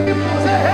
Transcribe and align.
Ebenezer. 0.00 0.69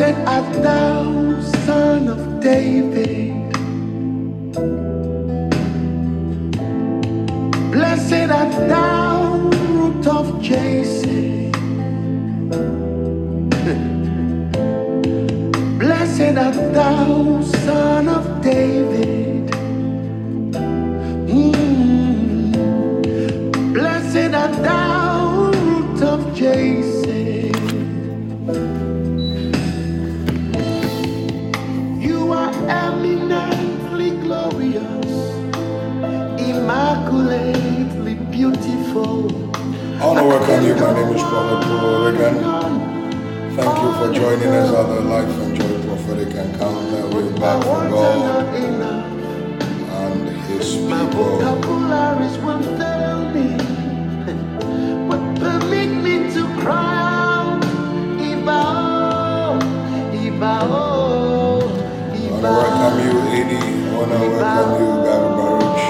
Blessed 0.00 0.26
art 0.26 0.62
thou, 0.62 1.40
son 1.66 2.08
of 2.08 2.40
David. 2.40 2.99
I 40.20 40.22
want 40.22 40.44
to 40.44 40.50
welcome 40.52 40.66
you. 40.68 40.74
My 40.76 40.92
name 40.92 41.16
is 41.16 41.22
Prophet 41.22 41.64
Paul 41.64 42.02
Oregon. 42.02 42.34
Thank 43.56 43.76
you 43.80 43.90
for 43.96 44.12
joining 44.12 44.52
us 44.52 44.70
at 44.70 44.86
the 44.88 45.00
Life 45.00 45.40
and 45.40 45.56
Joy 45.56 45.86
Prophetic 45.86 46.34
Encounter. 46.34 47.08
We're 47.08 47.32
back 47.40 47.62
for 47.64 47.88
God 47.88 48.54
and 49.78 50.28
His 50.48 50.76
people. 50.76 51.38
vocabularies 51.40 52.36
will 52.44 52.62
fail 52.76 53.30
me, 53.32 53.56
but 55.08 55.22
permit 55.40 55.90
me 56.04 56.34
to 56.34 56.42
cry 56.60 56.96
out, 57.00 57.62
Iba, 58.20 58.60
oh, 60.68 61.60
I 62.12 62.30
want 62.30 62.44
to 62.44 62.50
welcome 62.52 63.00
you, 63.06 63.20
Eddie. 63.40 63.56
I 63.56 63.96
want 63.96 64.12
to 64.12 64.18
welcome 64.36 64.82
you, 64.82 64.90
Gary 65.06 65.30
Baruch. 65.38 65.80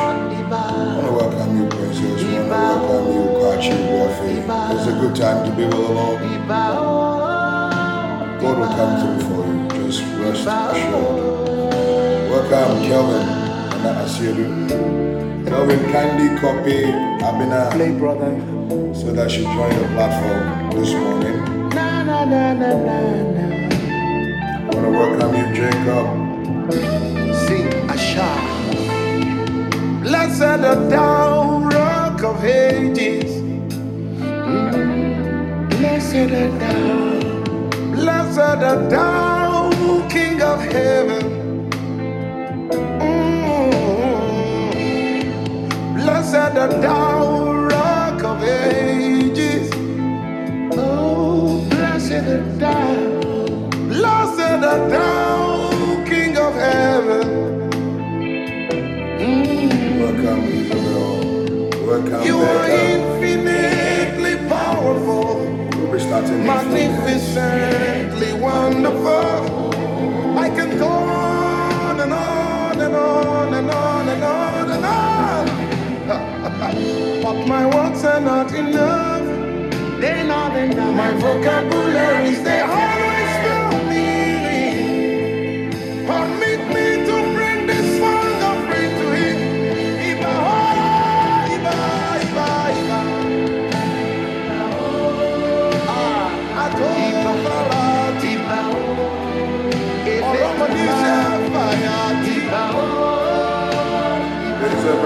I 0.53 0.95
want 0.95 1.07
to 1.07 1.13
welcome 1.15 1.57
you, 1.59 1.69
Princess. 1.69 2.30
I 2.53 2.77
want 2.83 2.89
to 2.89 2.91
welcome 2.91 3.15
you, 3.15 3.25
Kachi 3.43 3.77
Buffy. 3.91 4.35
It's 4.77 4.87
a 4.89 4.93
good 5.01 5.15
time 5.17 5.41
to 5.49 5.57
be 5.57 5.65
with 5.65 5.73
the 5.73 5.79
Lord. 5.79 6.21
God 8.41 8.59
will 8.59 8.69
come 8.79 8.95
through 9.01 9.21
for 9.29 9.43
you. 9.47 9.87
Just 9.87 10.03
rest 10.19 10.47
assured. 10.49 11.41
Welcome, 12.31 12.83
Kelvin. 12.87 13.27
And 13.87 13.99
I 13.99 14.07
see 14.07 14.27
you. 14.27 14.49
Kelvin, 15.49 15.81
kindly 15.93 16.29
copy 16.41 16.79
Abina 17.27 17.71
play 17.73 17.93
brother. 17.99 18.33
so 18.95 19.13
that 19.13 19.31
she 19.31 19.43
join 19.45 19.71
the 19.79 19.87
platform 19.95 20.71
this 20.73 20.93
morning. 20.95 21.39
Na 21.71 22.03
na 22.03 22.25
na 22.25 22.53
na 22.55 22.71
na. 22.83 23.47
I 24.57 24.71
want 24.75 24.85
to 24.87 24.91
welcome 24.91 25.35
you, 25.39 25.47
Jacob. 25.59 26.07
Sing 27.47 27.69
Asha. 27.95 28.31
Blessed 30.03 30.43
art 30.43 30.91
thou, 30.91 31.30
of 32.31 32.45
ages. 32.45 33.33
Blessed 35.75 36.33
art 36.41 36.55
thou. 36.63 37.21
Blessed 37.95 38.63
art 38.71 38.83
thou, 38.91 39.71
King 40.09 40.39
of 40.43 40.61
heaven. 40.73 41.25
Mm. 43.03 43.71
Blessed 45.97 46.57
art 46.65 46.75
thou, 46.85 47.20
magnificently 66.29 68.33
wonderful. 68.35 69.71
I 70.39 70.51
can 70.51 70.77
go 70.79 70.89
on 70.89 72.01
and 72.01 72.13
on 72.13 72.81
and 72.81 72.95
on 72.95 73.55
and 73.55 73.71
on 73.71 74.09
and 74.09 74.25
on 74.25 74.71
and 74.71 74.85
on. 74.85 75.47
but 77.23 77.47
my 77.47 77.65
words 77.67 78.05
are 78.05 78.21
not 78.21 78.53
enough. 78.53 79.25
They're 80.01 80.25
not 80.25 80.57
enough. 80.57 80.97
My 80.97 81.13
vocabularies, 81.13 82.43
they 82.43 82.61
always 82.61 83.00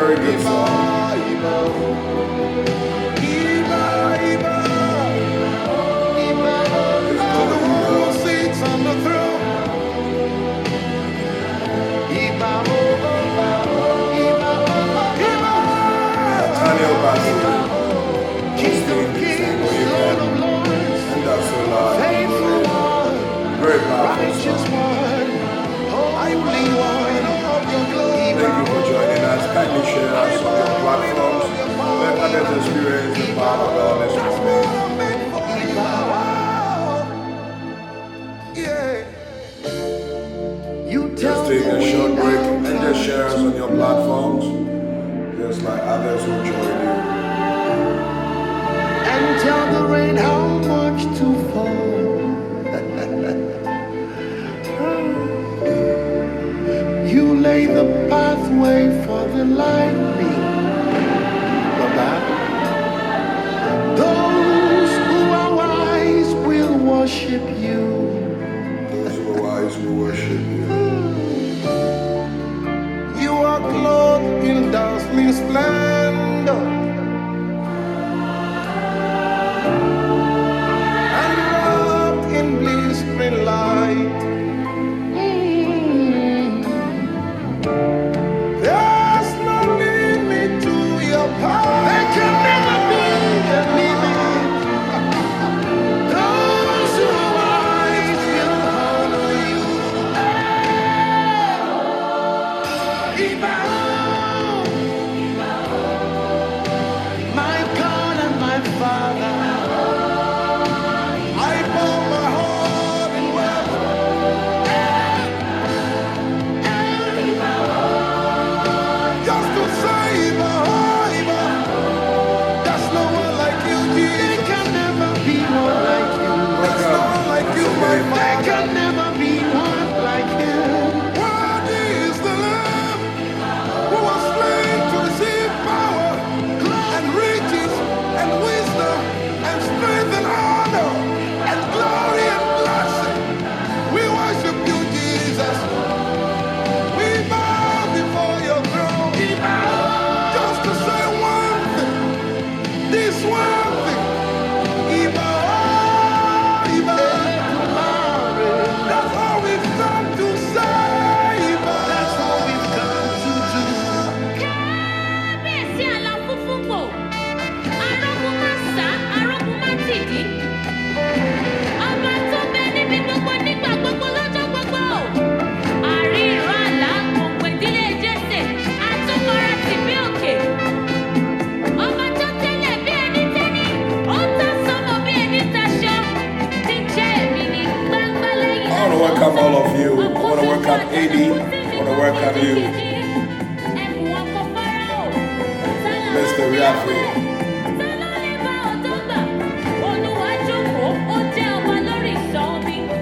This 0.04 0.44
is 0.44 0.84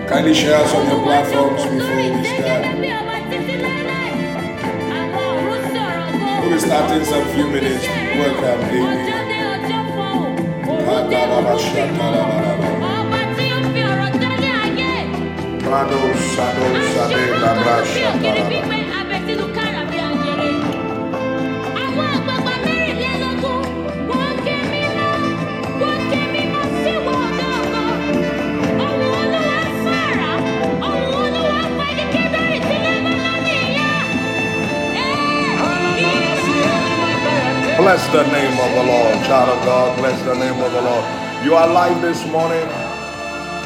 Kindly 0.08 0.34
share 0.34 0.56
us 0.56 0.74
on 0.74 0.86
your 0.88 1.02
platforms 1.02 1.62
before 1.64 1.96
we 1.96 2.24
start. 2.24 2.62
We'll 6.42 6.50
be 6.52 6.58
starting 6.58 6.98
in 7.00 7.04
some 7.06 7.24
few 7.34 7.46
minutes. 7.48 7.86
Welcome, 7.88 8.60
Amy. 8.68 8.82
Prado, 15.64 15.98
Sado, 16.34 16.66
Sade, 16.92 17.24
Labra, 17.40 17.76
Shataraba. 17.92 18.81
Bless 37.82 38.06
the 38.12 38.22
name 38.30 38.54
of 38.62 38.70
the 38.78 38.84
Lord, 38.92 39.14
child 39.26 39.48
of 39.58 39.64
God. 39.64 39.98
Bless 39.98 40.16
the 40.22 40.34
name 40.36 40.54
of 40.62 40.70
the 40.70 40.82
Lord. 40.82 41.04
You 41.44 41.56
are 41.56 41.68
alive 41.68 42.00
this 42.00 42.24
morning. 42.30 42.64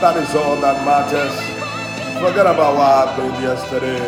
That 0.00 0.16
is 0.16 0.34
all 0.34 0.56
that 0.62 0.80
matters. 0.88 1.36
Forget 2.24 2.46
about 2.48 2.80
what 2.80 3.12
happened 3.12 3.36
yesterday. 3.44 4.00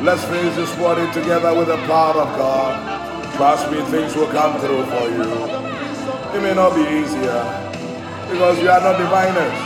Let's 0.00 0.22
face 0.26 0.54
this 0.54 0.70
morning 0.78 1.10
together 1.10 1.58
with 1.58 1.66
the 1.66 1.76
power 1.90 2.22
of 2.22 2.30
God. 2.38 3.34
Trust 3.34 3.68
me, 3.72 3.82
things 3.90 4.14
will 4.14 4.30
come 4.30 4.60
through 4.60 4.86
for 4.86 5.10
you. 5.10 5.26
It 6.38 6.40
may 6.40 6.54
not 6.54 6.76
be 6.78 6.86
easier 7.02 7.42
because 8.30 8.62
you 8.62 8.70
are 8.70 8.80
not 8.80 8.94
diviners, 8.96 9.58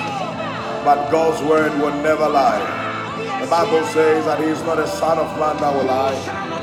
but 0.89 1.11
God's 1.11 1.43
word 1.45 1.79
will 1.83 1.95
never 2.01 2.27
lie. 2.27 2.65
The 3.43 3.47
Bible 3.47 3.87
says 3.89 4.25
that 4.25 4.41
He 4.41 4.47
is 4.47 4.63
not 4.63 4.79
a 4.79 4.87
son 4.89 5.19
of 5.19 5.29
man 5.39 5.59
that 5.59 5.75
will 5.77 5.85
lie. 5.85 6.56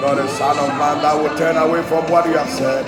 Not 0.00 0.18
a 0.18 0.28
son 0.36 0.58
of 0.58 0.68
man 0.76 1.00
that 1.00 1.16
will 1.16 1.36
turn 1.38 1.56
away 1.56 1.82
from 1.82 2.04
what 2.12 2.26
he 2.26 2.32
has 2.32 2.52
said. 2.58 2.84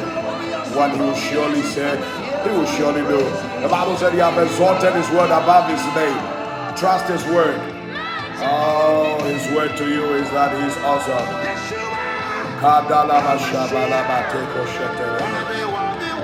What 0.77 0.93
he 0.93 1.01
will 1.01 1.15
surely 1.15 1.63
said, 1.63 1.97
he 2.45 2.51
will 2.53 2.67
surely 2.67 3.01
do. 3.01 3.19
The 3.63 3.69
Bible 3.69 3.97
said 3.97 4.13
he 4.13 4.21
has 4.21 4.37
exalted 4.37 4.93
his 4.95 5.09
word 5.11 5.33
above 5.33 5.73
his 5.73 5.81
name. 5.97 6.21
Trust 6.77 7.09
his 7.09 7.25
word. 7.33 7.59
Oh, 8.45 9.19
his 9.25 9.43
word 9.57 9.77
to 9.79 9.89
you 9.89 10.05
is 10.21 10.29
that 10.31 10.53
he's 10.53 10.77
awesome. 10.85 11.27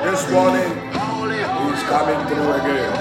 This 0.04 0.30
morning, 0.30 0.70
he's 1.64 1.82
coming 1.88 2.20
through 2.28 2.52
again. 2.60 2.92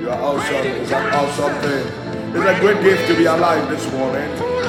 You 0.00 0.08
are 0.10 0.20
awesome. 0.22 0.66
It's 0.66 0.92
an 0.92 1.14
awesome 1.14 1.54
thing. 1.60 1.86
It's 2.34 2.46
a 2.46 2.60
great 2.60 2.80
gift 2.82 3.08
to 3.08 3.16
be 3.16 3.24
alive 3.26 3.68
this 3.68 3.90
morning. 3.92 4.61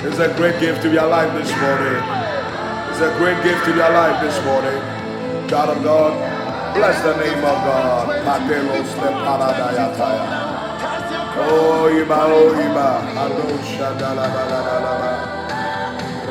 It's 0.00 0.18
a 0.20 0.32
great 0.36 0.60
gift 0.60 0.82
to 0.82 0.90
be 0.90 0.96
alive 0.96 1.34
this 1.34 1.50
morning. 1.58 1.98
It's 2.90 3.00
a 3.02 3.10
great 3.18 3.42
gift 3.42 3.64
to 3.66 3.72
be 3.74 3.80
alive 3.80 4.22
this 4.22 4.38
morning. 4.46 4.78
God 5.50 5.76
of 5.76 5.82
God, 5.82 6.14
bless 6.74 7.02
the 7.02 7.16
name 7.18 7.38
of 7.38 7.58
God. 7.66 8.06
Oh, 11.34 11.90
Iba, 11.90 12.18
oh, 12.30 12.54
Iba. 12.62 12.88
Ado 13.10 13.58
shadala 13.66 14.26
bala 14.30 14.58
bala 14.66 14.92
bala. 15.02 15.12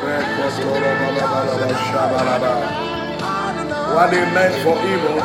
Rekotoro 0.00 0.90
bala 1.00 1.24
bala 1.28 1.52
bala 1.60 1.78
shabalaba. 1.92 2.52
What 3.94 4.08
they 4.10 4.24
meant 4.32 4.54
for 4.64 4.76
evil, 4.80 5.20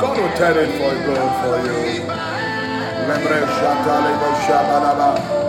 God 0.00 0.16
will 0.20 0.36
turn 0.36 0.56
it 0.60 0.70
for 0.76 0.92
good 1.08 1.32
for 1.40 1.56
you. 1.64 2.04
Lembre 3.08 3.40
shatale 3.56 4.12
bo 4.20 4.28
shabalaba. 4.44 5.43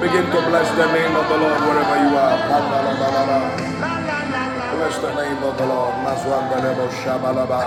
Begin 0.00 0.24
to 0.32 0.40
bless 0.48 0.68
the 0.76 0.86
name 0.92 1.14
of 1.16 1.28
the 1.28 1.36
Lord 1.36 1.60
wherever 1.68 1.96
you 2.00 2.16
are. 2.16 2.36
Bless 4.72 4.96
the 5.04 5.12
name 5.14 5.42
of 5.42 5.56
the 5.58 5.66
Lord. 5.66 5.94
Maswandelebo 6.04 6.88
Shabalaba. 7.04 7.60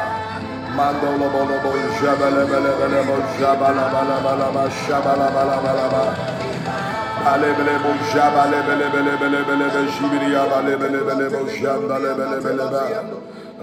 Mandolo 0.76 1.28
Bolobo 1.30 1.72
Jabalebelebelebo 2.02 3.16
Jabalabalabalaba 3.40 4.64
Shabalabalabalaba. 4.86 6.04
Alebelebo 7.30 7.92
Jabalebelebelebelebelebe 8.14 9.82
Shibiriyabalebelebelebo 9.94 11.40
Shandalebelebelebe. 11.58 12.84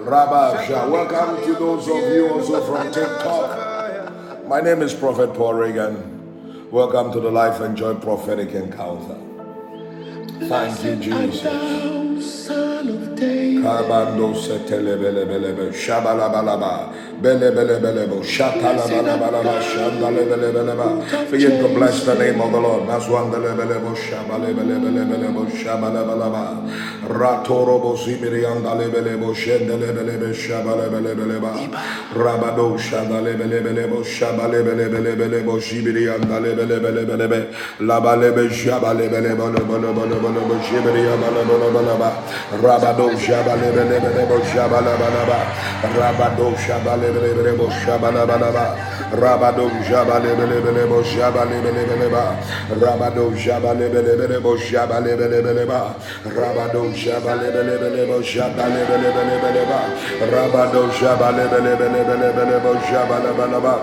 Rabba, 0.07 0.43
welcome 0.91 1.43
to 1.45 1.53
those 1.55 1.89
of 1.89 2.03
you 2.15 2.29
also 2.31 2.61
from 2.63 2.93
TikTok. 2.93 3.76
My 4.47 4.61
name 4.61 4.81
is 4.81 4.95
Prophet 4.95 5.35
Paul 5.35 5.55
Reagan. 5.55 6.71
Welcome 6.71 7.11
to 7.15 7.19
the 7.19 7.33
Life 7.33 7.61
and 7.61 7.77
Joy 7.77 7.95
Prophetic 7.95 8.51
Encounter. 8.51 9.19
Thank 10.47 10.85
you, 10.85 10.95
Jesus. 10.97 12.06
Kabando 13.63 14.35
setelebelebelebe 14.35 15.73
shabalabalaba 15.73 16.91
belebelebelebo 17.21 18.23
shatalabalabalaba 18.23 19.61
shandalebelebeleba. 19.61 21.31
Begin 21.31 21.61
to 21.61 21.69
bless 21.75 22.05
the 22.05 22.15
name 22.15 22.41
of 22.41 22.53
the 22.53 22.61
Lord. 22.61 22.89
Maswandelebelebo 22.89 23.95
shabalebelebelebelebo 23.97 25.51
shabalabalaba. 25.51 26.63
Ratorobo 27.09 27.97
zibiriandalebelebo 27.97 29.35
shendelebelebe 29.35 30.33
shabalebelebeleba. 30.33 31.53
Rabado 32.15 32.79
shandalebelebelebo 32.79 34.05
shabalebelebelebelebo 34.05 35.61
zibiriandalebelebelebelebe 35.61 37.49
labalebe 37.81 38.51
shabalebelebelebelebelebo 38.51 40.57
zibiriandalebelebeleba 42.07 42.59
Rabado 42.63 43.11
Shabalebelebo 43.19 44.37
Shabalabalaba 44.53 45.39
Rabado 45.97 46.55
Shabalebelebo 46.57 47.71
Shabalabalaba 47.85 48.77
Rabado 49.13 49.71
Shabalebelebo 49.85 51.03
Shabalebeleba 51.05 52.37
Rabado 52.81 53.31
Shabalebelebo 53.37 54.59
Shabalebeleba 54.59 55.95
Rabado 56.27 56.93
Shabalebelebo 56.93 58.19
Shabalebeleba 58.23 59.81
Rabado 60.33 60.91
Shabalebelebo 60.91 62.73
Shabalabalaba 62.83 63.75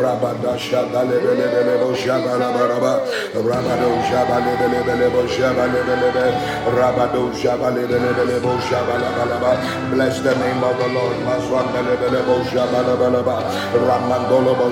Rabada 0.00 0.58
Shabalebelebo 0.58 1.94
Shabalabalaba 1.94 2.92
Rabado 3.38 3.90
Shabalebelebo 4.10 5.22
Shabalebelebe 5.28 6.24
Rabado 6.74 7.32
Shabalebelebo 7.38 8.52
Bless 9.94 10.20
the 10.20 10.34
name 10.36 10.64
of 10.64 10.78
the 10.78 10.88
Lord. 10.88 11.16
Maswandelebelebo 11.24 12.44
Shabalabalaba. 12.50 13.36
Ramandolobo 13.74 14.71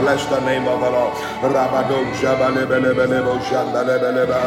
Bless 0.00 0.26
the 0.26 0.40
name 0.40 0.68
of 0.68 0.80
the 0.80 0.90
Lord, 0.90 1.14
Rabado, 1.42 1.98
Shabalebelebelebo, 2.20 3.40
Shandalebeleba, 3.40 4.40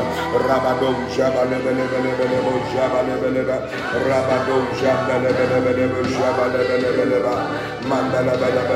Rabado, 0.47 0.93
Shabalebelebelebo, 1.13 2.53
Shabalebeleba, 2.71 3.57
Rabado, 4.07 4.57
Shandalebelebelebo, 4.79 5.99
Shabalebeleba, 6.15 7.76
Mandala 7.87 8.33
bala 8.35 8.67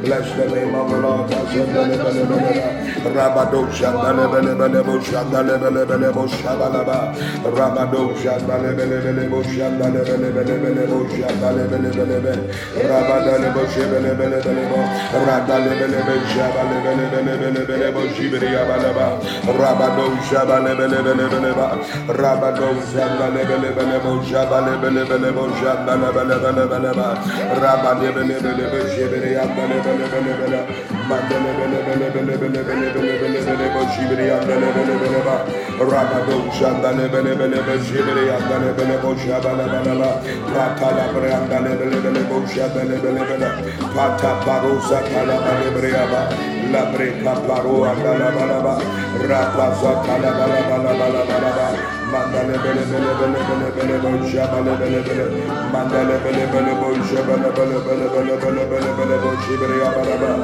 Bless 0.00 0.32
the 0.36 0.46
name 0.46 0.74
of 0.74 0.90
the 0.90 0.96
Lord 1.00 1.28
Rabado 7.44 8.14
Shanda 8.16 8.58
Lebelebele 8.58 9.28
Boshanda 9.28 9.86
Lebelebele 9.90 10.86
Boshanda 10.86 11.48
Lebelebele 11.56 12.48
Rabada 12.88 13.38
Leboshebele 13.38 14.14
Belebelebo 14.16 14.80
Rada 15.26 15.58
Lebelebe 15.64 16.14
Shaba 16.32 16.62
Lebelebele 16.70 17.92
Boshibri 17.92 18.50
Abalaba 18.54 19.20
Rabado 19.58 20.06
Shaba 20.28 20.58
Lebelebeleba 20.64 21.78
Rabado 22.08 22.74
Shanda 22.90 23.30
Lebelebele 23.34 23.98
Boshaba 24.00 24.60
Lebelebele 24.66 25.30
Boshanda 25.32 25.94
Lebelebeleba 25.96 27.08
Rabadebelebele 27.60 28.66
Boshibri 28.70 29.36
Abalebelebele 29.36 30.97
Mandele 31.08 31.52
bele 31.56 31.78
bala 51.28 51.50
ba. 51.56 51.97
Mandele 52.12 52.56
bele 52.64 52.84
bele 52.90 53.12
bele 53.18 53.40
bele 53.48 53.68
bele 53.76 53.96
boşa 54.02 54.44
bele 54.52 54.72
bele 54.80 55.00
bele 55.06 55.26
Mandele 55.72 56.16
bele 56.24 56.44
bele 56.52 56.72
boşa 56.80 57.20
bele 57.28 57.50
bele 57.56 57.78
bele 57.86 58.06
bele 58.14 58.34
bele 58.42 58.64
bele 58.70 58.90
bele 58.98 59.16
boşa 59.22 59.54
bele 59.60 59.76
ya 59.82 59.90
bele 59.96 60.16
bele 60.20 60.36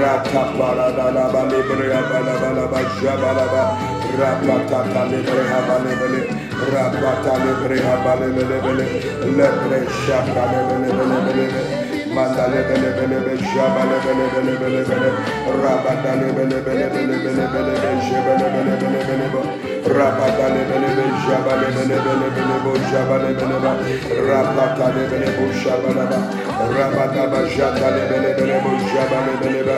Rata 0.00 0.42
para 0.58 0.88
da 0.96 1.06
la 1.14 1.24
bele 1.34 1.58
bele 1.68 1.86
ya 1.94 2.00
bele 2.10 2.34
bele 2.42 2.64
boşa 2.72 3.12
bele 3.22 3.46
bele 3.52 3.64
Rapata 4.18 4.80
ta 4.92 5.02
libre 5.10 5.42
ha 5.50 5.60
bele 5.68 5.92
bele 6.00 6.20
Rapata 6.72 7.34
libre 7.44 7.78
ha 7.84 7.94
bele 8.04 8.28
bele 8.36 8.58
bele 8.64 8.84
Lebre 9.36 9.80
şaka 10.06 10.44
bele 10.50 10.88
bele 10.96 11.16
bele 11.26 11.46
bele 11.54 11.83
Mandale 12.14 12.62
bele 12.68 12.90
bele 12.96 13.18
bele 13.26 13.44
şabale 13.50 13.98
bele 14.04 14.26
bele 14.34 14.54
bele 14.60 14.82
bele 14.88 15.10
rabadale 15.62 16.28
bele 16.36 16.58
bele 16.66 16.86
bele 16.94 17.16
bele 17.24 17.46
bele 17.52 17.74
bele 17.82 18.00
şebele 18.06 18.48
bele 18.54 18.74
bele 18.80 19.00
bele 19.08 19.26
bo 19.32 19.40
rabadale 19.98 20.62
bele 20.70 20.90
bele 20.96 21.16
şabale 21.24 21.68
bele 21.76 21.98
bele 22.04 22.28
bele 22.36 22.56
bo 22.64 22.72
şabale 22.90 23.30
bele 23.38 23.58
ba 23.64 23.72
rabadale 24.28 25.04
bele 25.10 25.28
bo 25.36 25.46
şabale 25.62 26.04
ba 26.10 26.18
rabadaba 26.78 27.40
şabale 27.56 28.02
bele 28.10 28.30
bele 28.38 28.56
bo 28.64 28.70
şabale 28.90 29.34
bele 29.40 29.62
ba 29.68 29.76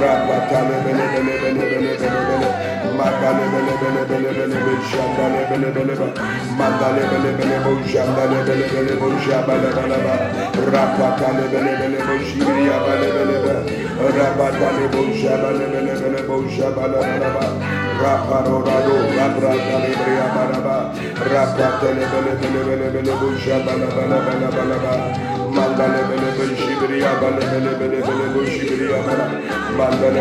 rabadale 0.00 0.76
bele 0.84 1.04
bele 1.12 1.34
bele 1.42 1.64
bele 1.72 1.92
bele 2.00 2.20
bele 2.28 2.69
mandale 3.00 3.44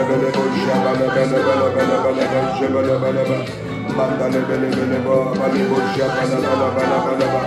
bele 0.10 0.30
Mandale 3.97 4.41
bele 4.47 4.69
bele 4.69 4.69
bele 4.69 4.97
bele 5.39 5.63
bo 5.69 5.77
şaba 5.95 6.23
la 6.32 6.38
la 6.45 6.53
la 6.62 6.67
la 6.77 6.99
la 7.19 7.27
la 7.34 7.41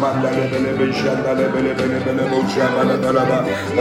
Mandale 0.00 0.44
bele 0.50 0.72
bele 0.78 0.92
şandale 0.92 1.46
bele 1.52 1.72
bele 1.78 1.98
bele 2.06 2.24
bo 2.30 2.38
şaba 2.54 2.82
la 2.88 2.96
la 3.02 3.10
la 3.16 3.24
la 3.30 3.38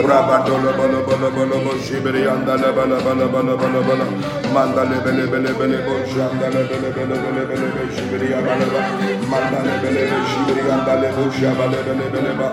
Raba 0.07 0.37
dolo 0.47 0.71
bolo 0.77 0.99
bolo 1.07 1.29
bolo 1.35 1.57
bo 1.65 1.71
şibiri 1.85 2.21
yandale 2.27 2.69
bala 2.75 2.97
bala 3.05 3.27
bala 3.33 3.53
bala 3.61 3.81
bala 3.87 4.05
Mandale 4.53 4.97
bele 5.05 5.25
bele 5.31 5.51
bele 5.59 5.79
bo 5.85 5.95
şandale 6.11 6.61
bele 6.69 6.89
bele 6.95 7.15
bele 7.23 7.43
bele 7.49 7.67
bo 7.75 7.83
şibiri 7.95 8.31
yandale 8.31 8.67
bala 8.73 8.89
Mandale 9.31 9.73
bele 9.83 10.01
bele 10.09 10.19
şibiri 10.29 10.67
yandale 10.69 11.09
bo 11.15 11.23
şaba 11.39 11.65
la 11.71 11.79
bele 11.87 12.07
bele 12.13 12.33
ba 12.39 12.49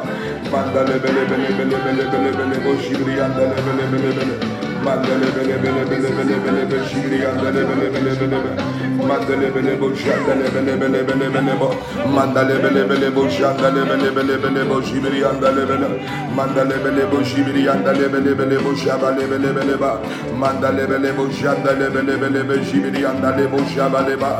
Mandale 0.52 0.96
bele 1.02 1.22
bele 1.30 1.48
bele 1.58 1.78
bele 1.84 2.04
bele 2.12 2.30
bele 2.38 2.56
bo 2.64 2.72
şibiri 2.82 3.18
yandale 3.18 3.56
bele 3.66 3.84
bele 3.92 4.10
bele 4.16 4.53
mandale 4.84 5.26
bele 5.36 5.56
bele 5.62 5.82
bele 5.90 6.10
bele 6.16 6.36
bele 6.44 6.70
bele 6.70 6.88
şibriya 6.88 7.30
bele 7.42 7.62
bele 7.68 7.86
bele 7.94 8.20
bele 8.20 8.38
bele 8.44 8.73
Mandelebelebo 9.08 9.88
shandelebelebelebelebelebo 9.96 11.68
Mandelebelebelebo 12.14 13.28
shandelebelebelebelebo 13.30 14.82
shibiri 14.82 15.24
andelebele 15.24 15.88
Mandelebelebo 16.36 17.18
bele 17.24 17.68
andelebelebelebo 17.68 18.74
shabalebelebeleba 18.76 20.00
Mandelebelebo 20.40 21.24
shandelebelebelebe 21.32 22.64
shibiri 22.64 23.04
andelebo 23.04 23.58
ba 24.20 24.30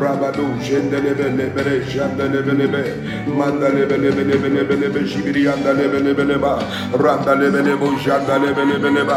rabadu 0.00 0.46
jendelebe 0.60 1.26
lebere 1.38 1.74
jendelebe 1.90 2.52
lebe 2.60 2.82
mandalebe 3.38 3.96
lebe 4.04 4.22
lebe 4.30 4.48
lebe 4.56 4.74
lebe 4.82 5.00
jibri 5.10 5.42
andalebe 5.48 5.98
randalebe 7.04 7.60
lebo 7.68 7.88
jandalebe 8.04 8.64
lebe 8.68 9.08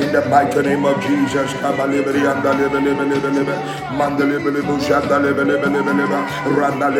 in 0.00 0.12
the 0.12 0.22
mighty 0.30 0.62
name 0.62 0.84
of 0.84 1.00
Jesus 1.02 1.52
kabalebe 1.60 2.12
andalebe 2.32 2.78
lebe 2.86 3.04
lebe 3.10 3.30
lebe 3.36 3.54
mandalebe 3.98 4.50
randalebe 6.58 6.99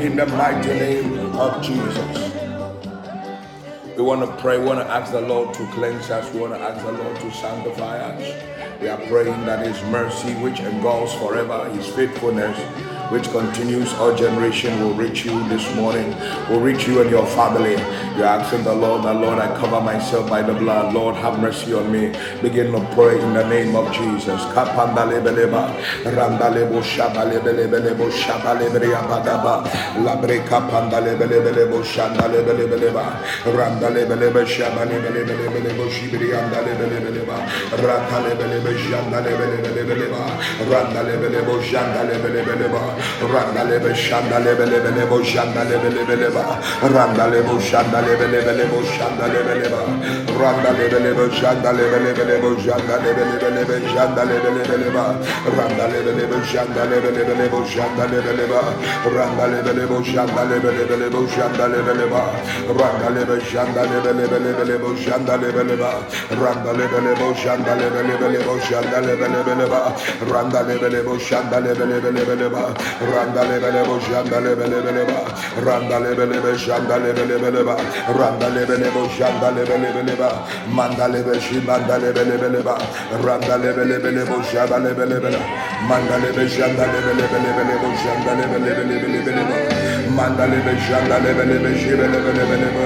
in 0.00 0.16
the 0.16 0.26
mighty 0.26 0.68
name 0.68 1.36
of 1.36 1.62
Jesus 1.62 2.34
we 3.96 4.02
want 4.02 4.22
to 4.22 4.42
pray. 4.42 4.58
We 4.58 4.64
want 4.64 4.80
to 4.80 4.86
ask 4.86 5.12
the 5.12 5.20
Lord 5.20 5.54
to 5.54 5.66
cleanse 5.68 6.10
us. 6.10 6.32
We 6.34 6.40
want 6.40 6.54
to 6.54 6.60
ask 6.60 6.84
the 6.84 6.92
Lord 6.92 7.16
to 7.20 7.30
sanctify 7.32 7.98
us. 7.98 8.80
We 8.80 8.88
are 8.88 8.98
praying 9.06 9.46
that 9.46 9.64
His 9.64 9.80
mercy, 9.84 10.34
which 10.34 10.60
endures 10.60 11.14
forever, 11.14 11.68
His 11.70 11.86
faithfulness, 11.86 12.58
which 13.14 13.30
continues 13.30 13.92
our 14.02 14.12
generation 14.16 14.74
will 14.80 14.92
reach 14.92 15.24
you 15.24 15.38
this 15.48 15.64
morning, 15.76 16.10
will 16.50 16.58
reach 16.58 16.88
you 16.88 17.00
and 17.00 17.08
your 17.08 17.24
family. 17.26 17.76
You're 18.16 18.26
asking 18.26 18.64
the 18.64 18.74
Lord, 18.74 19.04
the 19.04 19.14
Lord, 19.14 19.38
I 19.38 19.46
cover 19.56 19.80
myself 19.80 20.28
by 20.28 20.42
the 20.42 20.52
blood. 20.52 20.92
Lord, 20.92 21.14
have 21.14 21.38
mercy 21.38 21.72
on 21.74 21.92
me. 21.92 22.12
Begin 22.42 22.72
to 22.72 22.80
pray 22.96 23.22
in 23.22 23.32
the 23.32 23.48
name 23.48 23.76
of 23.76 23.92
Jesus. 23.94 24.40
Randalebe 43.20 43.94
Shandalebe 43.94 44.66
Lebe 44.66 44.90
Lebo 44.90 45.22
Shandalebe 45.22 45.90
Lebe 45.90 46.16
Leba. 46.16 46.60
Randalebo 46.82 47.58
Shandalebe 47.60 48.26
Lebe 48.30 48.52
Lebo 48.52 48.82
Shandalebe 48.82 49.54
Leba. 49.62 50.33
Randa 50.40 50.70
lebe 50.72 50.98
lebe 50.98 51.30
janda 51.40 51.70
lebe 51.72 51.98
lebe 52.04 52.24
lebe 52.24 52.50
janda 52.64 52.96
lebe 53.04 53.24
lebe 53.30 53.48
lebe 53.56 53.76
janda 53.94 54.24
lebe 54.24 54.50
lebe 54.56 54.76
lebe 54.82 55.04
Randa 55.56 55.86
lebe 55.92 56.12
lebe 56.18 56.36
janda 56.52 56.84
lebe 56.90 57.10
lebe 57.16 57.34
lebe 57.38 57.58
janda 57.74 58.04
lebe 58.10 58.32
lebe 58.38 58.60
Randa 59.14 59.46
lebe 59.46 59.72
lebe 59.78 60.02
janda 60.02 60.42
lebe 60.50 60.70
lebe 60.74 60.96
lebe 60.96 61.20
janda 61.34 61.66
lebe 61.68 61.94
lebe 61.94 62.20
Randa 62.78 63.08
lebe 63.14 63.36
janda 63.52 63.82
lebe 63.84 64.12
lebe 64.18 64.38
lebe 64.44 64.64
lebe 64.64 64.88
janda 65.04 65.36
lebe 65.36 65.62
lebe 65.70 65.90
Randa 66.42 66.72
lebe 66.72 66.98
lebe 67.06 67.26
janda 67.42 67.74
lebe 67.78 68.02
lebe 68.02 68.28
lebe 68.34 68.54
janda 68.68 68.98
lebe 69.06 69.26
lebe 69.34 69.54
lebe 69.54 69.80
Randa 70.32 70.62
lebe 70.66 70.88
lebe 70.90 71.14
janda 71.28 71.60
lebe 71.60 71.84
lebe 71.86 72.10
lebe 72.10 72.34
lebe 72.42 72.62
Randa 73.12 73.42
lebe 73.44 73.70
lebe 73.70 73.94
janda 74.08 74.40
lebe 74.40 74.66
lebe 74.66 74.90
lebe 74.98 75.16
Randa 75.62 75.98
lebe 76.00 76.26
lebe 76.26 76.52
janda 76.66 76.96
lebe 76.98 77.24
lebe 77.30 77.50
lebe 77.54 77.74
Randa 78.18 78.48
lebe 78.48 78.76
lebe 78.82 79.02
janda 79.18 79.50
lebe 79.54 79.76
lebe 79.78 80.02
lebe 80.02 80.23
Beleba, 80.24 80.46
Mandalebe, 80.72 81.34
Mandalebe, 81.66 82.24
Beleba, 82.24 82.74
Randalebe, 83.22 83.84
Belebo, 84.00 84.42
Shabalebe, 84.42 84.94
Beleba, 84.94 85.40
Mandalebe, 85.88 86.48
Shandalebe, 86.48 87.12
Belebo, 87.14 87.88
Shandalebe, 88.00 88.58
Beleba, 89.24 89.56
Mandalebe, 90.16 90.72
Shandalebe, 90.80 91.44
Beleba, 91.44 92.30
Beleba, 92.50 92.84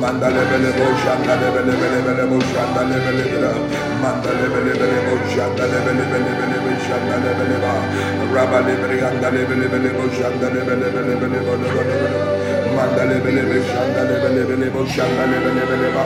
Mandalebe, 0.00 0.56
Belebo, 0.60 0.86
Shandalebe, 1.02 1.60
Belebo, 1.64 2.38
Shandalebe, 2.52 3.10
Beleba, 3.16 3.52
Mandalebe, 4.02 4.60
Belebo, 4.78 5.14
Shandalebe, 5.32 5.92
Beleba, 5.94 6.72
Shandalebe, 6.84 7.32
Beleba, 7.38 7.72
Rabalebe, 8.34 8.96
Andalebe, 9.08 9.54
Belebo, 9.72 10.04
Shandalebe, 10.12 10.74
Beleba, 10.76 11.00
Beleba, 11.00 11.54
Beleba, 11.56 12.43
Randa 12.76 13.04
lebe 13.10 13.30
lebe 13.36 13.58
şanda 13.70 14.02
lebe 14.10 14.28
lebe 14.36 14.54
lebe 14.60 14.80
şanda 14.94 15.24
lebe 15.32 15.50
lebe 15.56 15.76
lebe 15.82 16.02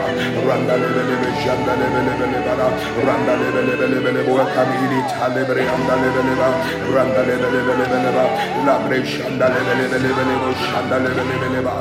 Randa 0.47 0.73
lebe 0.81 1.01
lebe 1.09 1.29
şanda 1.43 1.73
lebe 1.81 2.01
lebe 2.07 2.25
lebe 2.33 2.67
Randa 3.07 3.33
lebe 3.41 3.61
lebe 3.67 3.85
lebe 3.93 4.11
lebe 4.15 4.31
Welcome 4.37 4.73
in 4.83 4.91
it 4.99 5.09
Halebre 5.19 5.63
anda 5.73 5.95
lebe 6.03 6.21
lebe 6.27 6.47
Randa 6.95 7.21
lebe 7.29 7.47
lebe 7.55 7.73
lebe 7.79 7.97
lebe 8.05 8.23
Labre 8.67 8.99
şanda 9.13 9.47
lebe 9.55 9.73
lebe 9.79 9.97
lebe 10.03 10.23
lebe 10.29 10.49
şanda 10.67 10.95
lebe 11.05 11.23
lebe 11.29 11.47
lebe 11.55 11.73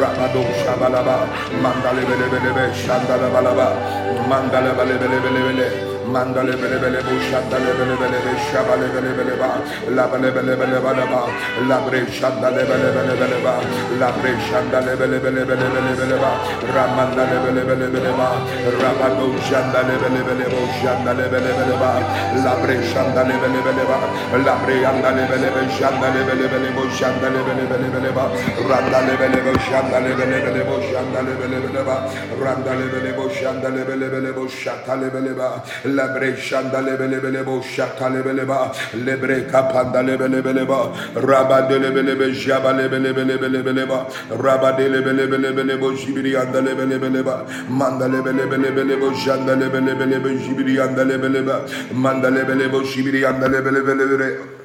Rabado 0.00 0.42
şabalaba 0.62 1.16
Manda 1.62 1.90
lebe 1.96 2.14
lebe 2.20 2.38
lebe 2.46 2.64
şanda 2.86 3.14
lebe 3.22 3.40
lebe 3.46 3.68
Manda 4.30 4.58
lebe 4.66 4.84
lebe 4.88 5.08
lebe 5.08 5.30
lebe 5.58 5.95
mandale 6.12 6.54
bele 6.62 6.78
bele 6.82 7.00
bu 7.06 7.14
şandale 7.30 7.72
bele 7.78 7.94
bele 8.00 8.18
be 8.24 8.32
şabale 8.48 8.88
bele 8.94 9.12
bele 9.18 9.34
ba 9.40 9.50
la 9.96 10.04
bele 10.12 10.28
bele 10.36 10.54
bele 10.60 10.78
ba 10.84 10.90
la 10.98 11.04
ba 11.12 11.20
la 11.68 11.78
bre 11.84 12.00
şandale 12.18 12.62
bele 12.70 12.88
bele 12.96 13.14
bele 13.20 13.38
ba 13.44 13.54
la 14.00 14.08
bre 14.16 14.32
şandale 14.48 14.92
bele 15.00 15.18
bele 15.24 15.42
bele 15.48 15.66
bele 15.74 15.92
bele 16.00 16.16
ba 16.22 16.30
ramandale 16.74 17.36
bele 17.44 17.62
bele 17.68 17.86
bele 17.94 18.12
ba 18.18 18.28
rabado 18.82 19.28
şandale 19.48 19.94
bele 20.02 20.20
bele 20.28 20.46
bu 20.52 20.62
şandale 20.80 21.26
bele 21.32 21.52
bele 21.58 21.76
ba 21.82 21.90
la 22.44 22.52
bre 22.62 22.76
şandale 22.92 23.34
bele 23.42 23.60
bele 23.66 23.84
ba 23.90 23.98
la 24.46 24.54
bre 24.62 24.74
yandale 24.84 25.24
bele 25.30 25.48
be 25.54 25.62
şandale 25.78 26.20
bele 26.28 26.46
bele 26.52 26.70
bu 26.76 26.84
şandale 26.98 27.40
bele 27.46 27.64
bele 27.70 27.88
bele 27.94 28.10
ba 28.16 28.24
randale 28.70 29.14
bele 29.20 29.40
bu 29.46 29.52
şandale 29.68 30.12
bele 30.18 30.38
bele 30.44 30.62
bu 30.68 30.76
şandale 30.90 31.32
bele 31.40 31.58
bele 31.64 31.82
ba 31.88 31.96
randale 32.44 32.86
bele 32.92 33.10
bu 33.18 33.24
şandale 33.38 33.82
bele 33.88 34.06
bele 34.12 34.30
bu 34.36 34.44
şandale 34.48 35.08
bele 35.14 35.32
ba 35.38 35.48
lebre 35.98 36.36
shanda 36.36 36.80
lebelebelebo 36.86 37.62
shata 37.62 38.08
lebeleba 38.14 38.58
lebre 39.04 39.36
kapanda 39.50 40.02
lebelebeleba 40.08 40.78
rabande 41.28 41.76
lebelebe 41.84 42.26
jaba 42.42 42.72
lebelebelebeleba 42.78 43.98
rabande 44.44 44.84
lebelebelebelebo 44.94 45.88
jibiri 46.00 46.36
anda 46.42 46.60
lebelebeleba 46.60 47.36
manda 47.68 48.06
lebelebelebelebo 48.08 49.14
shanda 49.22 49.54
lebelebelebe 49.62 50.30
jibiri 50.42 50.78
anda 50.78 51.04
lebeleba 51.04 51.56
manda 51.92 52.28
lebelebo 52.30 52.82
jibiri 52.82 53.24
anda 53.24 53.48
lebelebelebe 53.48 54.55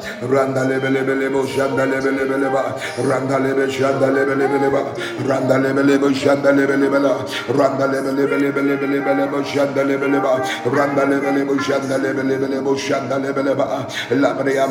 randale 0.00 0.82
bele 0.82 1.02
bele 1.08 1.28
bo 1.34 1.46
şandale 1.46 1.98
bele 2.04 2.24
bele 2.30 2.48
ba 2.54 2.62
randale 3.10 3.56
be 3.56 3.70
şandale 3.70 4.22
bele 4.28 4.46
bele 4.52 4.68
ba 4.72 4.80
randale 5.28 5.70
bele 5.76 5.94
bo 6.02 6.08
şandale 6.22 6.68
bele 6.70 6.88
bele 6.92 7.12
randale 7.58 7.98
bele 8.04 8.13
lebe 8.14 8.44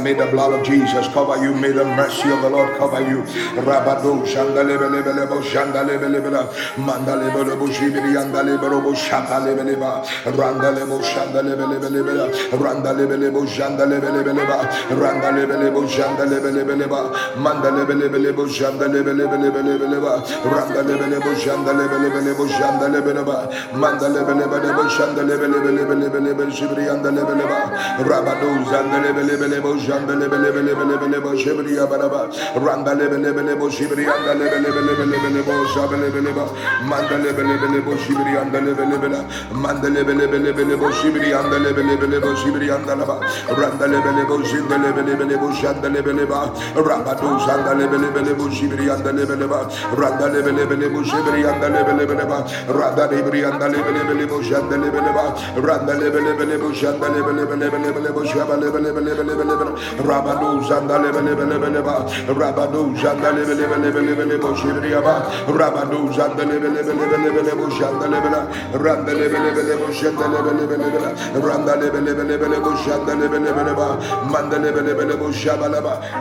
may 0.04 0.14
the 0.14 0.26
blood 0.32 0.54
of 0.54 0.66
Jesus 0.66 1.08
cover 1.14 1.38
you 1.44 1.54
may 1.56 1.72
the 1.72 1.86
mercy 1.86 2.30
of 2.30 2.42
the 2.42 2.50
Lord 2.50 2.78
cover 2.78 3.02
you. 3.02 3.24
Rabado 3.64 4.24
leba 23.34 23.50
manda 23.74 24.08
leba 24.10 24.34
leba 24.34 24.58
leba 24.60 24.90
shanda 24.90 25.24
leba 25.24 25.48
leba 25.48 25.72
leba 25.72 25.96
leba 25.96 26.20
leba 26.20 26.52
shibri 26.52 26.88
anda 26.90 27.12
leba 27.12 27.34
leba 27.34 27.58
zanda 28.70 28.98
leba 29.04 29.22
leba 29.24 29.48
leba 29.48 29.80
shanda 29.80 30.14
leba 30.16 30.38
leba 30.38 30.62
leba 30.62 30.84
leba 30.84 31.08
leba 31.08 31.38
shibri 31.38 31.78
abaraba 31.78 32.30
randa 32.56 32.94
leba 32.96 33.18
leba 33.18 33.42
leba 33.42 33.70
shibri 33.72 34.06
anda 34.06 34.34
leba 34.34 34.58
leba 34.64 34.82
leba 34.82 35.06
leba 35.06 35.30
leba 35.36 35.54
shaba 35.74 35.98
leba 35.98 36.22
leba 36.22 36.46
manda 36.90 37.18
leba 37.18 37.44
leba 37.44 37.68
leba 37.74 37.98
shibri 38.04 38.38
anda 38.38 38.60
leba 38.62 38.86
leba 38.86 39.26
manda 39.54 39.90
leba 39.90 40.14
leba 40.14 40.38
leba 40.38 40.64
leba 40.64 40.88
shibri 41.00 41.34
anda 41.34 41.58
leba 41.60 41.82
leba 41.82 42.06
leba 42.08 42.36
shibri 42.42 42.70
anda 42.70 42.96
leba 42.96 43.16
randa 43.58 43.86
leba 43.88 44.12
leba 44.12 44.38
leba 44.84 45.02
leba 45.02 45.26
leba 45.26 45.48
shanda 45.60 45.90
leba 45.90 46.14
leba 46.14 46.40
zanda 47.46 47.74
leba 47.74 47.98
leba 47.98 48.22
leba 48.22 48.46
shibri 48.52 48.90
anda 48.90 49.12
leba 49.12 49.36
leba 49.36 49.60
randa 49.98 50.28
leba 50.34 50.52
leba 50.52 50.76
leba 50.76 51.00
shibri 51.04 51.46
anda 51.46 51.68
leba 51.70 51.94
leba 52.00 52.14
leba 52.14 52.38
randa 52.80 53.08
brianda 53.24 53.68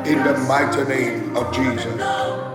in 0.06 0.18
the 0.24 0.34
mighty 0.48 0.84
name 0.84 1.36
of 1.36 1.52
Jesus 1.54 2.51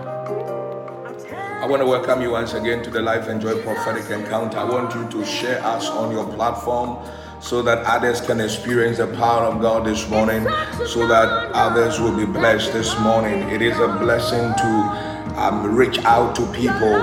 want 1.68 1.82
to 1.82 1.86
welcome 1.86 2.22
you 2.22 2.30
once 2.30 2.54
again 2.54 2.82
to 2.82 2.88
the 2.88 3.02
Life 3.02 3.28
and 3.28 3.42
Joy 3.42 3.60
Prophetic 3.62 4.10
Encounter. 4.10 4.56
I 4.56 4.64
want 4.64 4.94
you 4.94 5.06
to 5.10 5.26
share 5.26 5.62
us 5.62 5.90
on 5.90 6.10
your 6.10 6.26
platform 6.32 6.98
so 7.40 7.60
that 7.60 7.84
others 7.84 8.22
can 8.22 8.40
experience 8.40 8.96
the 8.96 9.06
power 9.08 9.44
of 9.44 9.60
God 9.60 9.86
this 9.86 10.08
morning, 10.08 10.44
so 10.86 11.06
that 11.06 11.52
others 11.52 12.00
will 12.00 12.16
be 12.16 12.24
blessed 12.24 12.72
this 12.72 12.98
morning. 13.00 13.50
It 13.50 13.60
is 13.60 13.78
a 13.80 13.88
blessing 13.88 14.54
to 14.54 15.34
um, 15.36 15.76
reach 15.76 15.98
out 16.04 16.34
to 16.36 16.46
people 16.52 16.96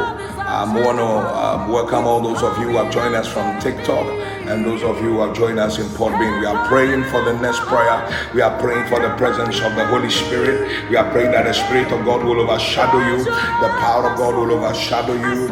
I 0.47 0.63
want 0.63 0.99
to 0.99 1.73
welcome 1.73 2.06
all 2.06 2.21
those 2.21 2.43
of 2.43 2.58
you 2.60 2.69
who 2.69 2.78
have 2.78 2.93
joined 2.93 3.15
us 3.15 3.28
from 3.28 3.60
TikTok 3.60 4.06
and 4.50 4.66
those 4.66 4.84
of 4.84 5.02
you 5.02 5.10
who 5.16 5.22
have 5.22 5.36
joined 5.36 5.60
us 5.60 5.80
in 5.80 5.88
Port 5.96 6.14
Bean. 6.20 6.40
We 6.40 6.46
are 6.46 6.68
praying 6.68 7.04
for 7.06 7.22
the 7.24 7.34
next 7.34 7.60
prayer. 7.62 7.98
We 8.34 8.42
are 8.42 8.58
praying 8.60 8.88
for 8.88 9.00
the 9.00 9.10
presence 9.16 9.60
of 9.62 9.76
the 9.76 9.86
Holy 9.86 10.10
Spirit. 10.10 10.90
We 10.90 10.96
are 10.96 11.10
praying 11.12 11.32
that 11.32 11.46
the 11.46 11.54
Spirit 11.54 11.92
of 11.92 12.06
God 12.06 12.24
will 12.24 12.40
overshadow 12.42 13.00
you, 13.00 13.24
the 13.24 13.72
power 13.82 14.12
of 14.12 14.18
God 14.18 14.36
will 14.36 14.52
overshadow 14.54 15.14
you 15.14 15.50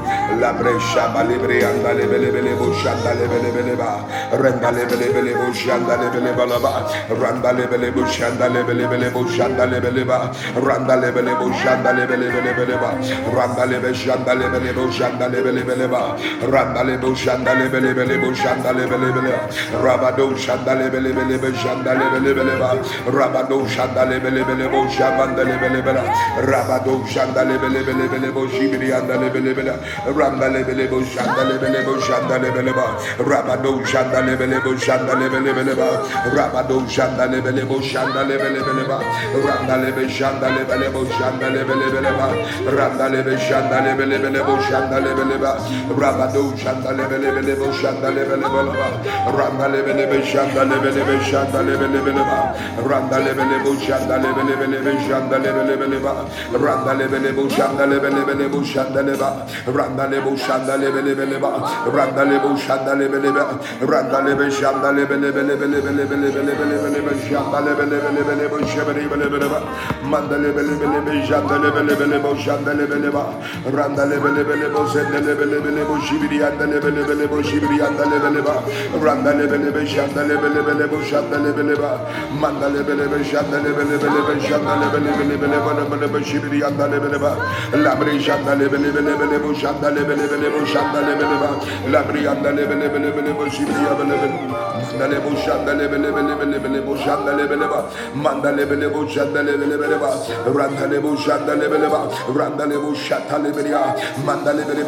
shandelebelebelebele 18.83 19.33
rabado 19.83 20.35
shandelebelebelebe 20.35 21.49
shandelebelebelebe 21.61 22.69
rabado 23.15 23.65
shandelebelebelebo 23.67 24.79
shandelebelebele 24.95 26.03
rabado 26.49 26.95
shandelebelebelebo 27.13 28.41
shibri 28.53 28.91
andelebelebele 28.91 29.73
randelebelebo 30.17 30.99
shandelebelebo 31.13 31.93
shandelebelebe 32.07 32.85
rabado 33.29 33.73
shandelebelebo 33.91 34.71
shandelebelebelebe 34.85 35.87
rabado 36.35 36.77
shandelebelebo 36.95 37.77
shandelebelebelebe 37.81 38.97
randelebe 39.47 40.03
shandelebelebo 40.17 41.01
shandelebelebelebe 41.17 42.27
randelebe 42.77 43.33
shandelebelebelebo 43.47 44.53
shandelebelebe 44.67 45.51
rabado 46.01 46.43
shandelebelebelebo 46.61 47.67
shandelebelebelebe 47.81 48.72
shanda 48.73 49.03
ba 49.25 49.33
Randa 49.33 49.67
lebe 49.67 49.93
lebe 49.93 50.21
shanda 50.25 50.63
lebe 50.63 50.91
lebe 50.91 51.19
shanda 51.23 51.61
lebe 51.63 51.87
lebe 51.87 52.11
leba. 52.11 52.53
Randa 52.83 53.17
lebe 53.19 53.43
lebe 53.43 53.79
shanda 53.79 54.17
lebe 54.17 54.43
lebe 54.43 54.67
lebe 54.67 54.93
shanda 55.07 55.37
lebe 55.39 55.63
lebe 55.65 55.87
leba. 55.87 56.25
Randa 56.51 56.93
lebe 56.93 57.19
lebe 57.19 57.49
shanda 57.49 57.85
lebe 57.85 58.09
lebe 58.09 58.33
lebe 58.33 58.63
shanda 58.63 59.01
leba. 59.01 59.45
Randa 59.65 60.07
lebe 60.07 60.37
shanda 60.37 60.77
lebe 60.77 61.01
lebe 61.01 61.25
leba. 61.25 61.51
Randa 61.93 62.23
lebe 62.25 62.57
shanda 62.57 62.93
lebe 62.95 63.19
lebe. 63.19 63.43
Randa 63.81 64.21
lebe 64.21 64.51
shanda 64.51 64.91
lebe 64.91 65.15
lebe 65.17 65.41
lebe 65.43 65.65
lebe 65.67 65.91
lebe 65.91 66.15
lebe 66.15 66.43
lebe 66.43 66.65
lebe 66.65 66.89
lebe 66.89 67.13
shanda 67.27 67.59
lebe 67.61 67.85
lebe 67.85 68.09
lebe 68.11 68.33
lebe 68.35 68.57
shebe 68.67 68.93
lebe 68.93 69.15
lebe 69.17 69.37
leba. 69.39 69.59
Manda 70.03 70.37
lebe 70.37 70.61
lebe 70.61 70.85
lebe 70.85 71.25
shanda 71.25 71.57
lebe 71.57 71.81
lebe 71.83 72.05
lebe 72.05 72.31
shanda 72.43 72.73
lebe 72.73 72.95
leba. 72.99 73.23
Randa 73.65 74.05
lebe 74.05 74.29
lebe 74.37 74.55
lebe 74.61 74.79
zende 74.93 75.19
lebe 75.25 75.45
lebe 75.45 75.69
lebe 75.71 75.95
shibiri 76.05 76.43
anda 76.43 76.65
lebe 76.65 76.89
lebe 76.91 77.13
lebe 77.15 77.43
shibiri 77.43 77.81
anda 77.81 78.05
lebe 78.05 78.29
leba. 78.35 78.62
Randa 79.03 79.33
lebe 79.33 79.53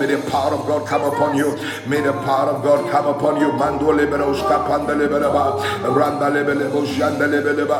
the 0.07 0.29
power 0.31 0.53
of 0.53 0.67
God 0.67 0.87
come 0.87 1.03
upon 1.03 1.37
you. 1.37 1.55
May 1.87 2.01
the 2.01 2.13
power 2.13 2.49
of 2.49 2.63
God 2.63 2.89
come 2.91 3.07
upon 3.07 3.39
you 3.39 3.51
mando 3.65 3.91
lebe 3.91 4.17
skapanda 4.37 4.93
lebeleba 4.93 5.57
randa 5.97 6.29
lebelebo 6.29 6.85
shanda 6.85 7.25
lebeleba 7.25 7.79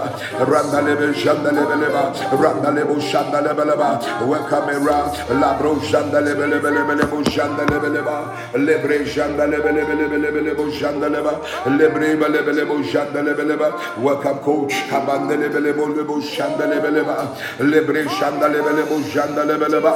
randa 0.49 0.81
lebe 0.81 1.13
shanda 1.13 1.51
lebeleba 1.51 2.03
randa 2.41 2.71
lebo 2.71 2.95
shanda 2.99 3.39
lebeleba 3.45 3.89
welcome 4.25 4.69
era 4.69 4.97
labro 5.41 5.79
shanda 5.89 6.19
lebelebelebelebo 6.25 7.17
shanda 7.29 7.63
lebeleba 7.69 8.17
lebre 8.65 9.05
shanda 9.05 9.45
lebelebelebelebo 9.45 10.65
shanda 10.79 11.07
leba 11.13 11.33
lebre 11.77 12.15
belebelebo 12.21 12.81
shanda 12.91 13.21
lebeleba 13.21 13.69
welcome 14.01 14.39
coach 14.39 14.73
kabanda 14.89 15.35
lebelebo 15.37 15.85
lebo 15.95 16.19
shanda 16.19 16.65
lebeleba 16.65 17.29
lebre 17.59 18.07
shanda 18.17 18.47
lebelebo 18.49 18.97
shanda 19.13 19.43
lebeleba 19.45 19.93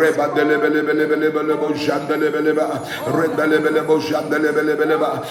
reba 0.00 0.26
lebelebelebelebo 0.48 1.68
shanda 1.84 2.16
lebeleba 2.16 2.66
renda 3.16 3.44
lebelebo 3.46 4.00
shanda 4.00 4.38
lebelebeleba 4.38 5.25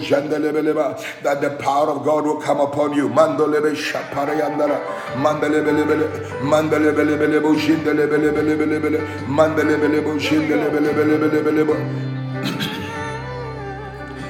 shandelebeleba. 0.00 1.22
That 1.22 1.40
the 1.40 1.50
power 1.56 1.88
of 1.88 2.04
God 2.04 2.24
will 2.24 2.40
come 2.40 2.60
upon 2.60 2.94
you 2.94 3.08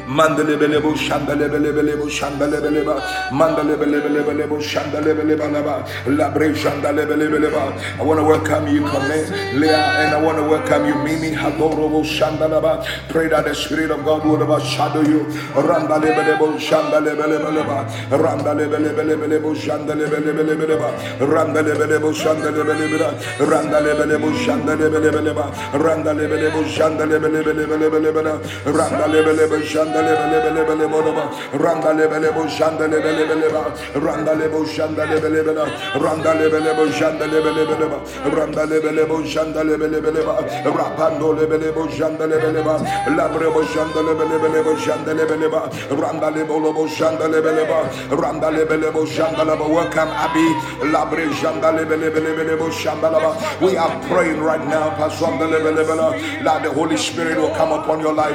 Mandelebelebo 0.06 0.94
labre 6.06 6.54
shandelebeleba 6.54 7.72
I 7.98 8.02
want 8.02 8.20
to 8.20 8.24
welcome 8.24 8.68
you 8.68 8.82
Leah 9.58 10.04
and 10.04 10.14
I 10.14 10.22
want 10.22 10.38
to 10.38 10.44
welcome 10.44 10.86
you. 10.86 10.94
Mimi 11.04 11.34
Hadorobo 11.34 12.04
pray 13.08 13.28
that 13.28 13.44
the 13.44 13.54
spirit 13.54 13.90
of 13.90 14.04
God 14.04 14.24
will 14.24 14.42
overshadow 14.42 15.02
you. 15.02 15.24
Randalebelebo 15.54 16.58
randalebelebo 16.58 17.54
randalebelebo 18.10 19.54
randalebelebo 27.74 28.14
randalebelebo 28.66 29.93
welcome 49.68 50.08
Abby 50.08 50.48
we 53.60 53.76
are 53.76 54.00
praying 54.08 54.40
right 54.40 54.66
now 54.66 54.90
pastor 54.96 55.26
lebe 55.46 55.70
lebe 55.74 55.94
that 56.44 56.62
the 56.62 56.70
Holy 56.72 56.96
Spirit 56.96 57.36
will 57.38 57.54
come 57.54 57.72
upon 57.72 58.00
your 58.00 58.12
life 58.12 58.34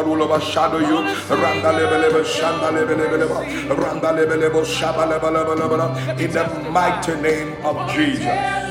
God 0.01 0.09
will 0.09 0.23
overshadow 0.23 0.79
you. 0.79 1.01
Randa 1.29 1.71
lebelebe 1.73 2.25
shanda 2.25 2.71
lebelebeleba. 2.71 3.77
Randa 3.77 4.11
lebelebo 4.11 4.65
shaba 4.65 5.05
lebelebeleba. 5.05 6.19
In 6.19 6.31
the 6.31 6.69
mighty 6.71 7.15
name 7.21 7.63
of 7.63 7.91
Jesus. 7.91 8.70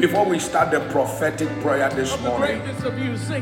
Before 0.00 0.24
we 0.24 0.38
start 0.38 0.70
the 0.70 0.80
prophetic 0.88 1.46
prayer 1.60 1.90
this 1.90 2.18
morning, 2.22 2.62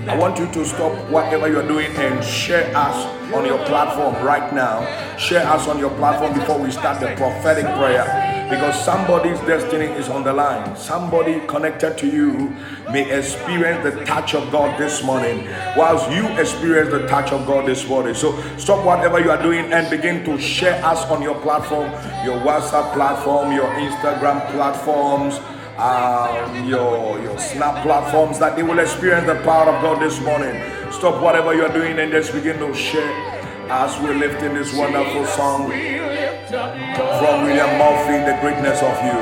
I 0.09 0.19
want 0.19 0.41
you 0.41 0.51
to 0.51 0.65
stop 0.65 0.93
whatever 1.09 1.49
you're 1.49 1.67
doing 1.67 1.87
and 1.95 2.25
share 2.25 2.77
us 2.77 2.97
on 3.33 3.47
your 3.47 3.65
platform 3.67 4.15
right 4.27 4.53
now. 4.53 4.83
Share 5.19 5.47
us 5.47 5.69
on 5.69 5.79
your 5.79 5.91
platform 5.91 6.37
before 6.37 6.59
we 6.59 6.73
start 6.73 6.99
the 6.99 7.15
prophetic 7.15 7.65
prayer 7.77 8.49
because 8.51 8.75
somebody's 8.85 9.39
destiny 9.43 9.85
is 9.85 10.09
on 10.09 10.25
the 10.25 10.33
line. 10.33 10.75
Somebody 10.77 11.39
connected 11.47 11.97
to 11.99 12.09
you 12.09 12.53
may 12.91 13.09
experience 13.17 13.85
the 13.85 14.05
touch 14.05 14.35
of 14.35 14.51
God 14.51 14.81
this 14.81 15.05
morning, 15.05 15.47
whilst 15.77 16.11
you 16.11 16.27
experience 16.39 16.91
the 16.91 17.07
touch 17.07 17.31
of 17.31 17.47
God 17.47 17.69
this 17.69 17.87
morning. 17.87 18.15
So 18.15 18.37
stop 18.57 18.85
whatever 18.85 19.21
you 19.21 19.31
are 19.31 19.41
doing 19.41 19.73
and 19.73 19.89
begin 19.91 20.25
to 20.25 20.37
share 20.41 20.85
us 20.85 21.05
on 21.05 21.23
your 21.23 21.37
platform, 21.41 21.93
your 22.25 22.41
WhatsApp 22.41 22.95
platform, 22.95 23.53
your 23.53 23.69
Instagram 23.75 24.45
platforms 24.51 25.39
um, 25.79 26.67
your 26.69 27.21
your 27.23 27.39
snap 27.39 27.83
platforms 27.85 28.39
that 28.41 28.57
they 28.57 28.63
will 28.63 28.79
experience 28.81 29.27
the 29.27 29.37
power 29.47 29.71
of 29.71 29.81
God 29.83 30.03
this 30.03 30.21
morning. 30.21 30.55
Stop 30.91 31.23
whatever 31.23 31.55
you 31.55 31.65
are 31.65 31.73
doing 31.73 31.99
and 31.99 32.11
just 32.11 32.33
begin 32.33 32.59
to 32.59 32.75
share 32.75 33.13
as 33.71 33.99
we 34.01 34.13
lift 34.15 34.43
in 34.43 34.55
this 34.55 34.75
wonderful 34.75 35.25
song 35.27 35.71
from 35.71 37.45
William 37.45 37.71
Murphy, 37.79 38.17
The 38.27 38.37
Greatness 38.41 38.83
of 38.83 38.97
You. 39.05 39.19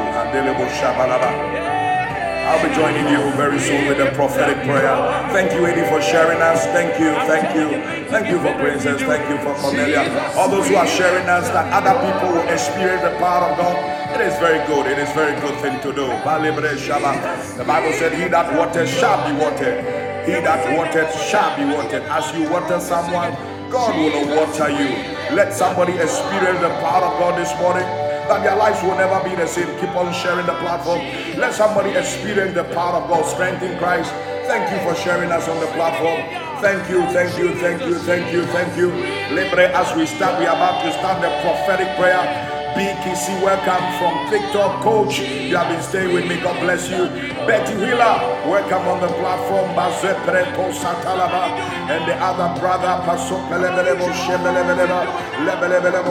I'll 2.46 2.62
be 2.62 2.72
joining 2.76 3.08
you 3.10 3.18
very 3.34 3.58
soon 3.58 3.88
with 3.88 3.98
a 3.98 4.14
prophetic 4.14 4.56
prayer. 4.62 4.94
Thank 5.34 5.52
you, 5.52 5.66
Eddie, 5.66 5.82
for 5.90 6.00
sharing 6.00 6.40
us. 6.40 6.64
Thank 6.66 6.94
you, 7.00 7.10
thank 7.26 7.54
you, 7.56 8.06
thank 8.08 8.28
you 8.28 8.38
for 8.38 8.54
Princess. 8.54 9.02
Thank 9.02 9.28
you 9.28 9.36
for 9.44 9.52
Cornelia. 9.60 10.06
All 10.36 10.48
those 10.48 10.68
who 10.68 10.76
are 10.76 10.86
sharing 10.86 11.26
us 11.28 11.48
that 11.50 11.66
other 11.74 11.92
people 12.06 12.32
will 12.38 12.48
experience 12.48 13.02
the 13.02 13.10
power 13.18 13.50
of 13.50 13.58
God. 13.58 13.95
It 14.16 14.32
is 14.32 14.38
very 14.40 14.64
good. 14.66 14.86
It 14.86 14.96
is 14.98 15.12
very 15.12 15.38
good 15.42 15.60
thing 15.60 15.76
to 15.84 15.92
do. 15.92 16.08
The 16.08 17.64
Bible 17.68 17.92
said, 17.92 18.16
He 18.16 18.28
that 18.32 18.48
watered 18.56 18.88
shall 18.88 19.20
be 19.28 19.36
watered. 19.36 19.84
He 20.24 20.32
that 20.40 20.64
watered 20.72 21.12
shall 21.28 21.52
be 21.52 21.68
watered. 21.68 22.00
As 22.08 22.24
you 22.32 22.48
water 22.48 22.80
someone, 22.80 23.36
God 23.68 23.92
will 23.92 24.24
water 24.32 24.72
you. 24.72 24.88
Let 25.36 25.52
somebody 25.52 25.92
experience 26.00 26.60
the 26.64 26.72
power 26.80 27.04
of 27.04 27.20
God 27.20 27.36
this 27.38 27.52
morning 27.60 27.84
that 28.24 28.40
their 28.42 28.56
lives 28.56 28.82
will 28.82 28.96
never 28.96 29.20
be 29.28 29.36
the 29.36 29.46
same. 29.46 29.68
Keep 29.84 29.92
on 29.94 30.08
sharing 30.14 30.46
the 30.46 30.56
platform. 30.64 31.04
Let 31.36 31.52
somebody 31.52 31.90
experience 31.90 32.54
the 32.54 32.64
power 32.72 33.02
of 33.04 33.10
God, 33.10 33.28
strength 33.28 33.62
in 33.62 33.76
Christ. 33.76 34.10
Thank 34.48 34.72
you 34.72 34.80
for 34.80 34.96
sharing 34.96 35.30
us 35.30 35.46
on 35.46 35.60
the 35.60 35.68
platform. 35.76 36.24
Thank 36.64 36.88
you, 36.88 37.04
thank 37.12 37.36
you, 37.36 37.54
thank 37.60 37.84
you, 37.84 37.98
thank 38.08 38.32
you, 38.32 38.46
thank 38.46 38.76
you. 38.80 38.88
Libre, 39.36 39.68
as 39.76 39.94
we 39.94 40.06
start, 40.06 40.40
we 40.40 40.46
are 40.46 40.56
about 40.56 40.80
to 40.88 40.90
start 40.96 41.20
the 41.20 41.28
prophetic 41.44 41.92
prayer. 42.00 42.55
BKC, 42.76 43.40
welcome 43.42 43.84
from 43.98 44.28
TikTok. 44.28 44.82
Coach, 44.82 45.18
you 45.20 45.56
have 45.56 45.68
been 45.72 45.82
staying 45.82 46.12
with 46.12 46.28
me. 46.28 46.36
God 46.40 46.60
bless 46.60 46.90
you. 46.90 47.08
Betty 47.48 47.74
Wheeler, 47.74 48.20
welcome 48.44 48.86
on 48.86 49.00
the 49.00 49.08
platform. 49.16 49.72
Bazepreto 49.74 50.70
Satalaba. 50.76 51.56
And 51.88 52.06
the 52.06 52.14
other 52.16 52.60
brother. 52.60 52.76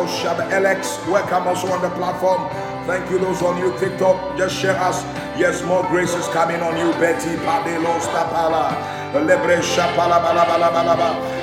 Shab. 0.07 0.39
Alex, 0.51 0.97
welcome 1.07 1.47
also 1.47 1.67
on 1.71 1.81
the 1.83 1.89
platform. 1.91 2.49
Thank 2.87 3.11
you, 3.11 3.19
those 3.19 3.43
on 3.43 3.57
you, 3.59 3.77
TikTok. 3.77 4.37
Just 4.37 4.55
share 4.55 4.77
us. 4.77 5.03
Yes, 5.37 5.63
more 5.63 5.83
grace 5.83 6.15
is 6.15 6.27
coming 6.29 6.61
on 6.61 6.77
you, 6.77 6.91
Betty 6.93 7.35
Padelo 7.45 7.99
Stapala. 7.99 9.04
Lebre 9.21 9.61
Balabalaba. 9.95 11.35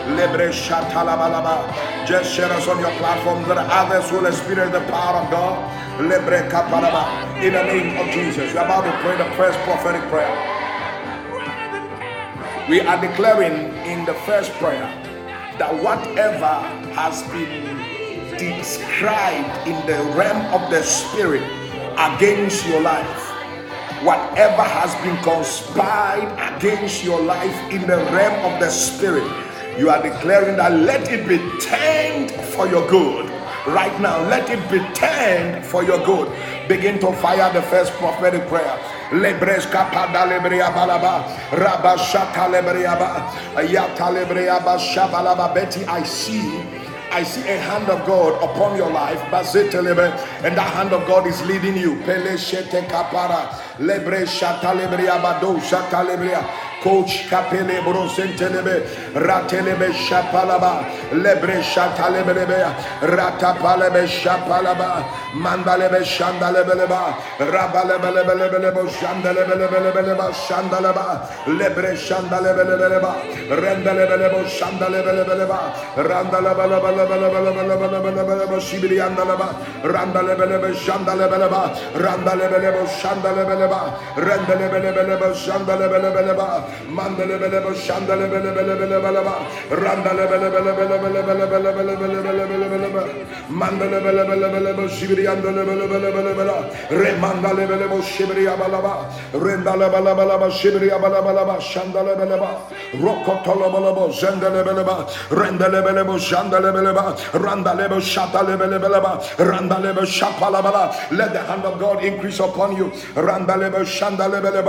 Just 2.06 2.34
share 2.34 2.50
us 2.52 2.68
on 2.68 2.80
your 2.80 2.90
platform 2.98 3.42
that 3.48 3.58
others 3.58 4.10
will 4.12 4.26
experience 4.26 4.72
the 4.72 4.80
power 4.90 5.18
of 5.22 5.30
God. 5.30 5.82
In 6.00 6.08
the 6.08 7.62
name 7.62 7.96
of 7.98 8.06
Jesus, 8.12 8.52
we 8.52 8.58
are 8.58 8.64
about 8.64 8.84
to 8.84 8.92
pray 9.02 9.16
the 9.16 9.30
first 9.36 9.58
prophetic 9.60 10.02
prayer. 10.10 10.34
We 12.68 12.80
are 12.80 13.00
declaring 13.00 13.74
in 13.86 14.04
the 14.04 14.14
first 14.26 14.52
prayer 14.52 14.88
that 15.58 15.74
whatever 15.82 16.60
has 16.94 17.22
been 17.30 17.76
described 18.38 19.68
in 19.68 19.74
the 19.86 19.98
realm 20.16 20.40
of 20.54 20.70
the 20.70 20.82
spirit 20.82 21.42
against 21.98 22.66
your 22.66 22.80
life, 22.80 23.31
whatever 24.04 24.62
has 24.62 24.94
been 25.02 25.16
conspired 25.22 26.30
against 26.56 27.04
your 27.04 27.20
life 27.20 27.56
in 27.70 27.82
the 27.82 27.96
realm 28.12 28.52
of 28.52 28.60
the 28.60 28.70
spirit 28.70 29.30
you 29.78 29.88
are 29.88 30.02
declaring 30.02 30.56
that 30.58 30.72
let 30.72 31.10
it 31.10 31.26
be 31.26 31.38
turned 31.58 32.30
for 32.52 32.68
your 32.68 32.86
good. 32.90 33.30
Right 33.66 33.94
now, 34.00 34.20
let 34.28 34.50
it 34.50 34.60
be 34.70 34.80
turned 34.92 35.64
for 35.64 35.82
your 35.82 36.04
good. 36.04 36.28
Begin 36.68 36.98
to 37.00 37.12
fire 37.14 37.50
the 37.52 37.62
first 37.62 37.92
prophetic 37.94 38.46
prayer. 38.48 38.76
Lebreska 39.12 39.88
pada 39.88 40.28
lebrea 40.28 40.68
balaba, 40.74 41.24
rabashaka 41.56 42.52
lebreaba, 42.52 43.32
ayata 43.56 44.12
lebreaba 44.12 44.76
shabalaba. 44.76 45.54
Betty, 45.54 45.84
I 45.86 46.02
see 46.02 46.81
I 47.14 47.24
see 47.24 47.42
a 47.42 47.58
hand 47.58 47.90
of 47.90 48.06
God 48.06 48.42
upon 48.42 48.74
your 48.74 48.90
life, 48.90 49.20
and 49.20 50.56
that 50.56 50.72
hand 50.74 50.92
of 50.94 51.06
God 51.06 51.26
is 51.26 51.42
leading 51.42 51.76
you. 51.76 52.00
Pele 56.82 56.82
shete 56.82 56.82
kapara, 56.82 56.82
lebre 56.82 56.82
shatalebria 56.82 56.82
bado 56.82 56.84
shatalebria. 56.84 56.84
Coach 56.84 57.28
Capele 57.28 57.80
Brosentelebe, 57.82 58.82
Ratelebe 59.14 59.92
Shapalaba, 59.92 60.84
Lebre 61.12 61.62
Shatalebelebe, 61.62 62.64
Ratapalebe 63.02 64.06
Shapalaba, 64.06 65.04
Mandalebe 65.34 66.02
Shandalebeleba, 66.04 67.14
Rabalebelebelebelebo 67.38 68.86
Shandalebelebeleba 68.88 70.32
Shandalaba, 70.32 71.20
Lebre 71.46 71.96
Shandalebelebeleba, 71.96 73.12
Rendelebelebo 73.48 74.44
Shandalebelebeleba, 74.48 75.72
Randalabalabalabalabalabalabalabalaba, 75.96 78.60
Sibiliandalaba, 78.60 79.48
Randalebelebe 79.84 80.74
Shandalebeleba, 80.74 81.72
Randalebelebo 81.94 82.86
Shandalebeleba, 82.86 83.80
Rendelebelebeleba 84.16 85.34
Shandalebelebeleba, 85.34 86.64
Mandele 86.94 87.40
bele 87.40 87.64
bele 87.64 87.74
şandele 87.86 88.32
bele 88.32 88.56
bele 88.56 88.80
bele 88.80 89.04
bele 89.04 89.20
ba. 89.26 89.34
Randele 89.84 90.30
bele 90.30 90.52
bele 90.52 90.72
bele 90.78 91.02
bele 91.02 91.22
bele 91.28 91.50
bele 91.50 91.76
bele 91.76 91.94
bele 92.00 92.24
bele 92.24 92.44
bele 92.50 92.70
bele 92.72 92.94
be. 92.94 93.00
Mandele 93.50 94.04
bele 94.04 94.28
bele 94.28 94.52
bele 94.52 94.76
bele 94.76 94.88
şibri 94.88 95.22
yandele 95.22 95.66
bele 95.66 95.90
bele 95.90 96.14
bele 96.16 96.38
bele. 96.38 96.54
Re 96.90 97.12
mandale 97.20 97.68
bele 97.70 97.90
bo 97.90 98.02
şibri 98.02 98.42
yabala 98.42 98.82
ba. 98.84 98.94
Rendale 99.34 99.92
bele 99.92 100.18
bele 100.18 100.40
ba 100.40 100.50
şibri 100.50 100.86
yabala 100.86 101.26
bele 101.26 101.46
ba. 101.48 101.60
Şandele 101.60 102.18
bele 102.20 102.40
ba. 102.40 102.50
Rokotolo 103.02 103.68
bele 103.74 103.96
bo 103.96 104.10
zendele 104.20 104.66
bele 104.66 104.86
ba. 104.86 104.96
Rendele 105.30 105.86
bele 105.86 106.08
bo 106.08 106.18
şandele 106.18 106.74
bele 106.74 106.94
ba. 106.94 107.04
Randale 107.34 107.90
bo 107.90 108.00
şatale 108.00 108.60
bele 108.60 108.82
bele 108.82 109.02
ba. 109.02 109.22
Randale 109.38 109.96
bo 109.96 110.06
şapala 110.06 110.64
bala. 110.64 110.94
Let 111.12 111.32
the 111.32 111.38
hand 111.38 111.64
of 111.64 111.78
God 111.80 112.04
increase 112.04 112.40
upon 112.40 112.76
you. 112.76 112.90
Randale 113.16 113.72
bo 113.72 113.84
şandale 113.84 114.44
bele 114.44 114.66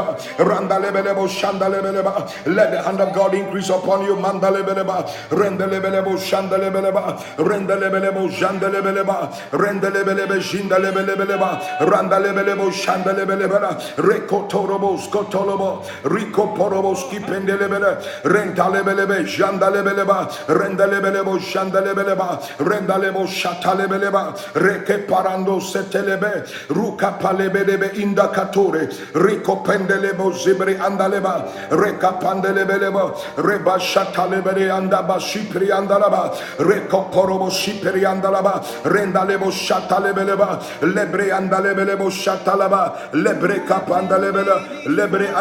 ba. 2.01 2.27
Randale 2.43 2.43
bele 2.43 2.43
bo 2.43 2.43
şandale 2.43 2.45
bele 2.45 2.63
let 2.63 2.71
the 2.71 2.81
hand 2.81 3.01
of 3.01 3.13
God 3.13 3.33
increase 3.33 3.69
upon 3.69 4.05
you. 4.05 4.15
Mandalebeleba, 4.15 5.05
rendelebelebo, 5.29 6.17
shandelebeleba, 6.17 7.17
rendelebelebo, 7.37 8.29
jandelebeleba, 8.29 9.33
rendelebelebe, 9.51 10.39
jindelebelebeleba, 10.39 11.79
randalebelebo, 11.79 12.71
shandelebelebela, 12.71 13.77
rekotorobo, 13.97 14.97
skotolobo, 14.97 15.83
rikoporobo, 16.03 16.95
skipendelebele, 16.95 18.01
rentalebelebe, 18.23 19.25
jandalebeleba, 19.25 20.29
rendelebelebo, 20.47 21.39
shandelebeleba, 21.39 22.39
rendalebo, 22.59 23.27
shatalebeleba, 23.27 24.33
reke 24.55 25.07
parando 25.07 25.59
setelebe, 25.59 26.45
ruka 26.69 27.17
palebelebe 27.19 27.91
indakatore, 27.95 28.87
rikopendelebo, 29.13 30.31
zibri 30.33 30.75
andaleba, 30.77 31.49
rekapandelebeleba 31.83 33.03
reba 33.37 33.75
shatalebere 33.79 34.69
andaba 34.77 35.19
shipri 35.19 35.67
andalaba 35.71 36.31
rekoporobo 36.57 37.49
shipri 37.49 38.03
andalaba 38.13 38.63
rendalebo 38.95 39.51
shatalebeleba 39.51 40.49
lebre 40.95 41.31
andalebelebo 41.39 42.09
shatalaba 42.09 43.11
lebre 43.13 43.65
kapandalebele 43.67 44.55
lebre 44.97 45.33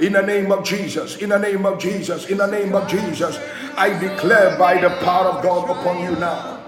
in 0.00 0.12
the 0.12 0.22
name 0.22 0.52
of 0.52 0.64
Jesus 0.64 1.16
in 1.16 1.28
the 1.28 1.38
name 1.38 1.66
of 1.66 1.78
Jesus 1.78 2.26
in 2.30 2.38
the 2.38 2.46
name 2.46 2.74
of 2.74 2.88
Jesus 2.88 3.38
I 3.76 3.98
declare 3.98 4.58
by 4.58 4.80
the 4.80 4.90
power 5.04 5.28
of 5.28 5.42
God 5.42 5.70
upon 5.70 6.02
you 6.02 6.16
now 6.16 6.61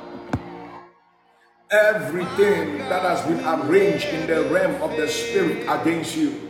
everything 1.74 2.78
that 2.88 3.02
has 3.02 3.22
been 3.26 3.40
arranged 3.44 4.06
in 4.06 4.26
the 4.28 4.44
realm 4.44 4.80
of 4.82 4.96
the 4.96 5.08
spirit 5.08 5.66
against 5.68 6.16
you. 6.16 6.40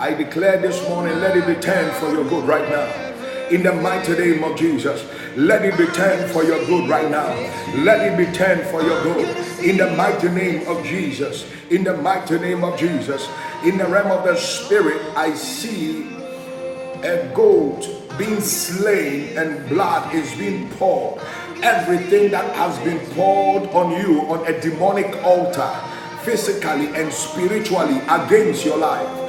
I 0.00 0.14
declare 0.14 0.58
this 0.60 0.82
morning, 0.88 1.20
let 1.20 1.36
it 1.36 1.46
be 1.46 1.54
turned 1.62 1.92
for 1.96 2.10
your 2.10 2.24
good 2.28 2.44
right 2.46 2.68
now. 2.68 3.10
in 3.50 3.62
the 3.62 3.72
mighty 3.72 4.14
name 4.14 4.44
of 4.44 4.56
Jesus. 4.58 5.04
Let 5.36 5.64
it 5.64 5.76
be 5.78 5.86
turned 5.86 6.30
for 6.32 6.44
your 6.44 6.64
good 6.66 6.88
right 6.88 7.10
now. 7.10 7.28
Let 7.82 8.00
it 8.00 8.16
be 8.16 8.32
turned 8.32 8.62
for 8.68 8.82
your 8.82 9.02
good 9.02 9.28
in 9.64 9.76
the 9.76 9.90
mighty 9.96 10.28
name 10.30 10.66
of 10.68 10.84
Jesus. 10.84 11.46
In 11.70 11.84
the 11.84 11.96
mighty 11.96 12.38
name 12.38 12.64
of 12.64 12.78
Jesus. 12.78 13.28
In 13.64 13.78
the 13.78 13.86
realm 13.86 14.10
of 14.10 14.24
the 14.24 14.36
spirit, 14.36 15.02
I 15.16 15.34
see 15.34 16.08
a 17.04 17.30
goat 17.34 17.86
being 18.18 18.40
slain 18.40 19.36
and 19.38 19.68
blood 19.68 20.14
is 20.14 20.34
being 20.36 20.70
poured. 20.70 21.20
Everything 21.62 22.30
that 22.32 22.54
has 22.56 22.78
been 22.80 22.98
poured 23.14 23.68
on 23.70 23.92
you 23.92 24.22
on 24.22 24.46
a 24.46 24.60
demonic 24.60 25.14
altar, 25.24 25.70
physically 26.22 26.88
and 26.88 27.12
spiritually, 27.12 27.98
against 28.08 28.64
your 28.64 28.78
life 28.78 29.22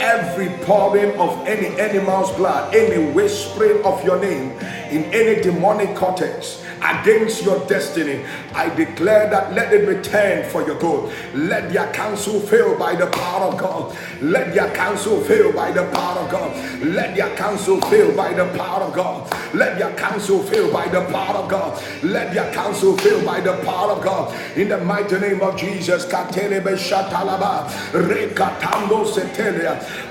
every 0.00 0.48
pouring 0.64 1.18
of 1.18 1.46
any 1.46 1.66
animal's 1.80 2.30
blood, 2.36 2.74
any 2.74 3.10
whispering 3.12 3.84
of 3.84 4.04
your 4.04 4.20
name 4.20 4.52
in 4.90 5.04
any 5.12 5.42
demonic 5.42 5.94
cortex 5.96 6.64
against 6.82 7.44
your 7.44 7.58
destiny. 7.66 8.24
I 8.54 8.72
declare 8.74 9.28
that 9.30 9.52
let 9.52 9.72
it 9.72 9.86
return 9.86 10.48
for 10.48 10.64
your 10.66 10.78
good. 10.78 11.12
Let 11.34 11.72
their 11.72 11.92
counsel 11.92 12.40
fail 12.40 12.78
by 12.78 12.94
the 12.94 13.06
power 13.08 13.46
of 13.46 13.58
God. 13.58 13.96
Let 14.20 14.54
your 14.54 14.68
counsel 14.70 15.20
fail 15.22 15.52
by 15.52 15.70
the 15.70 15.84
power 15.92 16.18
of 16.20 16.30
God. 16.30 16.84
Let 16.84 17.16
your 17.16 17.34
counsel 17.36 17.80
fail 17.82 18.14
by 18.16 18.32
the 18.32 18.46
power 18.58 18.82
of 18.84 18.94
God. 18.94 19.32
Let 19.54 19.78
your 19.78 19.92
counsel 19.92 20.42
fail 20.42 20.72
by 20.72 20.88
the 20.88 21.04
power 21.06 21.36
of 21.36 21.48
God. 21.50 21.82
Let 22.02 22.34
your 22.34 22.50
counsel 22.52 22.96
fail 22.98 23.24
by 23.24 23.40
the 23.40 23.54
power 23.64 23.92
of 23.92 24.02
God. 24.02 24.34
In 24.56 24.68
the 24.68 24.78
mighty 24.78 25.18
name 25.18 25.40
of 25.40 25.56
Jesus, 25.56 26.04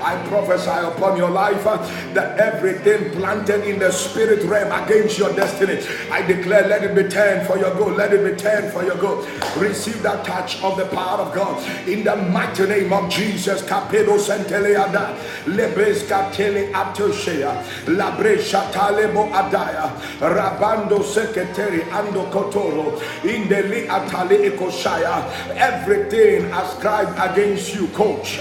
I 0.00 0.26
prophesy 0.28 0.70
upon 0.70 1.16
your 1.16 1.30
life 1.30 1.66
uh, 1.66 1.76
that 2.14 2.38
everything 2.38 3.12
planted 3.12 3.68
in 3.68 3.78
the 3.78 3.90
spirit 3.92 4.42
realm 4.44 4.72
against 4.84 5.18
your 5.18 5.32
destiny, 5.34 5.86
I 6.10 6.22
declare 6.22 6.66
let 6.66 6.82
it 6.84 6.94
be 6.94 7.08
turned 7.08 7.46
for 7.46 7.58
your 7.58 7.74
good. 7.74 7.96
Let 7.96 8.12
it 8.12 8.24
be 8.24 8.40
turned 8.40 8.72
for 8.72 8.84
your 8.84 8.96
good. 8.96 9.28
Receive 9.56 10.02
that 10.02 10.24
touch 10.24 10.62
of 10.62 10.76
the 10.76 10.86
power 10.86 11.20
of 11.20 11.34
God 11.34 11.62
in 11.88 12.04
the 12.04 12.16
mighty 12.16 12.66
name 12.66 12.92
of 12.92 13.10
Jesus. 13.10 13.62
Capedo 13.98 14.18
Santeleada, 14.18 15.16
Lebres 15.44 16.02
Catele 16.06 16.70
Atoshea, 16.72 17.62
Labresha 17.86 18.70
Talebo 18.72 19.30
Adaya, 19.32 19.90
Rabando 20.20 21.02
Secretary 21.02 21.80
Ando 21.90 22.30
Kotoro, 22.30 22.98
Indeli 23.22 23.86
Atali 23.86 24.50
Ekoshaya, 24.50 25.28
everything 25.56 26.44
ascribed 26.52 27.18
against 27.32 27.74
you, 27.74 27.88
coach. 27.88 28.40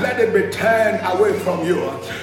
Let 0.00 0.20
it 0.20 0.32
be 0.32 0.50
turned 0.56 1.00
away 1.04 1.38
from 1.40 1.66
you. 1.66 1.80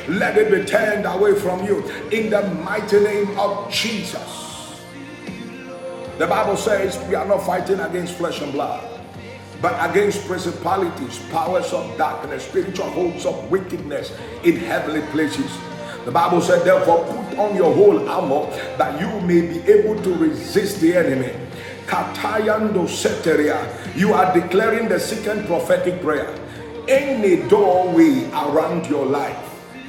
Let 0.08 0.38
it 0.38 0.50
be 0.52 0.64
turned 0.66 1.06
away 1.06 1.36
from 1.36 1.66
you 1.66 1.84
in 2.12 2.30
the 2.30 2.42
mighty 2.64 3.00
name 3.02 3.38
of 3.38 3.72
Jesus. 3.72 4.46
The 6.18 6.28
Bible 6.28 6.58
says 6.58 6.98
we 7.08 7.16
are 7.16 7.26
not 7.26 7.46
fighting 7.46 7.80
against 7.80 8.16
flesh 8.16 8.42
and 8.42 8.52
blood, 8.52 8.99
but 9.62 9.90
against 9.90 10.26
principalities, 10.26 11.20
powers 11.32 11.74
of 11.74 11.98
darkness, 11.98 12.46
spiritual 12.46 12.90
hosts 12.90 13.26
of 13.26 13.52
wickedness 13.52 14.16
in 14.44 14.56
heavenly 14.56 15.02
places. 15.12 15.58
The 16.06 16.12
Bible 16.12 16.42
said, 16.42 16.64
therefore, 16.64 17.06
put 17.06 17.38
on 17.38 17.56
your 17.56 17.74
whole 17.74 18.08
armor 18.08 18.50
that 18.78 19.00
you 19.00 19.22
may 19.22 19.42
be 19.42 19.60
able 19.70 20.02
to 20.02 20.16
resist 20.16 20.80
the 20.80 20.96
enemy. 20.96 21.34
Katayando 21.88 22.88
Seteria, 22.88 23.68
you 23.96 24.14
are 24.14 24.34
declaring 24.34 24.88
the 24.88 25.00
second 25.00 25.46
prophetic 25.46 26.02
prayer. 26.02 26.34
Any 26.88 27.48
doorway 27.50 28.30
around 28.32 28.88
your 28.88 29.06
life 29.06 29.46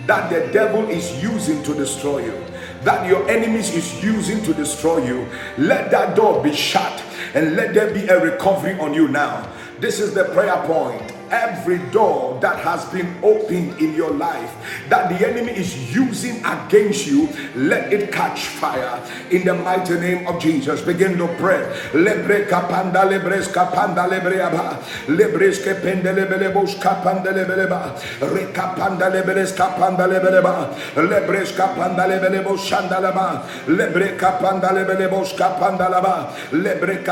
that 0.06 0.30
the 0.30 0.52
devil 0.52 0.88
is 0.88 1.22
using 1.22 1.62
to 1.62 1.74
destroy 1.74 2.24
you 2.24 2.44
that 2.82 3.06
your 3.06 3.28
enemies 3.28 3.74
is 3.74 4.02
using 4.02 4.42
to 4.42 4.54
destroy 4.54 5.04
you, 5.04 5.26
let 5.58 5.90
that 5.90 6.16
door 6.16 6.42
be 6.42 6.54
shut 6.54 7.02
and 7.34 7.54
let 7.56 7.74
there 7.74 7.92
be 7.92 8.06
a 8.08 8.18
recovery 8.18 8.78
on 8.80 8.94
you 8.94 9.08
now. 9.08 9.46
This 9.80 9.98
is 9.98 10.12
the 10.12 10.24
prayer 10.24 10.58
point 10.66 11.09
every 11.30 11.78
door 11.90 12.38
that 12.40 12.58
has 12.58 12.84
been 12.92 13.16
opened 13.22 13.78
in 13.80 13.94
your 13.94 14.10
life 14.10 14.50
that 14.88 15.08
the 15.08 15.26
enemy 15.26 15.52
is 15.52 15.94
using 15.94 16.44
against 16.44 17.06
you, 17.06 17.28
let 17.54 17.92
it 17.92 18.12
catch 18.12 18.46
fire. 18.46 19.00
In 19.30 19.44
the 19.44 19.54
mighty 19.54 19.98
name 19.98 20.26
of 20.26 20.40
Jesus. 20.40 20.82
Begin 20.82 21.16
to 21.18 21.28
pray. 21.38 21.62
Lebre 21.92 22.46
lebres 22.50 23.48
lebreaba 23.54 24.78
lebres 25.08 25.58
lebelebos 25.64 26.74
lebeleba 26.82 27.94
lebres 28.56 29.52
lebeleba 30.10 30.74
lebres 30.96 31.52
lebelebos 32.10 32.72
lebre 33.68 34.10
lebelebos 34.74 35.38
laba 35.38 36.32
lebre 36.52 37.04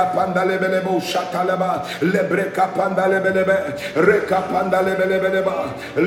lebelebos 0.45 1.16
lebre 2.03 2.45
lebelebe 3.09 3.59
reka 4.09 4.41
panda 4.51 4.81
lebelebeleba 4.87 5.57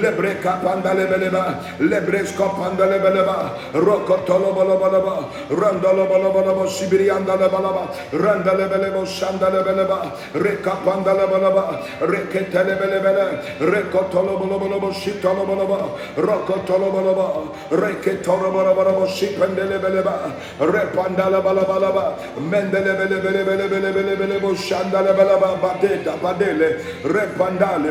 lebreka 0.01 0.53
panda 0.63 0.91
lebeleba 0.97 1.43
lebreska 1.79 2.47
panda 2.57 2.85
lebeleba 2.91 3.37
rokotolo 3.73 4.49
balabalaba 4.57 5.15
randalo 5.61 6.03
balabalaba 6.11 6.65
sibirianda 6.67 7.35
lebalaba 7.41 7.83
randa 8.23 8.53
lebelebo 8.59 9.05
shanda 9.05 9.49
lebeleba 9.53 9.99
reka 10.33 10.73
panda 10.85 11.13
lebalaba 11.19 11.63
rekete 12.01 12.61
lebelebele 12.67 13.25
rekotolo 13.71 14.37
balabalaba 14.39 14.93
shitolo 14.93 15.45
balaba 15.45 15.79
rokotolo 16.15 16.87
balaba 16.95 17.27
reketolo 17.81 18.51
balabalaba 18.55 19.07
shipende 19.07 19.63
lebeleba 19.71 20.15
repanda 20.59 21.29
lebalabalaba 21.29 22.05
mendele 22.39 22.93
belebelebelebelebelebelebo 22.99 24.55
shanda 24.55 25.01
lebalaba 25.01 25.55
badeta 25.61 26.17
badele 26.23 26.69
repandale 27.03 27.90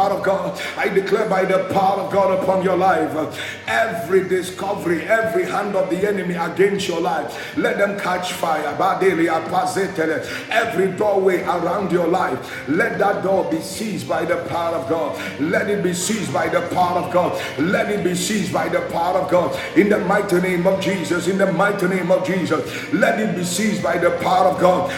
power 0.00 0.16
of 0.16 0.22
God. 0.22 0.60
I 0.76 0.88
declare 0.88 1.28
by 1.28 1.44
the 1.44 1.64
power 1.74 2.00
of 2.00 2.12
God 2.12 2.42
upon 2.42 2.62
your 2.62 2.76
life, 2.76 3.10
every 3.66 4.28
discovery, 4.28 5.02
every 5.02 5.44
hand 5.44 5.76
of 5.76 5.90
the 5.90 6.08
enemy 6.08 6.34
against 6.34 6.88
your 6.88 7.00
life, 7.00 7.56
let 7.56 7.76
them 7.76 7.98
catch 8.00 8.32
fire. 8.32 8.70
Every 10.50 10.92
doorway 10.92 11.42
around 11.42 11.92
your 11.92 12.08
life, 12.08 12.68
let 12.68 12.98
that 12.98 13.22
door 13.22 13.50
be 13.50 13.60
seized 13.60 14.08
by 14.08 14.24
the 14.24 14.38
power 14.48 14.76
of 14.76 14.88
God. 14.88 15.40
Let 15.40 15.68
it 15.68 15.82
be 15.82 15.92
seized 15.92 16.32
by 16.32 16.48
the 16.48 16.62
power 16.68 17.00
of 17.00 17.12
God. 17.12 17.30
Let 17.58 17.90
it 17.90 18.02
be 18.02 18.14
seized 18.14 18.52
by 18.52 18.68
the 18.68 18.80
power 18.92 19.18
of 19.18 19.30
God. 19.30 19.58
In 19.76 19.88
the 19.88 19.98
mighty 19.98 20.40
name 20.40 20.66
of 20.66 20.80
Jesus, 20.80 21.28
in 21.28 21.36
the 21.36 21.52
mighty 21.52 21.88
name 21.88 22.10
of 22.10 22.26
Jesus, 22.26 22.60
let 22.92 23.20
it 23.20 23.36
be 23.36 23.44
seized 23.44 23.82
by 23.82 23.98
the 23.98 24.10
power 24.22 24.48
of 24.48 24.60
God 24.60 24.90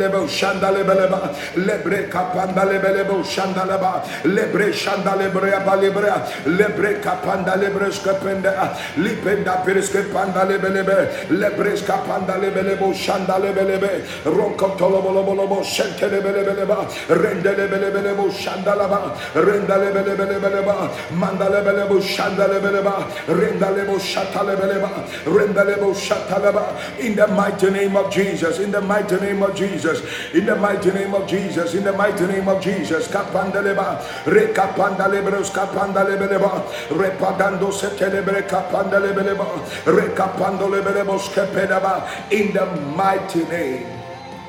lebelebo 0.00 0.26
shandale 0.28 0.84
beleba 0.84 1.20
lebre 1.56 2.08
kapanda 2.08 2.64
lebelebo 2.64 3.22
shandaleba 3.22 4.02
lebre 4.24 4.72
shandale 4.72 5.30
brea 5.32 5.60
balebrea 5.60 6.16
lebre 6.46 7.00
kapanda 7.00 7.56
lebre 7.56 7.90
skapenda 7.92 8.76
lipenda 8.96 9.64
periske 9.64 10.10
panda 10.12 10.44
lebelebe 10.44 11.28
lebre 11.30 11.76
skapanda 11.76 12.38
lebelebo 12.38 12.92
shandale 12.94 13.52
belebe 13.54 14.04
ronko 14.24 14.76
tolobolo 14.78 15.22
bolobo 15.24 15.62
shentele 15.62 16.20
belebeleba 16.22 16.78
rendele 17.08 17.68
belebelebo 17.68 18.30
shandalaba 18.30 19.14
rendale 19.34 19.92
belebelebeleba 19.92 20.90
mandale 21.12 21.60
belebo 21.64 22.00
shandale 22.00 22.60
beleba 22.60 22.94
rendale 23.28 23.84
bo 23.86 23.98
shatale 23.98 24.56
beleba 24.56 24.90
rendale 25.26 25.76
bo 25.78 25.92
shataleba 25.92 26.64
in 27.00 27.14
the 27.14 27.26
mighty 27.28 27.70
name 27.70 27.96
of 27.96 28.10
Jesus 28.10 28.58
in 28.58 28.70
the 28.70 28.80
mighty 28.80 29.16
name 29.16 29.42
of 29.42 29.54
Jesus 29.54 29.89
in 30.34 30.46
the 30.46 30.56
mighty 30.56 30.92
name 30.92 31.14
of 31.14 31.26
Jesus, 31.28 31.74
in 31.74 31.84
the 31.84 31.92
mighty 31.92 32.26
name 32.26 32.48
of 32.48 32.62
Jesus, 32.62 33.08
Kapandaleba, 33.08 34.00
Rekapandalebros, 34.24 35.50
Kapandalebeleba, 35.50 36.62
Repadando 36.88 37.72
Setelebre, 37.72 38.46
Kapandalebeleba, 38.48 39.46
Rekapandolebelebos, 39.84 41.28
Kepedaba, 41.34 42.06
in 42.30 42.52
the 42.54 42.66
mighty 42.94 43.44
name 43.46 43.86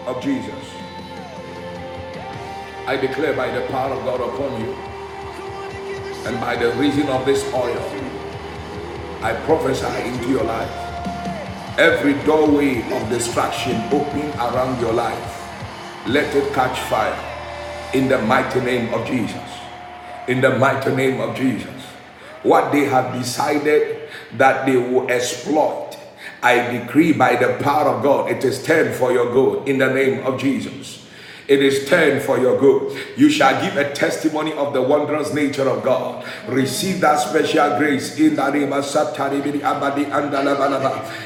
of 0.06 0.22
Jesus. 0.22 0.66
I 2.88 2.98
declare 2.98 3.34
by 3.36 3.50
the 3.52 3.66
power 3.68 3.94
of 3.94 4.04
God 4.06 4.22
upon 4.22 4.62
you 4.62 4.76
And 6.26 6.39
by 6.39 6.56
the 6.56 6.72
reason 6.74 7.08
of 7.10 7.26
this 7.26 7.44
oil, 7.54 7.78
I 9.24 9.34
prophesy 9.46 10.08
into 10.08 10.30
your 10.30 10.44
life. 10.44 10.91
Every 11.82 12.14
doorway 12.26 12.84
of 12.94 13.10
distraction 13.10 13.76
open 13.92 14.30
around 14.38 14.80
your 14.80 14.94
life, 14.94 16.06
let 16.06 16.36
it 16.36 16.54
catch 16.54 16.78
fire 16.82 17.18
in 17.96 18.08
the 18.08 18.22
mighty 18.22 18.62
name 18.62 18.94
of 18.94 19.08
Jesus. 19.08 19.50
In 20.28 20.42
the 20.42 20.60
mighty 20.60 20.94
name 20.94 21.20
of 21.20 21.36
Jesus. 21.36 21.82
What 22.44 22.72
they 22.72 22.86
have 22.86 23.18
decided 23.18 24.10
that 24.34 24.68
they 24.68 24.78
will 24.78 25.10
exploit, 25.10 25.98
I 26.44 26.70
decree 26.70 27.14
by 27.14 27.36
the 27.36 27.58
power 27.64 27.90
of 27.90 28.04
God, 28.04 28.30
it 28.30 28.44
is 28.44 28.62
turned 28.62 28.94
for 28.94 29.12
your 29.12 29.34
good 29.34 29.68
in 29.68 29.80
the 29.80 29.92
name 29.92 30.24
of 30.24 30.40
Jesus. 30.40 31.01
It 31.52 31.62
is 31.62 31.86
turned 31.86 32.22
for 32.22 32.39
your 32.39 32.58
good. 32.58 32.97
You 33.18 33.30
shall 33.30 33.62
give 33.62 33.76
a 33.76 33.91
testimony 33.91 34.54
of 34.54 34.72
the 34.72 34.82
wondrous 34.82 35.34
nature 35.34 35.68
of 35.68 35.84
God. 35.84 36.24
Receive 36.47 37.02
that 37.02 37.18
special 37.20 37.78
grace 37.78 38.18
in 38.18 38.38
the 38.38 38.49
name 38.52 38.72
of 38.72 38.86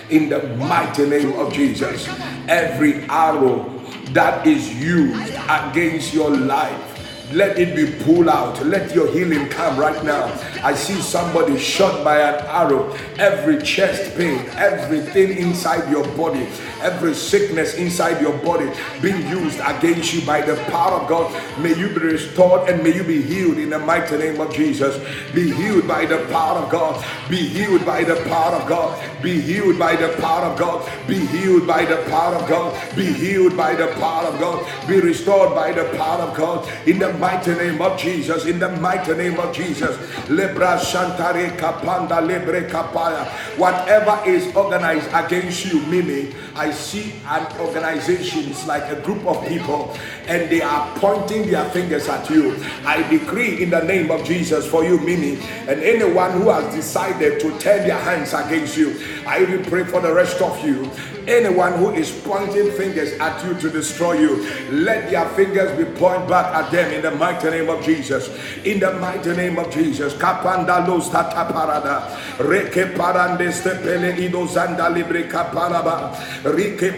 in 0.10 0.30
the 0.30 0.48
mighty 0.58 1.06
name 1.08 1.34
of 1.34 1.54
Jesus. 1.54 2.08
Every 2.48 3.04
arrow 3.04 3.70
that 4.14 4.48
is 4.48 4.74
used 4.74 5.32
against 5.48 6.12
your 6.12 6.32
life 6.32 6.95
let 7.32 7.58
it 7.58 7.76
be 7.76 8.04
pulled 8.04 8.30
out. 8.30 8.64
Let 8.66 8.94
your 8.94 9.12
healing 9.12 9.50
come 9.50 9.78
right 9.80 10.04
now. 10.04 10.26
I 10.64 10.74
see 10.74 11.02
somebody 11.02 11.58
shot 11.58 12.04
by 12.04 12.20
an 12.20 12.46
arrow. 12.46 12.92
Every 13.18 13.62
chest 13.62 14.16
pain, 14.16 14.46
everything 14.56 15.38
inside 15.38 15.90
your 15.90 16.08
body, 16.16 16.48
every 16.82 17.14
sickness 17.14 17.76
inside 17.76 18.22
your 18.22 18.38
body 18.40 18.70
being 19.02 19.28
used 19.28 19.60
against 19.60 20.14
you 20.14 20.26
by 20.26 20.42
the 20.42 20.56
power 20.72 21.02
of 21.02 21.10
God. 21.10 21.32
May 21.60 21.76
you 21.76 21.90
be 21.90 22.00
restored 22.00 22.70
and 22.70 22.84
may 22.84 22.94
you 22.94 23.04
be 23.04 23.22
healed 23.22 23.58
in 23.58 23.70
the 23.70 23.80
mighty 23.80 24.18
name 24.18 24.40
of 24.40 24.54
Jesus. 24.54 24.98
Be 25.34 25.52
healed 25.52 25.88
by 25.88 26.06
the 26.06 26.26
power 26.32 26.60
of 26.60 26.72
God. 26.72 27.04
Be 27.30 27.38
healed 27.38 27.86
by 27.86 28.04
the 28.04 28.16
power 28.28 28.56
of 28.56 28.68
God. 28.68 29.02
Be 29.24 29.42
healed 29.42 29.80
by 29.80 29.96
the 29.96 30.10
power 30.22 30.46
of 30.46 30.60
God. 30.60 30.90
Be 31.08 31.26
healed 31.26 31.66
by 31.66 31.86
the 31.86 31.98
power 32.10 32.36
of 32.36 32.48
God. 32.48 32.96
Be 32.96 33.06
healed 33.06 33.58
by 33.58 33.74
the 33.74 33.88
power 33.94 34.28
of 34.28 34.40
God. 34.40 34.88
Be 34.88 35.00
restored 35.00 35.56
by 35.56 35.72
the 35.72 35.86
power 35.98 36.22
of 36.22 36.38
God. 36.38 36.70
In 36.88 37.00
the 37.00 37.15
mighty 37.18 37.54
name 37.56 37.82
of 37.82 38.00
Jesus. 38.00 38.46
In 38.46 38.60
the 38.60 38.70
mighty 38.70 39.14
name 39.14 39.40
of 39.40 39.56
Jesus. 39.56 39.96
Lebra 40.28 40.78
Shantare 40.78 41.58
Kapanda 41.58 42.22
Lebre 42.22 42.70
Kapaya. 42.70 43.26
Whatever 43.58 44.22
is 44.30 44.56
organized 44.56 45.10
against 45.14 45.66
you, 45.66 45.82
Mimi, 45.88 46.34
I 46.56 46.72
see 46.72 47.14
an 47.28 47.46
organization, 47.60 48.50
it's 48.50 48.66
like 48.68 48.90
a 48.92 49.02
group 49.02 49.26
of 49.26 49.46
people, 49.48 49.96
and 50.28 50.50
they 50.50 50.62
are 50.62 50.98
pointing 50.98 51.48
their 51.50 51.70
fingers 51.72 52.08
at 52.08 52.30
you. 52.30 52.56
I 52.86 53.08
decree 53.10 53.62
in 53.64 53.70
the 53.70 53.84
name 53.84 54.12
of 54.12 54.24
Jesus 54.26 54.66
for 54.66 54.84
you, 54.84 55.00
Mimi, 55.00 55.38
and 55.68 55.82
anyone 55.82 56.32
who 56.32 56.50
has 56.50 56.74
decided 56.74 57.40
to 57.42 57.58
turn 57.60 57.88
their 57.88 58.00
hands 58.00 58.34
against 58.34 58.78
you. 58.78 58.96
I 59.28 59.44
will 59.44 59.64
pray 59.66 59.84
for 59.84 60.00
the 60.02 60.14
rest 60.14 60.42
of 60.42 60.64
you 60.66 60.90
Anyone 61.28 61.74
who 61.74 61.90
is 61.90 62.12
pointing 62.24 62.72
fingers 62.74 63.14
at 63.14 63.44
you 63.44 63.56
to 63.60 63.70
destroy 63.72 64.14
you, 64.14 64.46
let 64.70 65.10
their 65.10 65.28
fingers 65.30 65.76
be 65.76 65.86
pointed 65.98 66.30
back 66.30 66.54
at 66.54 66.72
them 66.72 66.92
in 66.94 67.02
the 67.02 67.12
mighty 67.12 67.50
name 67.50 67.68
of 67.68 67.84
Jesus. 67.84 68.30
In 68.64 68.80
the 68.80 68.94
mighty 69.00 69.36
name 69.36 69.58
of 69.58 69.72
Jesus. 69.72 70.14
Kapanda 70.14 70.88
los 70.88 71.10
parada. 71.10 72.16
Reke 72.38 72.94
parande 72.96 73.52
stepele 73.52 74.18
ido 74.20 74.46
zanda 74.46 74.94
libre 74.94 75.24
kaparaba. 75.24 76.14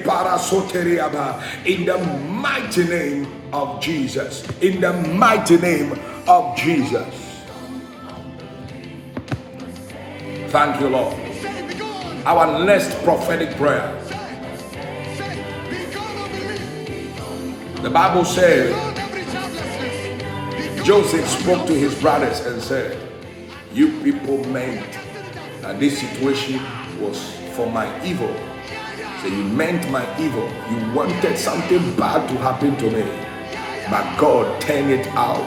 Para 0.03 0.38
soteriaba. 0.38 1.65
In 1.65 1.86
the 1.86 1.97
mighty 2.30 2.84
name 2.84 3.28
of 3.53 3.82
Jesus. 3.82 4.43
In 4.61 4.82
the 4.82 4.91
mighty 4.91 5.57
name 5.57 5.97
of 6.28 6.57
Jesus. 6.57 7.13
Thank 10.49 10.82
you, 10.82 10.89
Lord. 10.89 11.15
Our 12.25 12.59
last 12.59 12.91
prophetic 13.03 13.55
prayer 13.55 14.03
The 17.82 17.91
Bible 17.91 18.25
said 18.25 18.73
Joseph 20.84 21.28
spoke 21.28 21.67
to 21.67 21.73
his 21.75 21.93
brothers 22.01 22.39
and 22.39 22.59
said, 22.59 22.97
You 23.71 24.01
people 24.01 24.43
meant 24.45 24.97
that 25.61 25.80
this 25.80 25.99
situation 25.99 26.59
was 26.99 27.38
for 27.55 27.71
my 27.71 27.88
evil. 28.03 28.36
So 29.21 29.28
you 29.28 29.43
meant 29.43 29.91
my 29.91 30.03
evil. 30.19 30.49
You 30.71 30.91
wanted 30.91 31.38
something 31.38 31.95
bad 31.95 32.28
to 32.30 32.36
happen 32.38 32.75
to 32.78 32.89
me. 32.89 33.03
But 33.91 34.17
God 34.17 34.59
turned 34.59 34.89
it 34.89 35.05
out 35.09 35.45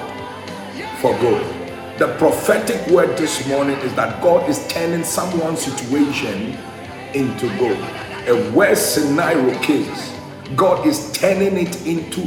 for 1.01 1.19
good. 1.19 1.99
The 1.99 2.15
prophetic 2.17 2.87
word 2.93 3.19
this 3.19 3.45
morning 3.49 3.77
is 3.79 3.93
that 3.97 4.23
God 4.23 4.49
is 4.49 4.65
turning 4.69 5.03
someone's 5.03 5.63
situation 5.63 6.57
into 7.13 7.49
good. 7.59 7.79
A 8.29 8.53
worst 8.53 8.95
scenario 8.95 9.59
case 9.63 10.20
God 10.57 10.87
is 10.87 11.13
turning 11.13 11.57
it 11.57 11.87
into 11.87 12.23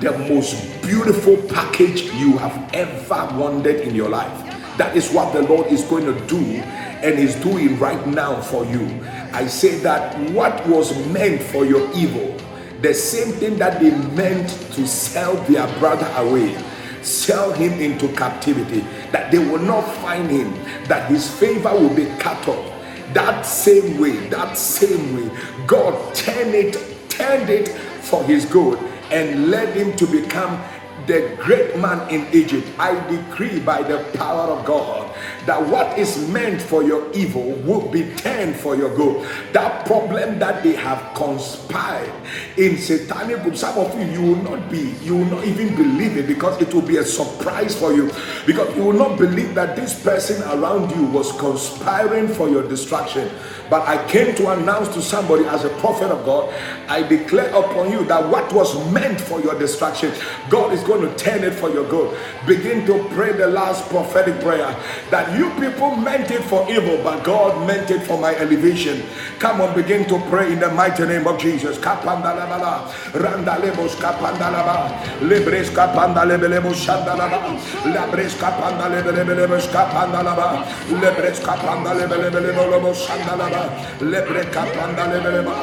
the 0.00 0.16
most 0.28 0.80
beautiful 0.82 1.36
package 1.48 2.02
you 2.14 2.36
have 2.38 2.72
ever 2.72 3.36
wanted 3.36 3.80
in 3.80 3.94
your 3.94 4.08
life. 4.08 4.44
That 4.78 4.96
is 4.96 5.10
what 5.10 5.32
the 5.32 5.42
Lord 5.42 5.66
is 5.66 5.82
going 5.84 6.04
to 6.04 6.26
do 6.26 6.38
and 6.38 7.18
is 7.18 7.34
doing 7.36 7.78
right 7.80 8.06
now 8.06 8.40
for 8.40 8.64
you. 8.64 8.86
I 9.32 9.46
say 9.46 9.78
that 9.80 10.16
what 10.30 10.64
was 10.68 10.96
meant 11.08 11.42
for 11.42 11.64
your 11.64 11.92
evil, 11.94 12.36
the 12.80 12.94
same 12.94 13.32
thing 13.32 13.58
that 13.58 13.80
they 13.80 13.90
meant 13.90 14.48
to 14.74 14.86
sell 14.86 15.34
their 15.44 15.66
brother 15.80 16.06
away, 16.16 16.56
sell 17.02 17.52
him 17.52 17.72
into 17.80 18.06
captivity, 18.14 18.80
that 19.10 19.32
they 19.32 19.38
will 19.38 19.58
not 19.58 19.82
find 19.96 20.30
him, 20.30 20.52
that 20.84 21.10
his 21.10 21.28
favor 21.28 21.72
will 21.72 21.94
be 21.94 22.06
cut 22.18 22.46
off. 22.46 22.72
That 23.14 23.42
same 23.42 23.98
way, 23.98 24.28
that 24.28 24.56
same 24.56 25.16
way, 25.16 25.36
God 25.66 26.14
turn 26.14 26.54
it 26.54 26.76
turned 27.18 27.50
it 27.50 27.68
for 27.68 28.22
his 28.24 28.44
good 28.46 28.78
and 29.10 29.50
led 29.50 29.74
him 29.76 29.96
to 29.96 30.06
become 30.06 30.62
the 31.08 31.34
great 31.40 31.76
man 31.78 32.08
in 32.10 32.28
Egypt. 32.32 32.68
I 32.78 32.94
decree 33.08 33.58
by 33.60 33.82
the 33.82 34.04
power 34.14 34.52
of 34.52 34.64
God 34.64 35.08
that 35.46 35.66
what 35.66 35.98
is 35.98 36.28
meant 36.28 36.60
for 36.60 36.82
your 36.84 37.10
evil 37.12 37.52
will 37.64 37.88
be 37.88 38.14
turned 38.16 38.54
for 38.54 38.76
your 38.76 38.94
good. 38.94 39.26
That 39.52 39.86
problem 39.86 40.38
that 40.38 40.62
they 40.62 40.74
have 40.74 41.14
conspired 41.14 42.12
in 42.58 42.76
satanic 42.76 43.42
group, 43.42 43.56
some 43.56 43.78
of 43.78 43.98
you, 43.98 44.04
you 44.06 44.20
will 44.20 44.42
not 44.42 44.70
be, 44.70 44.94
you 45.02 45.16
will 45.16 45.24
not 45.24 45.44
even 45.44 45.74
believe 45.74 46.18
it 46.18 46.26
because 46.26 46.60
it 46.60 46.72
will 46.74 46.82
be 46.82 46.98
a 46.98 47.04
surprise 47.04 47.74
for 47.74 47.94
you. 47.94 48.10
Because 48.46 48.76
you 48.76 48.84
will 48.84 48.92
not 48.92 49.18
believe 49.18 49.54
that 49.54 49.74
this 49.74 50.00
person 50.02 50.42
around 50.42 50.90
you 50.94 51.04
was 51.06 51.32
conspiring 51.40 52.28
for 52.28 52.50
your 52.50 52.68
destruction. 52.68 53.30
But 53.70 53.88
I 53.88 54.06
came 54.08 54.34
to 54.36 54.50
announce 54.50 54.88
to 54.94 55.02
somebody 55.02 55.44
as 55.44 55.64
a 55.64 55.70
prophet 55.80 56.10
of 56.10 56.24
God, 56.24 56.52
I 56.88 57.02
declare 57.02 57.48
upon 57.54 57.90
you 57.90 58.04
that 58.04 58.28
what 58.28 58.52
was 58.52 58.74
meant 58.92 59.20
for 59.20 59.40
your 59.40 59.58
destruction, 59.58 60.12
God 60.48 60.72
is 60.72 60.82
going 60.82 60.97
to 61.00 61.14
turn 61.16 61.44
it 61.44 61.54
for 61.54 61.70
your 61.70 61.88
good. 61.88 62.16
Begin 62.46 62.86
to 62.86 63.04
pray 63.10 63.32
the 63.32 63.46
last 63.46 63.88
prophetic 63.88 64.40
prayer 64.40 64.74
that 65.10 65.36
you 65.38 65.50
people 65.60 65.96
meant 65.96 66.30
it 66.30 66.42
for 66.44 66.68
evil, 66.70 66.98
but 67.02 67.22
God 67.24 67.66
meant 67.66 67.90
it 67.90 68.02
for 68.02 68.18
my 68.18 68.34
elevation. 68.36 69.02
Come 69.38 69.60
on, 69.60 69.74
begin 69.74 70.08
to 70.08 70.18
pray 70.28 70.52
in 70.52 70.60
the 70.60 70.70
mighty 70.70 71.06
name 71.06 71.26
of 71.26 71.38
Jesus. 71.38 71.78
Kapandalabala, 71.78 72.88
randalebos 73.12 73.94
kapandalaba, 73.96 74.90
lebres 75.20 75.70
kapandalebelebos 75.70 76.78
shandalaba, 76.84 77.54
labres 77.92 78.34
kapandalebelebelebos 78.36 79.66
kapandalaba, 79.70 80.66
lebres 81.00 81.40
kapandalebelebelebos 81.40 82.98
shandalaba 83.06 83.68
lebre 84.00 84.44
kapanda 84.50 85.06
lebeleba 85.06 85.56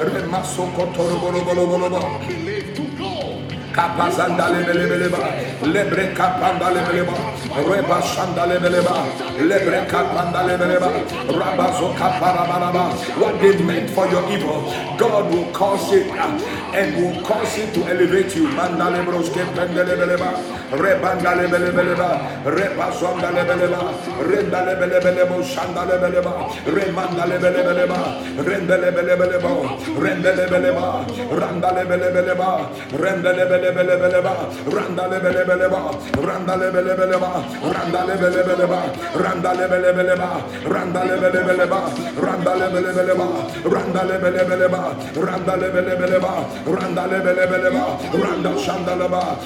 remaso 0.00 0.66
kotoro 0.74 1.16
bolo 1.20 1.40
bolo 1.44 1.66
bolo 1.66 1.88
kapazanda 3.72 4.48
lebelebeleba 4.52 5.18
lebre 5.74 6.14
kapanda 6.14 6.68
lebeleba 6.74 7.14
reba 7.68 7.98
shanda 8.02 8.46
lebeleba 8.46 8.94
lebre 9.48 9.80
kapanda 9.88 10.42
lebeleba 10.48 10.90
rabazo 11.38 11.92
kaparabalaba 11.98 12.92
what 13.20 13.40
they 13.40 13.56
meant 13.62 13.88
for 13.90 14.06
your 14.08 14.24
evil 14.30 14.60
God 14.98 15.32
will 15.32 15.50
cause 15.52 15.92
it 15.92 16.06
and 16.74 16.96
will 16.96 17.20
cause 17.22 17.58
it 17.58 17.72
to 17.74 17.80
elevate 17.88 18.34
you 18.36 18.48
manda 18.48 18.88
lebros 18.92 19.28
kepende 19.34 19.82
lebeleba 19.88 20.30
rebanda 20.72 21.32
lebelebeleba 21.36 22.10
reba 22.44 22.86
shanda 22.98 23.28
lebeleba 23.36 23.80
renda 24.30 24.60
lebelebeleba 24.68 25.36
shanda 25.44 25.82
lebeleba 25.88 26.32
remanda 26.76 27.24
lebelebeleba 27.30 27.98
renda 28.46 28.76
lebelebeleba 28.82 29.52
renda 30.04 30.32
lebeleba 30.38 30.86
randa 31.40 31.70
lebelebeleba 31.76 32.50
renda 33.02 33.30
lebeleba 33.62 34.34
Rendelebelebeleba, 34.66 34.66
Randalebelebeleba, 34.66 35.80
Randalebelebeleba, 36.18 37.30
Randalebelebeleba, 37.64 38.80
Randalebelebeleba, 39.14 40.30
Randalebelebeleba, 40.66 41.80
Randalebelebeleba, 42.16 43.28
Randalebelebeleba, 43.64 43.66
Randalebelebeleba, 43.66 43.72
Randalebelebeleba, 43.72 43.82
Randa 43.82 44.06
lebelebeleba 44.06 44.82
randa 45.14 45.16
lebelebeleba 45.16 45.16
randa 45.16 45.56
lebelebeleba 45.56 45.56
randa 45.56 45.56
lebelebeleba 45.56 45.56
randa 45.56 45.56
Le 45.56 45.70
Bele 45.70 45.96
Beleva, 45.96 46.46
Randa 46.66 47.08
Le 47.08 47.20
Bele 47.22 47.46
Beleva, 47.46 47.98
Randa 48.12 48.50
Shandalaba, 48.56 49.38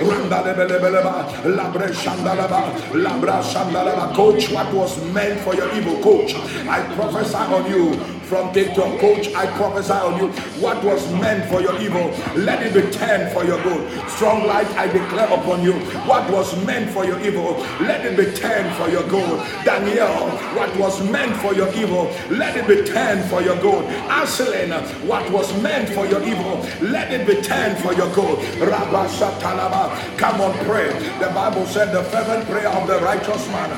Randalebelebeleba, 0.00 1.26
Labre 1.56 1.92
Shandalaba, 1.92 2.72
Labra 2.92 3.42
Shandalaba. 3.42 4.14
Coach, 4.14 4.50
what 4.52 4.72
was 4.72 5.02
meant 5.12 5.40
for 5.40 5.54
your 5.54 5.72
evil, 5.74 6.00
coach, 6.02 6.34
I 6.34 6.82
prophesy 6.94 7.36
on 7.36 7.70
you 7.70 8.13
from 8.24 8.52
TikTok. 8.52 8.98
Coach, 9.00 9.32
I 9.34 9.46
prophesy 9.56 9.92
on 9.92 10.18
you 10.20 10.28
what 10.60 10.82
was 10.84 11.12
meant 11.14 11.48
for 11.50 11.60
your 11.60 11.80
evil, 11.80 12.10
let 12.36 12.62
it 12.62 12.74
be 12.74 12.90
turned 12.90 13.32
for 13.32 13.44
your 13.44 13.62
good. 13.62 13.82
Strong 14.10 14.46
light, 14.46 14.66
I 14.76 14.86
declare 14.86 15.28
upon 15.32 15.62
you 15.62 15.74
what 16.08 16.30
was 16.30 16.48
meant 16.64 16.90
for 16.90 17.04
your 17.04 17.20
evil, 17.20 17.58
let 17.80 18.04
it 18.04 18.16
be 18.16 18.26
turned 18.36 18.74
for 18.76 18.88
your 18.88 19.06
good. 19.08 19.38
Daniel, 19.64 20.30
what 20.56 20.74
was 20.76 21.02
meant 21.10 21.36
for 21.36 21.54
your 21.54 21.72
evil, 21.74 22.04
let 22.30 22.56
it 22.56 22.66
be 22.66 22.82
turned 22.90 23.24
for 23.30 23.42
your 23.42 23.60
good. 23.60 23.84
Aslan, 24.10 24.70
what 25.06 25.28
was 25.30 25.48
meant 25.62 25.88
for 25.90 26.06
your 26.06 26.22
evil, 26.24 26.60
let 26.80 27.12
it 27.12 27.26
be 27.26 27.40
turned 27.42 27.78
for 27.78 27.92
your 27.94 28.12
good. 28.14 28.38
Rabba 28.60 29.08
Shatalaba, 29.08 30.16
come 30.18 30.40
on, 30.40 30.52
pray. 30.64 30.92
The 31.18 31.30
Bible 31.34 31.66
said 31.66 31.92
the 31.92 32.02
fervent 32.04 32.46
prayer 32.46 32.68
of 32.68 32.86
the 32.86 32.98
righteous 33.00 33.46
man 33.48 33.70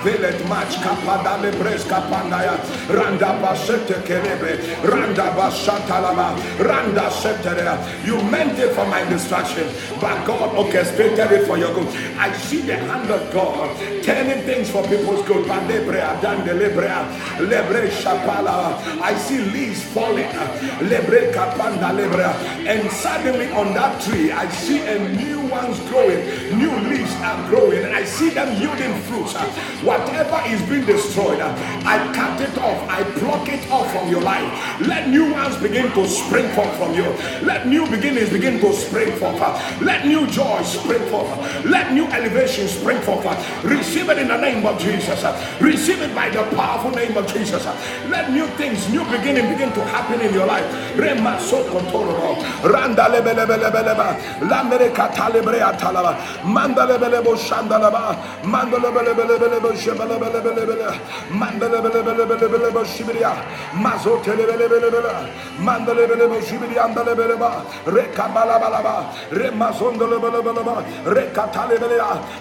availeth 0.00 0.46
much. 0.48 0.74
Kapadale 0.80 1.52
Bres 1.58 1.84
Kapandaya, 1.84 2.56
Randa 2.88 3.40
Basete 3.90 4.04
Kerebe, 4.06 4.88
Randa 4.88 5.32
Bashatalaba, 5.34 6.36
Randa 6.64 7.10
Seterea. 7.10 8.06
You 8.06 8.22
meant 8.30 8.58
it 8.58 8.72
for 8.74 8.86
my 8.86 9.02
destruction, 9.08 9.66
but 10.00 10.24
God 10.26 10.56
orchestrated 10.56 11.32
it 11.32 11.46
for 11.46 11.58
your 11.58 11.74
good. 11.74 11.88
I 12.16 12.32
see 12.32 12.60
the 12.62 12.76
hand 12.76 13.10
of 13.10 13.32
God 13.32 13.76
turning 14.02 14.44
things 14.44 14.70
for 14.70 14.82
people's 14.86 15.26
good. 15.26 15.46
Pandebrea, 15.46 16.20
Dandelebrea, 16.20 17.08
Lebre 17.38 17.88
Shapala. 17.90 18.78
I 19.00 19.14
see 19.16 19.38
leaves 19.38 19.82
falling. 19.82 20.28
Lebre 20.86 21.32
Kapanda 21.32 21.90
Lebrea. 21.90 22.32
And 22.66 22.90
suddenly 22.92 23.50
on 23.52 23.74
that 23.74 24.00
tree, 24.02 24.30
I 24.30 24.48
see 24.50 24.80
a 24.86 24.98
new 25.16 25.40
ones 25.50 25.80
growing, 25.90 26.20
new 26.56 26.70
leaves 26.88 27.12
are 27.22 27.48
growing. 27.48 27.84
I 27.86 28.04
see 28.04 28.30
them 28.30 28.60
yielding 28.60 28.94
fruits. 29.02 29.34
Whatever 29.82 30.40
is 30.46 30.62
being 30.68 30.86
destroyed, 30.86 31.40
I 31.40 32.12
cut 32.14 32.40
it 32.40 32.56
off, 32.58 32.88
I 32.88 33.02
pluck 33.18 33.48
it 33.48 33.68
off 33.70 33.79
from 33.88 34.08
your 34.10 34.20
life. 34.20 34.80
Let 34.86 35.08
new 35.08 35.32
ones 35.32 35.56
begin 35.56 35.90
to 35.92 36.06
spring 36.06 36.48
forth 36.54 36.74
from 36.76 36.94
you. 36.94 37.04
Let 37.46 37.66
new 37.66 37.86
beginnings 37.88 38.30
begin 38.30 38.60
to 38.60 38.72
spring 38.72 39.12
forth. 39.16 39.40
Let 39.80 40.06
new 40.06 40.26
joy 40.28 40.62
spring 40.62 41.02
forth. 41.08 41.28
Let 41.64 41.92
new 41.92 42.06
elevation 42.06 42.68
spring 42.68 43.00
forth. 43.02 43.24
Receive 43.64 44.08
it 44.08 44.18
in 44.18 44.28
the 44.28 44.36
name 44.40 44.64
of 44.66 44.78
Jesus. 44.78 45.24
Receive 45.60 46.00
it 46.02 46.14
by 46.14 46.30
the 46.30 46.42
powerful 46.56 46.90
name 46.92 47.16
of 47.16 47.26
Jesus. 47.32 47.64
Let 48.08 48.30
new 48.32 48.46
things, 48.56 48.88
new 48.90 49.04
beginning 49.04 49.48
begin 49.52 49.72
to 49.72 49.84
happen 49.84 50.20
in 50.20 50.32
your 50.34 50.46
life. 50.46 50.66
Rema 50.98 51.38
so 51.40 51.64
Randa 52.64 53.08
bele 56.98 57.22
bo 57.22 57.34
shandalaba. 57.34 58.16
Shibiria 62.90 63.32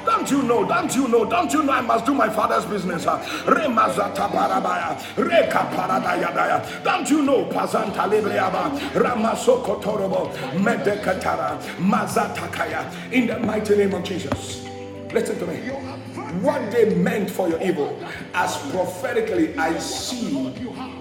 don't 0.05 0.31
you 0.31 0.41
know 0.43 0.65
don't 0.65 0.95
you 0.95 1.07
know 1.07 1.25
don't 1.25 1.53
you 1.53 1.63
know 1.63 1.73
I 1.73 1.81
must 1.81 2.05
do 2.05 2.13
my 2.13 2.29
father's 2.29 2.65
business? 2.65 3.05
Remazataparabaya 3.05 4.97
rekaparadayadaya. 5.15 6.83
Don't 6.83 7.09
you 7.09 7.21
know 7.21 7.45
pazantalebeleaba. 7.45 8.71
Ramasokotorobo. 8.93 10.31
Medekatara. 10.63 11.59
Mazatakaya. 11.77 13.11
In 13.11 13.27
the 13.27 13.39
mighty 13.39 13.75
name 13.75 13.93
of 13.93 14.03
Jesus. 14.03 14.65
Listen 15.13 15.37
to 15.39 15.45
me. 15.47 15.98
What 16.41 16.71
they 16.71 16.93
meant 16.93 17.31
for 17.31 17.49
your 17.49 17.61
evil, 17.61 17.99
as 18.33 18.55
prophetically, 18.71 19.57
I 19.57 19.77
see 19.79 20.53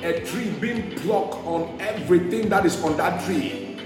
a 0.03 0.21
tree 0.25 0.51
being 0.59 0.97
plucked 0.97 1.35
on 1.47 1.79
everything 1.81 2.49
that 2.49 2.65
is 2.65 2.83
on 2.83 2.97
that 2.97 3.25
tree. 3.25 3.77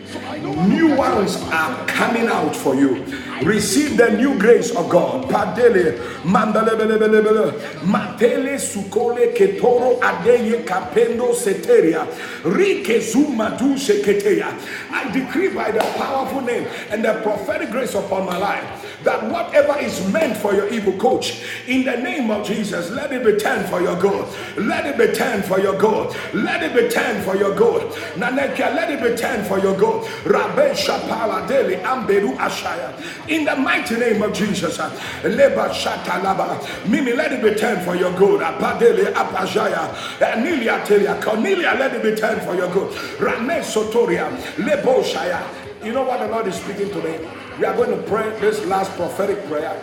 New 0.68 0.94
ones 0.94 1.36
are 1.52 1.86
coming 1.86 2.26
out 2.28 2.54
for 2.54 2.74
you. 2.74 3.04
Receive 3.42 3.96
the 3.96 4.10
new 4.10 4.38
grace 4.38 4.70
of 4.76 4.88
God. 4.88 5.28
Padele, 5.28 5.98
mandalebelebelebele, 6.22 7.52
matele 7.80 8.58
sukole 8.58 9.34
ketoro 9.34 9.98
adeye 10.00 10.64
kapendo 10.64 11.34
seteria, 11.34 12.06
rike 12.44 13.00
zuma 13.00 13.56
du 13.58 13.74
seketeya. 13.74 14.52
I 14.90 15.10
decree 15.10 15.48
by 15.48 15.70
the 15.70 15.80
powerful 15.80 16.42
name 16.42 16.68
and 16.90 17.04
the 17.04 17.14
prophetic 17.22 17.70
grace 17.70 17.94
upon 17.94 18.26
my 18.26 18.36
life 18.36 18.81
that 19.04 19.24
whatever 19.30 19.78
is 19.78 20.06
meant 20.12 20.36
for 20.36 20.54
your 20.54 20.68
evil 20.68 20.92
coach, 20.98 21.42
in 21.66 21.84
the 21.84 21.96
name 21.96 22.30
of 22.30 22.46
Jesus, 22.46 22.90
let 22.90 23.12
it 23.12 23.24
be 23.24 23.36
turned 23.36 23.68
for 23.68 23.80
your 23.80 23.98
good. 24.00 24.26
Let 24.56 24.86
it 24.86 24.98
be 24.98 25.14
turned 25.16 25.44
for 25.44 25.60
your 25.60 25.76
good. 25.78 26.14
Let 26.34 26.62
it 26.62 26.74
be 26.74 26.88
turned 26.88 27.24
for 27.24 27.36
your 27.36 27.54
good. 27.54 27.92
Nanekia, 28.14 28.74
let 28.74 28.90
it 28.90 29.00
be 29.02 29.16
turned 29.16 29.46
for 29.46 29.58
your 29.58 29.76
good. 29.76 30.04
Rabbe 30.26 30.72
Shapala 30.74 31.46
Deli 31.48 31.76
Amberu 31.76 32.36
Ashaya. 32.36 32.92
In 33.28 33.44
the 33.44 33.56
mighty 33.56 33.96
name 33.96 34.22
of 34.22 34.32
Jesus. 34.32 34.78
Uh, 34.78 34.90
Leba 35.22 35.70
Shatalaba. 35.70 36.88
Mimi, 36.88 37.12
let 37.14 37.32
it 37.32 37.42
be 37.42 37.54
turned 37.54 37.82
for 37.84 37.94
your 37.96 38.12
good. 38.16 38.40
Apadele 38.40 39.12
Apajaya. 39.12 40.20
Eh, 40.20 40.34
Nilia 40.42 40.84
Telia. 40.84 41.20
Cornelia, 41.22 41.74
let 41.78 41.94
it 41.94 42.02
be 42.02 42.14
turned 42.14 42.42
for 42.42 42.54
your 42.54 42.72
good. 42.72 42.92
Rame 43.20 43.62
Sotoria. 43.62 44.30
Lebo. 44.58 45.02
You 45.84 45.92
know 45.92 46.04
what 46.04 46.20
the 46.20 46.28
Lord 46.28 46.46
is 46.46 46.54
speaking 46.54 46.90
to 46.90 47.02
me? 47.02 47.41
We 47.58 47.66
are 47.66 47.76
going 47.76 47.90
to 47.90 48.02
pray 48.08 48.30
this 48.40 48.64
last 48.64 48.90
prophetic 48.92 49.44
prayer 49.46 49.78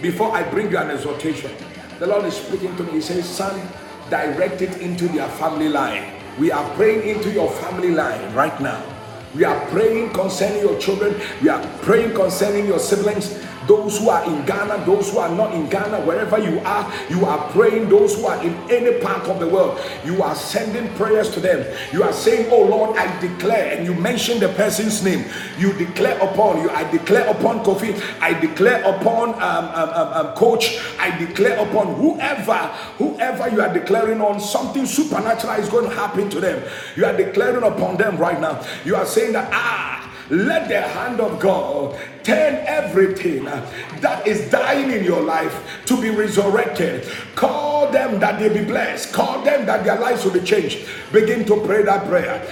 before 0.00 0.34
I 0.34 0.42
bring 0.42 0.70
you 0.70 0.78
an 0.78 0.90
exhortation. 0.90 1.50
The 1.98 2.06
Lord 2.06 2.24
is 2.24 2.34
speaking 2.34 2.74
to 2.76 2.82
me. 2.84 2.92
He 2.92 3.00
says, 3.02 3.28
Son, 3.28 3.60
direct 4.08 4.62
it 4.62 4.78
into 4.78 5.06
their 5.08 5.28
family 5.28 5.68
line. 5.68 6.14
We 6.38 6.50
are 6.50 6.68
praying 6.76 7.06
into 7.08 7.30
your 7.30 7.50
family 7.50 7.90
line 7.90 8.34
right 8.34 8.58
now. 8.60 8.82
We 9.34 9.44
are 9.44 9.66
praying 9.66 10.12
concerning 10.14 10.62
your 10.62 10.78
children. 10.78 11.20
We 11.42 11.50
are 11.50 11.62
praying 11.82 12.14
concerning 12.14 12.66
your 12.66 12.78
siblings 12.78 13.38
those 13.66 13.98
who 13.98 14.08
are 14.10 14.24
in 14.24 14.44
Ghana, 14.44 14.84
those 14.84 15.10
who 15.10 15.18
are 15.18 15.34
not 15.34 15.54
in 15.54 15.68
Ghana, 15.68 16.00
wherever 16.00 16.38
you 16.38 16.60
are, 16.60 16.92
you 17.08 17.24
are 17.24 17.50
praying. 17.50 17.88
Those 17.88 18.16
who 18.16 18.26
are 18.26 18.42
in 18.42 18.54
any 18.70 19.00
part 19.00 19.26
of 19.28 19.40
the 19.40 19.48
world, 19.48 19.80
you 20.04 20.22
are 20.22 20.34
sending 20.34 20.92
prayers 20.94 21.30
to 21.30 21.40
them. 21.40 21.66
You 21.92 22.02
are 22.02 22.12
saying, 22.12 22.48
Oh 22.50 22.62
Lord, 22.62 22.96
I 22.96 23.20
declare, 23.20 23.76
and 23.76 23.86
you 23.86 23.94
mention 23.94 24.40
the 24.40 24.48
person's 24.50 25.02
name. 25.02 25.24
You 25.58 25.72
declare 25.74 26.18
upon 26.18 26.62
you, 26.62 26.70
I 26.70 26.90
declare 26.90 27.28
upon 27.28 27.64
Kofi, 27.64 28.00
I 28.20 28.38
declare 28.38 28.82
upon 28.84 29.34
um, 29.34 29.40
um, 29.42 29.88
um, 29.90 30.26
um, 30.26 30.34
Coach, 30.34 30.78
I 30.98 31.16
declare 31.18 31.58
upon 31.58 31.94
whoever, 31.94 32.54
whoever 32.98 33.48
you 33.48 33.62
are 33.62 33.72
declaring 33.72 34.20
on, 34.20 34.40
something 34.40 34.86
supernatural 34.86 35.54
is 35.54 35.68
going 35.68 35.88
to 35.88 35.94
happen 35.94 36.28
to 36.30 36.40
them. 36.40 36.62
You 36.96 37.06
are 37.06 37.16
declaring 37.16 37.62
upon 37.62 37.96
them 37.96 38.16
right 38.16 38.40
now. 38.40 38.64
You 38.84 38.96
are 38.96 39.06
saying 39.06 39.32
that, 39.32 39.48
ah, 39.52 40.10
let 40.30 40.68
the 40.68 40.80
hand 40.80 41.20
of 41.20 41.38
God 41.38 41.98
turn 42.24 42.64
everything 42.66 43.44
that 44.00 44.26
is 44.26 44.50
dying 44.50 44.90
in 44.90 45.04
your 45.04 45.22
life 45.22 45.84
to 45.86 46.00
be 46.00 46.10
resurrected. 46.10 47.06
Call 47.34 47.92
them 47.92 48.18
that 48.20 48.40
they 48.40 48.48
be 48.48 48.64
blessed. 48.64 49.12
Call 49.12 49.42
them 49.42 49.66
that 49.66 49.84
their 49.84 49.98
lives 50.00 50.24
will 50.24 50.32
be 50.32 50.40
changed. 50.40 50.88
Begin 51.12 51.44
to 51.44 51.60
pray 51.64 51.82
that 51.82 52.06
prayer. 52.08 52.42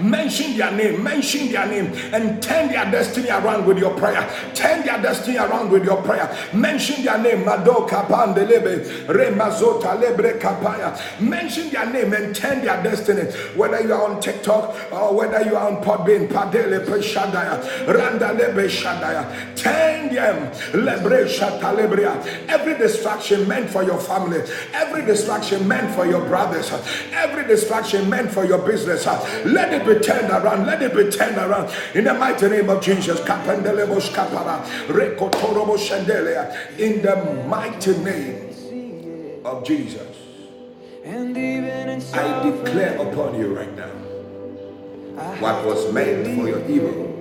Mention 0.00 0.56
their 0.56 0.72
name, 0.72 1.02
mention 1.02 1.50
their 1.52 1.66
name, 1.66 1.92
and 2.12 2.42
turn 2.42 2.68
their 2.68 2.90
destiny 2.90 3.28
around 3.28 3.66
with 3.66 3.78
your 3.78 3.96
prayer. 3.98 4.28
Turn 4.54 4.84
their 4.84 5.00
destiny 5.00 5.36
around 5.36 5.70
with 5.70 5.84
your 5.84 6.02
prayer. 6.02 6.34
Mention 6.52 7.04
their 7.04 7.18
name, 7.18 7.44
Madoka 7.44 8.06
Pandelebe, 8.06 9.06
Remazota 9.06 10.00
Lebre 10.00 10.38
Kapaya. 10.40 11.20
Mention 11.20 11.70
their 11.70 11.90
name 11.90 12.12
and 12.12 12.34
turn 12.34 12.64
their 12.64 12.82
destiny. 12.82 13.30
Whether 13.56 13.82
you 13.82 13.92
are 13.92 14.10
on 14.10 14.20
TikTok 14.20 14.92
or 14.92 15.14
whether 15.14 15.42
you 15.42 15.56
are 15.56 15.68
on 15.70 15.82
Podbean, 15.82 16.28
Padele 16.28 16.84
Shadaya, 16.84 17.86
Randa 17.86 18.32
Lebe 18.32 18.68
Shadaya. 18.68 19.56
Turn 19.56 20.14
them, 20.14 20.50
Lebre 20.72 21.26
Shatalebria. 21.26 22.46
Every 22.48 22.76
distraction 22.76 23.46
meant 23.48 23.70
for 23.70 23.82
your 23.82 23.98
family, 23.98 24.40
every 24.72 25.04
distraction 25.04 25.66
meant 25.66 25.94
for 25.94 26.06
your 26.06 26.24
brothers, 26.26 26.70
every 27.12 27.44
distraction 27.44 28.08
meant 28.08 28.30
for 28.30 28.44
your 28.44 28.58
business, 28.68 29.06
let 29.44 29.72
it 29.72 29.86
be 29.86 29.98
turned 30.04 30.30
around. 30.30 30.66
Let 30.66 30.82
it 30.82 30.94
be 30.94 31.10
turned 31.10 31.36
around 31.38 31.72
in 31.94 32.04
the 32.04 32.14
mighty 32.14 32.48
name 32.48 32.68
of 32.70 32.82
Jesus. 32.82 33.18
In 33.20 33.24
the 37.02 37.16
mighty 37.48 37.92
name 37.98 38.46
of 39.44 39.64
Jesus. 39.64 40.16
I 42.14 42.42
declare 42.50 42.96
upon 43.00 43.38
you 43.40 43.56
right 43.56 43.74
now 43.76 43.90
what 45.40 45.64
was 45.64 45.92
meant 45.92 46.26
for 46.36 46.48
your 46.48 46.64
evil. 46.68 47.14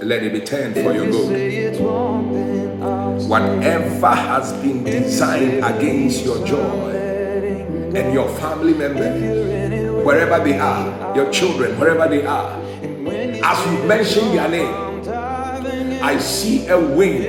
Let 0.00 0.22
it 0.22 0.32
be 0.32 0.40
turned 0.40 0.74
for 0.74 0.92
your 0.92 1.06
good. 1.10 1.80
Whatever 3.28 4.08
has 4.08 4.52
been 4.62 4.84
designed 4.84 5.64
against 5.64 6.24
your 6.24 6.46
joy 6.46 6.90
and 7.96 8.12
your 8.14 8.28
family 8.36 8.74
members, 8.74 9.57
wherever 10.08 10.42
they 10.42 10.58
are, 10.58 11.14
your 11.14 11.30
children, 11.30 11.78
wherever 11.78 12.08
they 12.08 12.24
are, 12.24 12.58
as 13.44 13.66
you 13.66 13.86
mention 13.86 14.34
their 14.34 14.48
name, 14.48 14.74
I 16.02 16.18
see 16.18 16.66
a 16.68 16.80
wing 16.80 17.24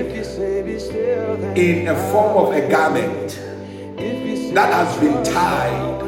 in 1.58 1.90
a 1.90 1.96
form 2.10 2.38
of 2.38 2.54
a 2.56 2.70
garment 2.72 3.38
that 4.54 4.72
has 4.72 4.98
been 4.98 5.22
tied. 5.26 6.08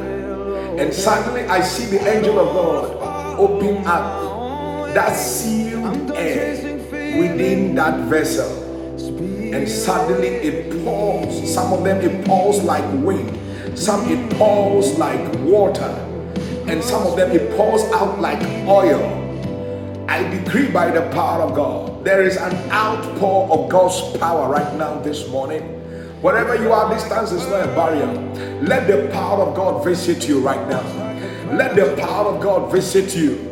And 0.80 0.94
suddenly 0.94 1.42
I 1.42 1.60
see 1.60 1.98
the 1.98 2.08
angel 2.08 2.40
of 2.40 2.56
God 2.56 3.38
open 3.38 3.86
up 3.86 4.94
that 4.94 5.14
sealed 5.14 6.12
air 6.12 6.56
within 7.20 7.76
that 7.76 8.08
vessel. 8.08 8.50
And 9.54 9.68
suddenly 9.68 10.30
it 10.30 10.86
pours. 10.86 11.54
Some 11.54 11.74
of 11.74 11.84
them 11.84 12.00
it 12.00 12.26
pours 12.26 12.64
like 12.64 12.86
wind. 13.04 13.78
Some 13.78 14.10
it 14.10 14.32
pours 14.38 14.98
like 14.98 15.20
water. 15.40 16.08
And 16.72 16.84
some 16.84 17.06
of 17.06 17.18
them 17.18 17.32
it 17.32 17.56
pours 17.58 17.84
out 17.92 18.20
like 18.20 18.42
oil. 18.66 19.04
I 20.08 20.24
decree 20.30 20.72
by 20.72 20.90
the 20.90 21.02
power 21.12 21.44
of 21.44 21.54
God, 21.54 22.04
there 22.04 22.24
is 22.24 22.38
an 22.38 22.56
outpour 22.72 23.52
of 23.52 23.70
God's 23.70 24.18
power 24.18 24.50
right 24.50 24.74
now 24.76 25.00
this 25.00 25.30
morning 25.30 25.82
Wherever 26.22 26.56
you 26.56 26.72
are, 26.72 26.94
distance 26.94 27.32
is 27.32 27.48
not 27.48 27.68
a 27.68 27.68
barrier. 27.74 28.06
Let 28.62 28.86
the 28.86 29.10
power 29.12 29.44
of 29.44 29.56
God 29.56 29.84
visit 29.84 30.28
you 30.28 30.40
right 30.40 30.70
now. 30.70 30.84
Let 31.52 31.76
the 31.76 31.96
power 32.00 32.28
of 32.28 32.44
God 32.44 32.72
visit 32.72 33.16
you. 33.16 33.51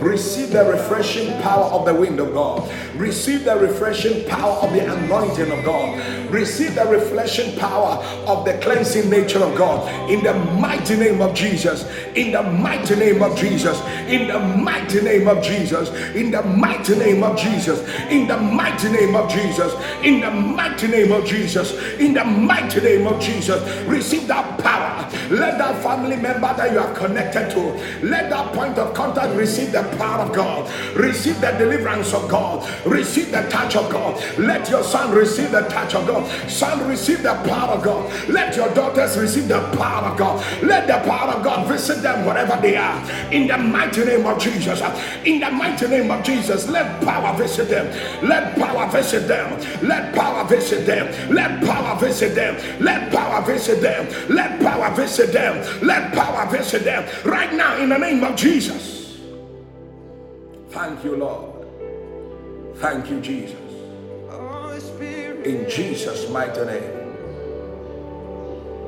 Receive 0.00 0.52
the 0.52 0.64
refreshing 0.64 1.40
power 1.42 1.64
of 1.64 1.86
the 1.86 1.94
wind 1.94 2.20
of 2.20 2.32
God. 2.34 2.70
Receive 2.94 3.44
the 3.44 3.56
refreshing 3.56 4.24
power 4.28 4.52
of 4.62 4.72
the 4.72 4.80
anointing 4.80 5.50
of 5.50 5.64
God. 5.64 6.30
Receive 6.30 6.74
the 6.74 6.84
refreshing 6.86 7.56
power 7.58 8.02
of 8.26 8.44
the 8.44 8.54
cleansing 8.58 9.08
nature 9.10 9.42
of 9.42 9.56
God. 9.56 10.10
In 10.10 10.22
the 10.22 10.34
mighty 10.34 10.96
name 10.96 11.20
of 11.20 11.34
Jesus. 11.34 11.84
In 12.14 12.32
the 12.32 12.42
mighty 12.42 12.96
name 12.96 13.22
of 13.22 13.36
Jesus. 13.36 13.80
In 14.08 14.28
the 14.28 14.38
mighty 14.38 15.00
name 15.02 15.28
of 15.28 15.42
Jesus. 15.42 15.90
In 16.14 16.30
the 16.30 16.42
mighty 16.42 16.96
name 16.96 17.22
of 17.22 17.38
Jesus. 17.38 17.80
In 18.10 18.26
the 18.26 18.36
mighty 18.36 18.88
name 18.90 19.14
of 19.14 19.30
Jesus. 19.30 19.72
In 20.02 20.20
the 20.20 20.30
mighty 20.30 20.88
name 20.88 21.12
of 21.12 21.24
Jesus. 21.24 21.72
In 21.98 22.14
the 22.14 22.24
mighty 22.24 22.80
name 22.80 23.06
of 23.06 23.20
Jesus. 23.20 23.62
Receive 23.86 24.26
that 24.28 24.58
power. 24.58 25.08
Let 25.32 25.56
that 25.58 25.82
family 25.82 26.16
member 26.16 26.52
that 26.54 26.72
you 26.72 26.78
are 26.78 26.92
connected 26.94 27.50
to, 27.52 27.60
let 28.06 28.28
that 28.28 28.52
point 28.52 28.76
of 28.76 28.92
contact 28.92 29.34
receive 29.34 29.72
the 29.72 29.82
power 29.96 30.26
of 30.26 30.34
God, 30.34 30.70
receive 30.94 31.40
the 31.40 31.52
deliverance 31.52 32.12
of 32.12 32.28
God, 32.28 32.68
receive 32.84 33.32
the 33.32 33.40
touch 33.48 33.74
of 33.76 33.90
God. 33.90 34.22
Let 34.38 34.68
your 34.68 34.84
son 34.84 35.14
receive 35.14 35.50
the 35.50 35.62
touch 35.62 35.94
of 35.94 36.06
God. 36.06 36.28
Son, 36.50 36.86
receive 36.86 37.22
the 37.22 37.32
power 37.48 37.76
of 37.76 37.82
God. 37.82 38.28
Let 38.28 38.56
your 38.56 38.68
daughters 38.74 39.16
receive 39.16 39.48
the 39.48 39.60
power 39.76 40.08
of 40.08 40.18
God. 40.18 40.44
Let 40.62 40.86
the 40.86 40.98
power 41.08 41.32
of 41.32 41.42
God 41.42 41.66
visit 41.66 42.02
them 42.02 42.26
wherever 42.26 42.60
they 42.60 42.76
are. 42.76 43.00
In 43.32 43.46
the 43.46 43.56
mighty 43.56 44.04
name 44.04 44.26
of 44.26 44.38
Jesus. 44.38 44.82
In 45.24 45.40
the 45.40 45.50
mighty 45.50 45.88
name 45.88 46.10
of 46.10 46.22
Jesus, 46.22 46.68
let 46.68 47.02
power 47.02 47.34
visit 47.38 47.70
them. 47.70 47.86
Let 48.28 48.54
power 48.58 48.86
visit 48.90 49.26
them. 49.28 49.58
Let 49.82 50.14
power 50.14 50.44
visit 50.46 50.84
them. 50.84 51.34
Let 51.34 51.64
power 51.64 51.98
visit 51.98 52.34
them. 52.34 52.82
Let 52.84 53.10
power 53.10 53.42
visit 53.42 53.80
them. 53.80 54.08
Let 54.28 54.60
power 54.60 54.94
visit 54.94 55.21
them. 55.30 55.86
Let 55.86 56.12
power 56.12 56.50
visit 56.50 56.84
them 56.84 57.08
right 57.24 57.52
now 57.52 57.76
in 57.78 57.88
the 57.90 57.98
name 57.98 58.24
of 58.24 58.36
Jesus. 58.36 59.20
Thank 60.70 61.04
you, 61.04 61.16
Lord. 61.16 61.66
Thank 62.76 63.10
you, 63.10 63.20
Jesus. 63.20 63.58
In 65.44 65.68
Jesus' 65.68 66.30
mighty 66.30 66.64
name. 66.64 67.14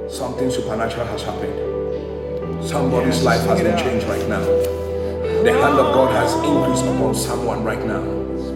Something 0.08 0.50
supernatural 0.50 1.06
has 1.06 1.22
happened. 1.22 2.64
Somebody's 2.64 3.22
life 3.22 3.40
has 3.46 3.60
been 3.60 3.76
changed 3.76 4.06
right 4.06 4.28
now. 4.28 4.40
The 4.40 5.52
hand 5.52 5.78
of 5.78 5.92
God 5.92 6.12
has 6.14 6.32
increased 6.34 6.84
upon 6.84 7.14
someone 7.14 7.64
right 7.64 7.84
now. 7.84 8.02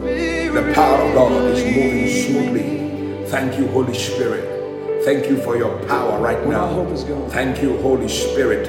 The 0.04 0.72
power 0.74 1.02
of 1.02 1.14
God 1.14 1.32
is 1.50 1.64
moving 1.64 2.08
smoothly. 2.08 3.26
Thank 3.28 3.58
you, 3.58 3.66
Holy 3.68 3.94
Spirit. 3.94 4.57
Thank 5.04 5.28
you 5.28 5.40
for 5.42 5.56
your 5.56 5.78
power 5.86 6.20
right 6.20 6.46
now. 6.46 6.84
Thank 7.30 7.62
you, 7.62 7.78
Holy 7.78 8.08
Spirit. 8.08 8.68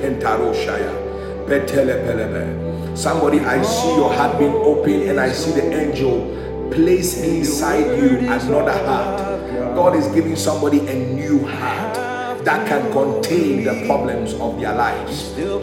Somebody, 2.98 3.40
I 3.40 3.62
see 3.64 3.96
your 3.96 4.14
heart 4.14 4.40
being 4.40 4.54
open 4.54 5.10
and 5.10 5.20
I 5.20 5.32
see 5.32 5.52
the 5.52 5.72
angel 5.74 6.70
place 6.72 7.22
inside 7.22 7.98
you 7.98 8.18
another 8.20 8.78
heart. 8.86 9.76
God 9.76 9.96
is 9.96 10.08
giving 10.08 10.36
somebody 10.36 10.80
a 10.88 10.94
new 10.94 11.46
heart 11.46 11.99
that 12.44 12.68
can 12.68 12.92
contain 12.92 13.64
the 13.64 13.86
problems 13.86 14.34
of 14.36 14.60
their 14.60 14.74
lives. 14.76 15.34
A 15.38 15.60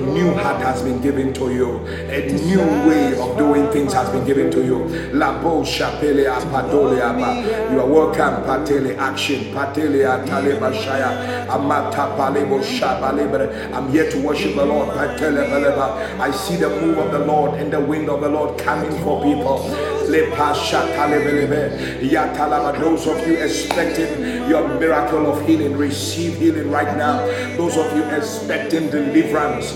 new 0.00 0.32
heart 0.34 0.60
has 0.62 0.82
been 0.82 1.00
given 1.00 1.32
to 1.34 1.52
you. 1.52 1.78
A 2.08 2.26
new 2.46 2.60
way 2.88 3.18
of 3.18 3.36
doing 3.36 3.70
things 3.72 3.92
has 3.92 4.08
been 4.10 4.24
given 4.24 4.50
to 4.50 4.64
you. 4.64 4.86
You 5.12 5.22
are 7.80 7.86
welcome. 7.86 8.42
Patele 8.44 8.96
action. 8.96 9.52
Patele 9.54 10.04
Amata 11.48 12.16
I'm 13.74 13.88
here 13.90 14.10
to 14.10 14.18
worship 14.20 14.54
the 14.56 14.64
Lord. 14.64 14.88
I 14.90 16.30
see 16.32 16.56
the 16.56 16.68
move 16.68 16.98
of 16.98 17.12
the 17.12 17.18
Lord 17.20 17.58
and 17.60 17.72
the 17.72 17.80
wind 17.80 18.08
of 18.08 18.20
the 18.20 18.28
Lord 18.28 18.58
coming 18.58 18.90
for 19.02 19.22
people. 19.22 19.58
Those 22.78 23.06
of 23.06 23.26
you 23.26 23.34
expecting 23.34 24.48
your 24.48 24.68
miracle 24.86 25.26
of 25.26 25.44
healing, 25.46 25.76
receive 25.76 26.36
healing 26.36 26.70
right 26.70 26.96
now. 26.96 27.26
Those 27.56 27.76
of 27.76 27.96
you 27.96 28.04
expecting 28.04 28.88
deliverance 28.88 29.72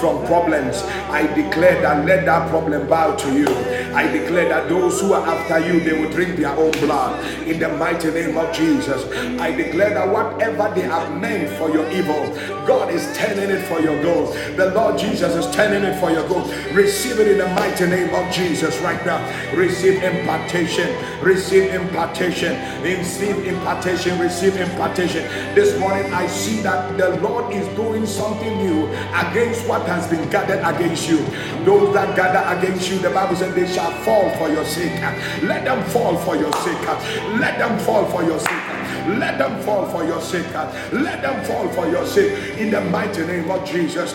from 0.00 0.26
problems, 0.26 0.82
I 1.08 1.26
declare 1.34 1.80
that 1.80 2.04
let 2.04 2.26
that 2.26 2.50
problem 2.50 2.86
bow 2.88 3.16
to 3.16 3.32
you. 3.32 3.48
I 3.94 4.06
declare 4.06 4.48
that 4.50 4.68
those 4.68 5.00
who 5.00 5.14
are 5.14 5.26
after 5.26 5.58
you, 5.66 5.80
they 5.80 5.98
will 5.98 6.10
drink 6.10 6.36
their 6.36 6.54
own 6.54 6.72
blood. 6.72 7.24
In 7.48 7.58
the 7.58 7.68
mighty 7.70 8.10
name 8.10 8.36
of 8.36 8.54
Jesus, 8.54 9.02
I 9.40 9.50
declare 9.50 9.94
that 9.94 10.08
whatever 10.08 10.70
they 10.74 10.82
have 10.82 11.18
meant 11.20 11.48
for 11.58 11.70
your 11.70 11.90
evil, 11.90 12.34
God 12.66 12.92
is 12.92 13.02
turning 13.16 13.50
it 13.50 13.62
for 13.66 13.80
your 13.80 14.00
good. 14.02 14.56
The 14.56 14.72
Lord 14.74 14.98
Jesus 14.98 15.34
is 15.34 15.52
turning 15.54 15.82
it 15.82 15.98
for 15.98 16.10
your 16.10 16.28
good. 16.28 16.46
Receive 16.74 17.18
it 17.18 17.28
in 17.28 17.38
the 17.38 17.48
mighty 17.48 17.86
name 17.86 18.14
of 18.14 18.30
Jesus 18.32 18.78
right 18.80 19.04
now. 19.06 19.20
Receive 19.56 20.02
impartation. 20.02 20.88
Receive 21.22 21.72
impartation. 21.74 22.52
Receive 22.98 23.46
impartation. 23.46 24.18
Receive 24.18 24.56
impartation. 24.56 25.22
This 25.54 25.78
morning 25.78 26.12
I 26.12 26.26
see 26.26 26.60
that 26.62 26.98
the 26.98 27.20
Lord 27.20 27.54
is 27.54 27.66
doing 27.76 28.04
something 28.04 28.56
new 28.58 28.86
against 29.14 29.66
what 29.68 29.86
has 29.86 30.08
been 30.08 30.28
gathered 30.30 30.60
against 30.74 31.08
you. 31.08 31.18
Those 31.64 31.94
that 31.94 32.16
gather 32.16 32.42
against 32.58 32.90
you, 32.90 32.98
the 32.98 33.10
Bible 33.10 33.36
said 33.36 33.54
they 33.54 33.72
shall 33.72 33.92
fall 34.02 34.30
for 34.36 34.48
your 34.48 34.64
sake. 34.64 35.00
Let 35.42 35.64
them 35.64 35.84
fall 35.90 36.16
for 36.18 36.36
your 36.36 36.52
sake. 36.52 36.86
Let 37.38 37.58
them 37.58 37.78
fall 37.80 38.04
for 38.06 38.24
your 38.24 38.40
sake. 38.40 38.79
Let 39.18 39.38
them 39.38 39.60
fall 39.62 39.86
for 39.86 40.04
your 40.04 40.20
sake. 40.20 40.52
Let 40.92 41.22
them 41.22 41.44
fall 41.44 41.68
for 41.70 41.88
your 41.88 42.06
sake. 42.06 42.58
In 42.58 42.70
the 42.70 42.80
mighty 42.82 43.24
name 43.26 43.50
of 43.50 43.66
Jesus. 43.68 44.12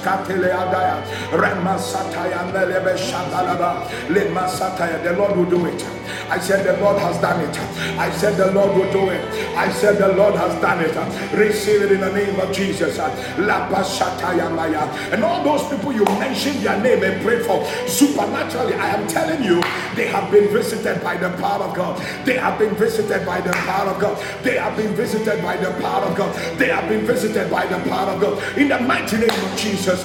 The 5.05 5.13
Lord 5.17 5.37
will 5.37 5.49
do 5.49 5.65
it. 5.65 5.83
I 6.29 6.39
said 6.39 6.65
the 6.65 6.81
Lord 6.81 6.99
has 6.99 7.19
done 7.21 7.41
it. 7.41 7.57
I 7.99 8.09
said 8.11 8.37
the 8.37 8.51
Lord 8.51 8.75
will 8.75 8.91
do 8.91 9.09
it. 9.09 9.21
I 9.55 9.71
said 9.71 9.97
the 9.97 10.13
Lord 10.13 10.35
has 10.35 10.59
done 10.61 10.79
it. 10.81 10.95
Receive 11.37 11.81
it 11.83 11.91
in 11.91 12.01
the 12.01 12.11
name 12.11 12.39
of 12.39 12.51
Jesus. 12.51 12.97
And 12.99 15.23
all 15.23 15.43
those 15.43 15.67
people 15.69 15.93
you 15.93 16.03
mentioned 16.05 16.59
their 16.59 16.81
name 16.81 17.03
and 17.03 17.21
pray 17.21 17.41
for 17.43 17.63
supernaturally, 17.87 18.73
I 18.73 18.89
am 18.89 19.07
telling 19.07 19.43
you, 19.43 19.61
they 19.95 20.07
have 20.07 20.31
been 20.31 20.49
visited 20.49 21.03
by 21.03 21.17
the 21.17 21.29
power 21.37 21.63
of 21.63 21.75
God. 21.75 22.01
They 22.25 22.37
have 22.37 22.57
been 22.59 22.75
visited 22.75 23.25
by 23.25 23.41
the 23.41 23.53
power 23.53 23.89
of 23.89 24.01
God. 24.01 24.17
They 24.43 24.57
have 24.57 24.74
been 24.77 24.93
visited 24.95 25.41
by 25.41 25.57
the 25.57 25.71
power 25.81 26.05
of 26.05 26.15
God. 26.15 26.35
They 26.57 26.67
have 26.69 26.87
been 26.89 27.05
visited 27.05 27.49
by 27.49 27.65
the 27.65 27.77
power 27.89 28.11
of 28.11 28.21
God. 28.21 28.57
In 28.57 28.69
the 28.69 28.79
mighty 28.79 29.17
name 29.17 29.29
of 29.29 29.57
Jesus. 29.57 30.03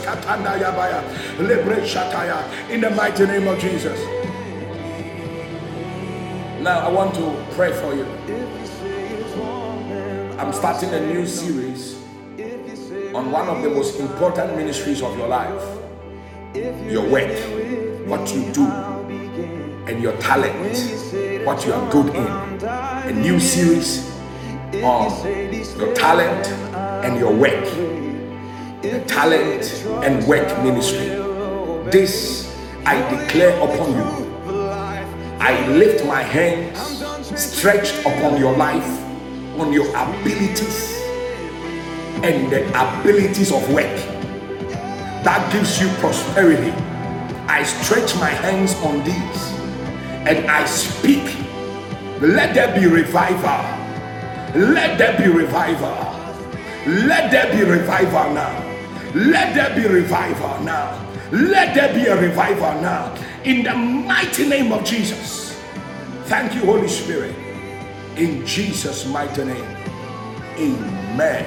In 2.71 2.81
the 2.81 2.91
mighty 2.91 3.27
name 3.27 3.49
of 3.49 3.59
Jesus. 3.59 4.01
Now 6.63 6.81
I 6.81 6.91
want 6.91 7.15
to 7.15 7.47
pray 7.53 7.73
for 7.73 7.95
you. 7.95 8.07
I'm 10.39 10.53
starting 10.53 10.91
a 10.91 11.07
new 11.07 11.27
series 11.27 11.97
on 13.15 13.31
one 13.31 13.49
of 13.49 13.63
the 13.63 13.71
most 13.71 13.99
important 13.99 14.57
ministries 14.57 15.03
of 15.03 15.17
your 15.19 15.29
life 15.29 15.81
your 16.55 17.09
work, 17.09 17.31
what 18.09 18.35
you 18.35 18.53
do, 18.53 18.67
and 18.67 20.03
your 20.03 20.17
talent, 20.19 20.77
what 21.47 21.65
you 21.65 21.73
are 21.73 21.93
good 21.93 22.15
in. 22.15 22.27
A 22.67 23.13
new 23.13 23.39
series 23.39 24.10
on 24.79 25.11
your 25.79 25.95
talent 25.95 26.47
and 27.05 27.19
your 27.19 27.35
work, 27.35 27.65
the 28.83 29.05
talent 29.07 29.65
and 30.05 30.27
work 30.27 30.47
ministry. 30.63 31.09
This 31.91 32.55
I 32.87 32.99
declare 33.11 33.57
upon 33.61 33.93
you 33.93 34.21
I 35.41 35.67
lift 35.69 36.05
my 36.05 36.23
hands 36.23 36.79
stretched 37.35 37.99
upon 38.01 38.39
your 38.39 38.55
life, 38.57 38.87
on 39.59 39.73
your 39.73 39.89
abilities, 39.97 41.01
and 42.23 42.53
the 42.53 42.69
abilities 42.69 43.51
of 43.51 43.67
work. 43.73 43.97
That 45.25 45.51
gives 45.51 45.81
you 45.81 45.89
prosperity. 45.95 46.71
I 47.49 47.63
stretch 47.63 48.15
my 48.17 48.29
hands 48.29 48.75
on 48.85 49.03
these 49.03 49.61
and 50.29 50.51
I 50.51 50.67
speak. 50.67 51.37
Let 52.21 52.55
there 52.55 52.79
be 52.79 52.87
revival. 52.87 53.80
Let 54.55 54.99
there 54.99 55.17
be 55.17 55.29
revival. 55.29 55.95
Let 56.87 57.31
there 57.31 57.53
be 57.53 57.63
revival 57.71 58.35
now. 58.35 58.67
Let 59.15 59.55
there 59.55 59.75
be 59.77 59.87
revival 59.87 60.61
now. 60.65 61.07
Let 61.31 61.75
there 61.75 61.95
be 61.95 62.07
a 62.07 62.21
revival 62.21 62.83
now 62.83 63.15
in 63.45 63.63
the 63.63 63.75
mighty 63.75 64.49
name 64.49 64.73
of 64.73 64.85
Jesus. 64.85 65.57
Thank 66.25 66.55
you, 66.55 66.63
Holy 66.63 66.89
Spirit. 66.89 67.35
In 68.17 68.45
Jesus' 68.45 69.07
mighty 69.07 69.45
name. 69.45 69.65
Amen. 70.59 71.47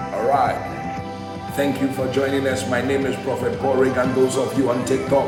All 0.00 0.26
right. 0.26 1.52
Thank 1.56 1.80
you 1.82 1.92
for 1.92 2.10
joining 2.12 2.46
us. 2.46 2.68
My 2.70 2.80
name 2.80 3.04
is 3.04 3.16
Prophet 3.24 3.58
Paul 3.60 3.76
Reagan. 3.76 4.14
Those 4.14 4.38
of 4.38 4.56
you 4.58 4.70
on 4.70 4.84
TikTok 4.86 5.26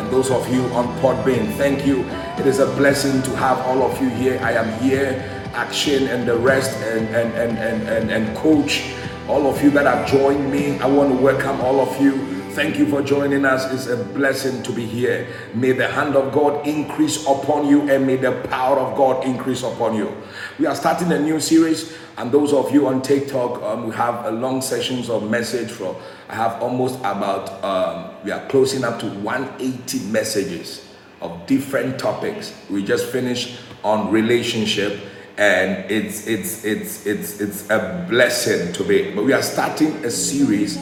and 0.00 0.10
those 0.10 0.30
of 0.30 0.50
you 0.50 0.62
on 0.72 0.86
Podbean, 1.00 1.52
thank 1.58 1.84
you. 1.86 2.06
It 2.38 2.46
is 2.46 2.58
a 2.58 2.66
blessing 2.74 3.20
to 3.22 3.36
have 3.36 3.58
all 3.66 3.82
of 3.82 4.00
you 4.00 4.08
here. 4.08 4.40
I 4.42 4.52
am 4.52 4.80
here, 4.80 5.22
Action 5.52 6.08
and 6.08 6.26
the 6.26 6.36
rest, 6.38 6.74
and 6.78 7.06
and 7.14 7.34
and 7.34 7.58
and 7.58 7.88
and, 7.88 8.10
and 8.10 8.36
Coach. 8.36 8.94
All 9.28 9.46
of 9.46 9.62
you 9.62 9.70
that 9.72 9.84
have 9.84 10.08
joined 10.08 10.50
me, 10.50 10.78
I 10.78 10.86
want 10.86 11.10
to 11.14 11.22
welcome 11.22 11.60
all 11.60 11.80
of 11.80 12.00
you 12.00 12.40
Thank 12.52 12.78
you 12.78 12.86
for 12.86 13.00
joining 13.00 13.44
us. 13.44 13.72
It's 13.72 13.86
a 13.86 13.96
blessing 13.96 14.64
to 14.64 14.72
be 14.72 14.84
here. 14.84 15.28
May 15.54 15.70
the 15.70 15.86
hand 15.86 16.16
of 16.16 16.32
God 16.32 16.66
increase 16.66 17.22
upon 17.24 17.68
you 17.68 17.88
and 17.88 18.04
may 18.04 18.16
the 18.16 18.32
power 18.50 18.76
of 18.80 18.96
God 18.96 19.24
increase 19.24 19.62
upon 19.62 19.94
you. 19.94 20.12
We 20.58 20.66
are 20.66 20.74
starting 20.74 21.12
a 21.12 21.18
new 21.20 21.38
series, 21.38 21.96
and 22.18 22.32
those 22.32 22.52
of 22.52 22.72
you 22.72 22.88
on 22.88 23.02
TikTok, 23.02 23.62
um, 23.62 23.86
we 23.86 23.94
have 23.94 24.24
a 24.26 24.32
long 24.32 24.62
sessions 24.62 25.08
of 25.08 25.30
message 25.30 25.70
for. 25.70 25.94
I 26.30 26.34
have 26.34 26.62
almost 26.62 26.96
about 27.00 27.64
um, 27.64 28.14
we 28.24 28.30
are 28.30 28.46
closing 28.46 28.84
up 28.84 29.00
to 29.00 29.06
180 29.06 29.98
messages 30.10 30.86
of 31.20 31.44
different 31.48 31.98
topics. 31.98 32.54
We 32.70 32.84
just 32.84 33.06
finished 33.06 33.58
on 33.82 34.12
relationship 34.12 35.00
and 35.38 35.90
it's 35.90 36.28
it's 36.28 36.64
it's 36.64 37.04
it's 37.04 37.40
it's 37.40 37.68
a 37.68 38.06
blessing 38.08 38.72
to 38.74 38.84
be 38.84 39.12
but 39.12 39.24
we 39.24 39.32
are 39.32 39.42
starting 39.42 40.04
a 40.04 40.10
series 40.10 40.76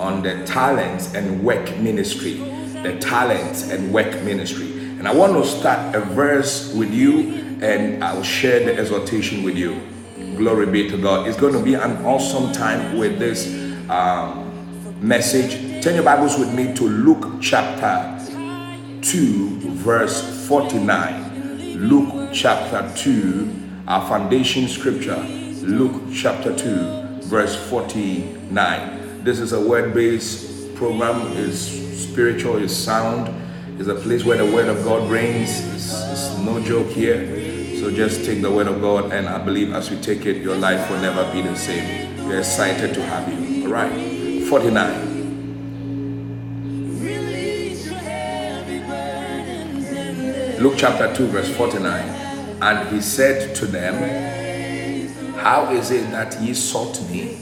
on 0.00 0.22
the 0.22 0.42
talents 0.46 1.14
and 1.14 1.44
work 1.44 1.76
ministry. 1.76 2.36
The 2.82 2.96
talents 2.98 3.70
and 3.70 3.92
work 3.92 4.22
ministry. 4.22 4.70
And 4.98 5.06
I 5.06 5.12
want 5.12 5.34
to 5.34 5.44
start 5.44 5.94
a 5.94 6.00
verse 6.00 6.72
with 6.72 6.90
you 6.90 7.58
and 7.60 8.02
I'll 8.02 8.22
share 8.22 8.60
the 8.64 8.74
exhortation 8.78 9.42
with 9.42 9.58
you. 9.58 9.82
Glory 10.38 10.64
be 10.64 10.88
to 10.88 10.96
God. 10.96 11.28
It's 11.28 11.38
going 11.38 11.52
to 11.52 11.62
be 11.62 11.74
an 11.74 12.06
awesome 12.06 12.52
time 12.52 12.96
with 12.96 13.18
this 13.18 13.48
um, 13.90 14.43
message. 15.00 15.82
Turn 15.82 15.94
your 15.94 16.04
Bibles 16.04 16.38
with 16.38 16.54
me 16.54 16.74
to 16.74 16.84
Luke 16.84 17.40
chapter 17.40 18.18
2, 19.02 19.60
verse 19.70 20.46
49. 20.48 21.76
Luke 21.78 22.30
chapter 22.32 22.90
2, 22.96 23.54
our 23.88 24.06
foundation 24.08 24.68
scripture. 24.68 25.22
Luke 25.62 26.02
chapter 26.12 26.56
2, 26.56 27.18
verse 27.22 27.56
49. 27.68 29.24
This 29.24 29.40
is 29.40 29.52
a 29.52 29.60
word-based 29.60 30.74
program. 30.74 31.20
is 31.36 32.08
spiritual, 32.08 32.56
is 32.56 32.76
sound. 32.76 33.32
Is 33.78 33.88
a 33.88 33.94
place 33.94 34.24
where 34.24 34.38
the 34.38 34.52
word 34.52 34.68
of 34.68 34.84
God 34.84 35.10
reigns. 35.10 35.50
It's, 35.74 35.92
it's 35.92 36.38
no 36.38 36.60
joke 36.60 36.88
here. 36.88 37.26
So 37.80 37.90
just 37.90 38.24
take 38.24 38.40
the 38.40 38.50
word 38.50 38.68
of 38.68 38.80
God, 38.80 39.12
and 39.12 39.28
I 39.28 39.38
believe 39.44 39.74
as 39.74 39.90
we 39.90 40.00
take 40.00 40.24
it, 40.26 40.36
your 40.42 40.56
life 40.56 40.88
will 40.90 41.00
never 41.00 41.30
be 41.32 41.42
the 41.42 41.56
same. 41.56 42.26
We're 42.26 42.38
excited 42.38 42.94
to 42.94 43.02
have 43.02 43.28
you. 43.28 43.66
All 43.66 43.72
right. 43.72 44.13
49. 44.44 45.14
Luke 50.60 50.74
chapter 50.76 51.14
2, 51.14 51.26
verse 51.28 51.48
49. 51.56 52.08
And 52.62 52.88
he 52.88 53.00
said 53.00 53.54
to 53.56 53.66
them, 53.66 53.94
How 55.34 55.72
is 55.72 55.90
it 55.90 56.10
that 56.10 56.40
ye 56.40 56.54
sought 56.54 57.00
me? 57.10 57.38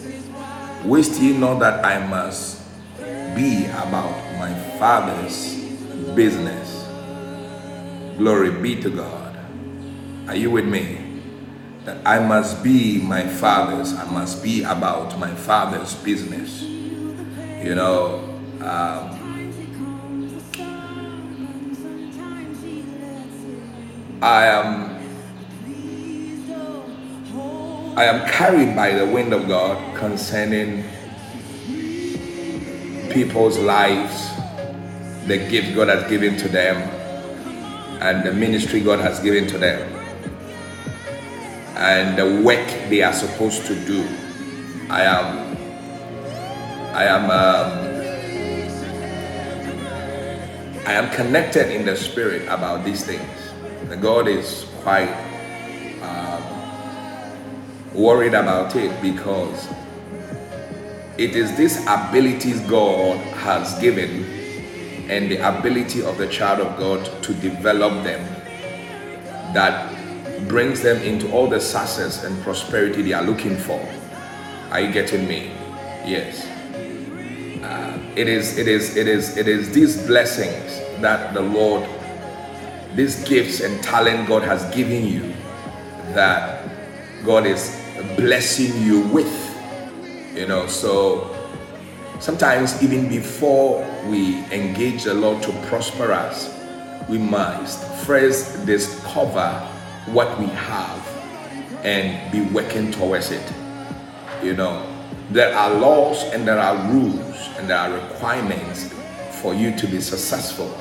Waste 0.85 1.21
ye 1.21 1.37
not 1.37 1.59
that 1.61 1.85
I 1.85 2.07
must 2.07 2.63
be 3.35 3.67
about 3.67 4.39
my 4.39 4.55
Father's 4.79 5.55
business. 6.15 6.87
Glory 8.17 8.51
be 8.51 8.81
to 8.81 8.91
God. 8.91 9.37
Are 10.29 10.37
you 10.37 10.51
with 10.51 10.67
me? 10.67 11.21
That 11.85 11.99
I 12.07 12.21
must 12.25 12.63
be 12.63 13.01
my 13.01 13.27
Father's, 13.27 13.93
I 13.93 14.09
must 14.11 14.43
be 14.43 14.63
about 14.63 15.19
my 15.19 15.35
Father's 15.35 15.95
business. 15.97 16.82
You 17.63 17.77
know, 17.77 18.17
um, 18.61 19.19
I 24.21 24.47
am 24.47 24.93
I 27.97 28.05
am 28.05 28.29
carried 28.29 28.75
by 28.75 28.95
the 28.95 29.07
wind 29.07 29.33
of 29.33 29.47
God 29.47 29.97
concerning 29.97 30.83
people's 33.13 33.59
lives, 33.59 34.31
the 35.29 35.39
gift 35.49 35.77
God 35.77 35.89
has 35.89 36.09
given 36.11 36.37
to 36.39 36.49
them, 36.49 36.77
and 38.01 38.25
the 38.25 38.33
ministry 38.33 38.81
God 38.81 38.99
has 38.99 39.21
given 39.21 39.47
to 39.47 39.59
them, 39.59 39.81
and 41.77 42.19
the 42.19 42.43
work 42.43 42.67
they 42.89 43.03
are 43.03 43.13
supposed 43.13 43.67
to 43.67 43.75
do. 43.87 44.05
I 44.89 45.03
am, 45.03 45.52
I 46.95 47.05
am, 47.05 47.25
um, 47.31 47.73
I 50.87 50.93
am 50.93 51.11
connected 51.11 51.75
in 51.75 51.87
the 51.87 51.97
spirit 51.97 52.43
about 52.43 52.85
these 52.85 53.05
things. 53.05 53.29
The 53.89 53.97
God 53.97 54.29
is 54.29 54.67
quite 54.83 55.13
worried 57.95 58.35
about 58.35 58.75
it 58.75 59.01
because 59.03 59.69
it 61.19 61.37
is 61.37 61.57
these 61.57 61.81
abilities 61.87 62.61
God 62.63 63.19
has 63.37 63.79
given 63.81 64.25
and 65.11 65.31
the 65.31 65.37
ability 65.37 66.03
of 66.03 66.17
the 66.17 66.27
child 66.29 66.61
of 66.61 66.79
God 66.79 67.23
to 67.25 67.35
develop 67.35 68.03
them 68.03 68.25
that 69.53 69.93
brings 70.49 70.81
them 70.81 70.97
into 71.03 71.31
all 71.33 71.47
the 71.49 71.61
success 71.61 72.25
and 72.25 72.41
prosperity 72.43 73.03
they 73.03 73.13
are 73.13 73.23
looking 73.23 73.57
for. 73.57 73.81
Are 74.71 74.81
you 74.81 74.91
getting 74.91 75.29
me? 75.29 75.53
Yes. 76.07 76.52
It 78.17 78.29
is 78.29 78.59
it 78.59 78.69
is 78.69 78.97
it 78.97 79.09
is 79.09 79.37
it 79.37 79.49
is 79.49 79.73
these 79.73 80.07
blessings 80.07 80.79
that 81.01 81.33
the 81.33 81.41
Lord 81.41 81.89
these 82.95 83.25
gifts 83.25 83.61
and 83.61 83.83
talent 83.83 84.29
God 84.29 84.43
has 84.43 84.63
given 84.75 85.07
you 85.07 85.33
that 86.13 86.69
God 87.25 87.47
is 87.47 87.75
blessing 88.17 88.83
you 88.83 89.01
with. 89.09 89.33
You 90.35 90.47
know, 90.47 90.67
so 90.67 91.35
sometimes 92.21 92.83
even 92.83 93.09
before 93.09 93.81
we 94.09 94.45
engage 94.53 95.05
the 95.05 95.15
Lord 95.15 95.43
to 95.45 95.53
prosper 95.69 96.13
us, 96.13 96.53
we 97.09 97.19
must 97.19 97.83
first 98.07 98.67
discover 98.67 99.51
what 100.13 100.39
we 100.39 100.47
have 100.47 101.09
and 101.83 102.31
be 102.31 102.43
working 102.53 102.93
towards 102.93 103.31
it. 103.31 103.53
You 104.43 104.55
know, 104.55 104.87
there 105.31 105.55
are 105.57 105.73
laws 105.75 106.23
and 106.33 106.47
there 106.47 106.59
are 106.59 106.77
rules 106.93 107.32
and 107.63 107.71
there 107.71 107.79
are 107.79 107.93
requirements 107.93 108.93
for 109.41 109.55
you 109.55 109.73
to 109.77 109.87
be 109.87 110.01
successful. 110.01 110.77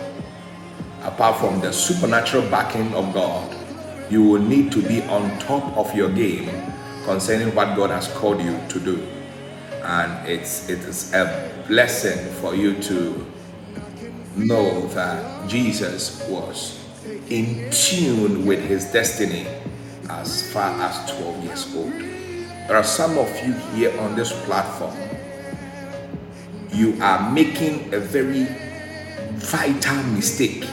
Apart 1.04 1.40
from 1.40 1.62
the 1.62 1.72
supernatural 1.72 2.42
backing 2.50 2.92
of 2.96 3.14
God, 3.14 3.56
you 4.10 4.24
will 4.24 4.42
need 4.42 4.72
to 4.72 4.82
be 4.82 5.04
on 5.04 5.38
top 5.38 5.78
of 5.78 5.94
your 5.94 6.10
game 6.10 6.50
concerning 7.06 7.54
what 7.54 7.76
God 7.76 7.92
has 7.92 8.08
called 8.08 8.42
you 8.42 8.60
to 8.70 8.80
do. 8.80 9.08
And 9.84 10.28
it's 10.28 10.70
it 10.70 10.80
is 10.80 11.14
a 11.14 11.64
blessing 11.68 12.18
for 12.42 12.56
you 12.56 12.74
to 12.82 13.28
know 14.36 14.88
that 14.88 15.48
Jesus 15.48 16.28
was 16.28 16.84
in 17.30 17.70
tune 17.70 18.48
with 18.48 18.60
his 18.66 18.92
destiny 18.92 19.46
as 20.10 20.52
far 20.52 20.72
as 20.82 21.12
12 21.12 21.44
years 21.44 21.76
old. 21.76 21.94
There 21.94 22.76
are 22.76 22.84
some 22.84 23.20
of 23.20 23.30
you 23.46 23.54
here 23.76 23.96
on 24.02 24.16
this 24.16 24.32
platform. 24.46 25.11
You 26.72 26.98
are 27.02 27.32
making 27.32 27.94
a 27.94 28.00
very 28.00 28.48
vital 29.36 30.04
mistake. 30.14 30.66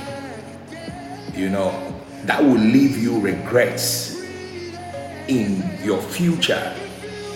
You 1.35 1.51
know, 1.51 1.95
that 2.25 2.43
will 2.43 2.59
leave 2.59 2.97
you 2.99 3.21
regrets 3.21 4.21
in 5.29 5.63
your 5.83 6.01
future. 6.01 6.75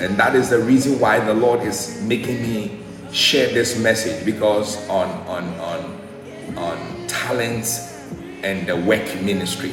And 0.00 0.16
that 0.16 0.34
is 0.34 0.50
the 0.50 0.58
reason 0.58 0.98
why 0.98 1.20
the 1.20 1.34
Lord 1.34 1.60
is 1.60 2.02
making 2.02 2.42
me 2.42 2.80
share 3.12 3.48
this 3.52 3.78
message 3.78 4.24
because 4.24 4.76
on 4.88 5.08
on 5.28 5.44
on 5.60 6.56
on 6.56 7.06
talents 7.06 8.02
and 8.42 8.66
the 8.66 8.76
work 8.76 9.04
ministry. 9.22 9.70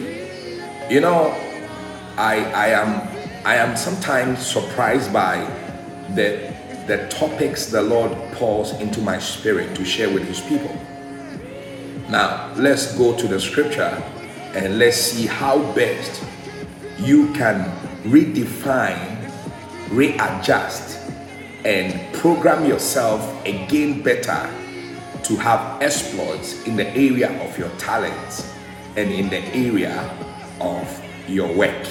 You 0.90 1.02
know, 1.02 1.36
I 2.18 2.44
I 2.54 2.68
am 2.68 3.08
I 3.46 3.56
am 3.56 3.76
sometimes 3.78 4.46
surprised 4.46 5.12
by 5.14 5.46
the 6.16 6.54
the 6.90 7.08
topics 7.10 7.68
the 7.68 7.84
Lord 7.84 8.12
pours 8.34 8.72
into 8.80 9.00
my 9.00 9.20
spirit 9.20 9.76
to 9.76 9.86
share 9.86 10.12
with 10.12 10.28
his 10.28 10.42
people. 10.42 10.76
Now, 12.10 12.52
let's 12.56 12.98
go 12.98 13.16
to 13.16 13.28
the 13.28 13.40
scripture 13.40 14.04
and 14.56 14.80
let's 14.80 14.98
see 14.98 15.28
how 15.28 15.60
best 15.74 16.24
you 16.98 17.32
can 17.34 17.64
redefine, 18.06 19.32
readjust, 19.92 21.00
and 21.64 22.12
program 22.16 22.66
yourself 22.66 23.22
again 23.46 24.02
better 24.02 24.50
to 25.22 25.36
have 25.36 25.80
exploits 25.84 26.66
in 26.66 26.76
the 26.76 26.88
area 26.88 27.30
of 27.44 27.56
your 27.60 27.70
talents 27.78 28.52
and 28.96 29.12
in 29.12 29.30
the 29.30 29.46
area 29.56 30.10
of 30.60 31.06
your 31.28 31.54
work. 31.54 31.88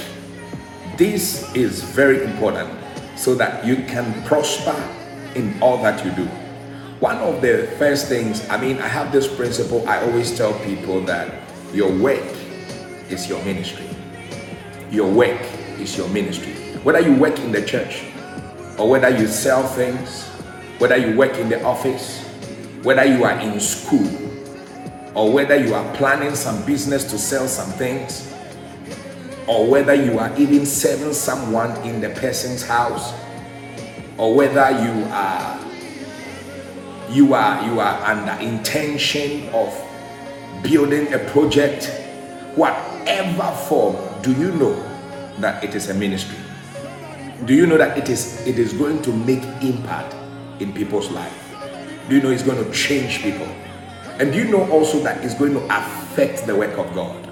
This 0.97 1.55
is 1.55 1.85
very 1.85 2.25
important 2.25 2.78
so 3.19 3.35
that 3.35 3.67
you 3.67 3.77
can 3.89 4.23
prosper 4.23 4.77
in 5.35 5.61
all 5.61 5.83
that 5.83 6.05
you 6.05 6.13
do. 6.13 6.25
One 7.01 7.17
of 7.17 7.41
the 7.41 7.69
first 7.77 8.07
things, 8.07 8.49
I 8.49 8.61
mean, 8.61 8.79
I 8.79 8.87
have 8.87 9.11
this 9.11 9.27
principle 9.27 9.87
I 9.89 10.01
always 10.03 10.37
tell 10.37 10.55
people 10.61 11.01
that 11.03 11.35
your 11.75 11.93
work 11.99 12.25
is 13.11 13.29
your 13.29 13.45
ministry. 13.45 13.89
Your 14.91 15.11
work 15.11 15.41
is 15.81 15.97
your 15.99 16.09
ministry. 16.11 16.55
Whether 16.85 17.01
you 17.01 17.17
work 17.17 17.39
in 17.41 17.51
the 17.51 17.63
church, 17.63 18.05
or 18.79 18.89
whether 18.89 19.09
you 19.11 19.27
sell 19.27 19.67
things, 19.67 20.25
whether 20.79 20.97
you 20.97 21.17
work 21.17 21.35
in 21.39 21.49
the 21.49 21.63
office, 21.65 22.25
whether 22.85 23.05
you 23.05 23.25
are 23.25 23.39
in 23.41 23.59
school, 23.59 24.09
or 25.15 25.33
whether 25.33 25.57
you 25.57 25.75
are 25.75 25.97
planning 25.97 26.37
some 26.37 26.65
business 26.65 27.03
to 27.11 27.19
sell 27.19 27.49
some 27.49 27.71
things, 27.73 28.28
or 29.49 29.67
whether 29.67 29.95
you 29.95 30.19
are 30.19 30.37
even 30.39 30.67
serving 30.67 31.15
someone 31.15 31.75
in 31.79 32.01
the 32.01 32.11
person's 32.11 32.67
house, 32.67 33.15
or 34.19 34.35
whether 34.35 34.71
you 34.71 35.05
are 35.11 35.59
you 37.11 37.33
are 37.33 37.65
you 37.65 37.81
are 37.81 38.05
under 38.05 38.33
intention 38.45 39.49
of 39.55 39.73
building 40.63 41.13
a 41.15 41.19
project, 41.31 41.87
whatever 42.55 43.51
form, 43.69 43.97
do 44.23 44.33
you 44.33 44.53
know 44.53 44.75
that 45.39 45.65
it 45.65 45.75
is 45.75 45.89
a 45.89 45.95
ministry? 45.95 46.39
Do 47.47 47.55
you 47.55 47.67
know 47.67 47.79
that 47.79 47.97
it 47.97 48.09
is 48.11 48.47
it 48.47 48.59
is 48.59 48.73
going 48.75 49.01
to 49.03 49.13
make 49.13 49.43
impact 49.63 50.15
in 50.61 50.73
people's 50.73 51.11
life? 51.11 51.57
Do 52.09 52.17
you 52.17 52.23
know 52.23 52.31
it's 52.31 52.43
going 52.43 52.63
to 52.63 52.71
change 52.73 53.23
people? 53.23 53.47
And 54.19 54.33
do 54.33 54.39
you 54.39 54.51
know 54.51 54.69
also 54.71 54.99
that 55.05 55.25
it's 55.25 55.35
going 55.35 55.55
to 55.55 55.65
affect 55.71 56.47
the 56.47 56.57
work 56.57 56.77
of 56.77 56.93
God? 56.95 57.25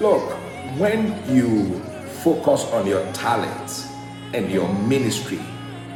Look, 0.00 0.36
when 0.78 1.14
you 1.32 1.78
focus 2.24 2.64
on 2.72 2.86
your 2.86 3.04
talents 3.12 3.86
and 4.32 4.50
your 4.50 4.68
ministry 4.86 5.40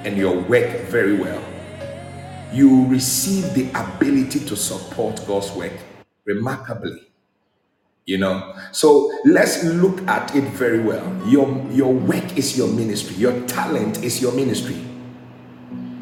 and 0.05 0.17
your 0.17 0.39
work 0.43 0.83
very 0.87 1.17
well, 1.17 1.43
you 2.53 2.87
receive 2.87 3.55
the 3.55 3.69
ability 3.75 4.41
to 4.41 4.55
support 4.57 5.21
God's 5.27 5.51
work 5.53 5.73
remarkably. 6.25 7.03
You 8.07 8.19
know, 8.19 8.55
so 8.73 9.11
let's 9.27 9.65
look 9.65 10.01
at 10.09 10.35
it 10.35 10.45
very 10.45 10.81
well. 10.81 11.05
Your 11.27 11.47
your 11.71 11.93
work 11.93 12.39
is 12.39 12.57
your 12.57 12.69
ministry. 12.69 13.17
Your 13.17 13.39
talent 13.47 14.03
is 14.03 14.23
your 14.23 14.33
ministry. 14.33 14.81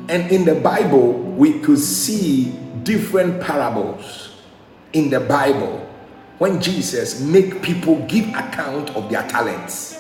And 0.09 0.31
in 0.31 0.45
the 0.45 0.55
Bible, 0.55 1.15
we 1.15 1.59
could 1.61 1.81
see 1.81 2.53
different 2.85 3.41
parables 3.43 4.31
in 4.93 5.11
the 5.11 5.19
Bible 5.19 5.86
when 6.39 6.61
Jesus 6.61 7.21
make 7.21 7.63
people 7.63 7.97
give 8.07 8.29
account 8.29 8.91
of 8.91 9.09
their 9.11 9.27
talents. 9.29 9.99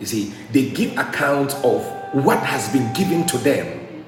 You 0.00 0.06
see, 0.06 0.34
they 0.52 0.70
give 0.70 0.96
account 0.96 1.54
of 1.56 1.84
what 2.12 2.38
has 2.38 2.72
been 2.72 2.92
given 2.92 3.26
to 3.28 3.38
them 3.38 4.04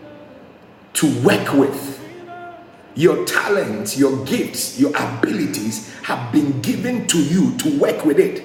to 0.94 1.22
work 1.22 1.52
with. 1.52 2.00
Your 2.96 3.24
talents, 3.26 3.98
your 3.98 4.24
gifts, 4.24 4.78
your 4.78 4.92
abilities 4.96 5.92
have 6.02 6.32
been 6.32 6.60
given 6.62 7.06
to 7.08 7.18
you 7.22 7.56
to 7.58 7.78
work 7.78 8.04
with 8.04 8.18
it. 8.18 8.42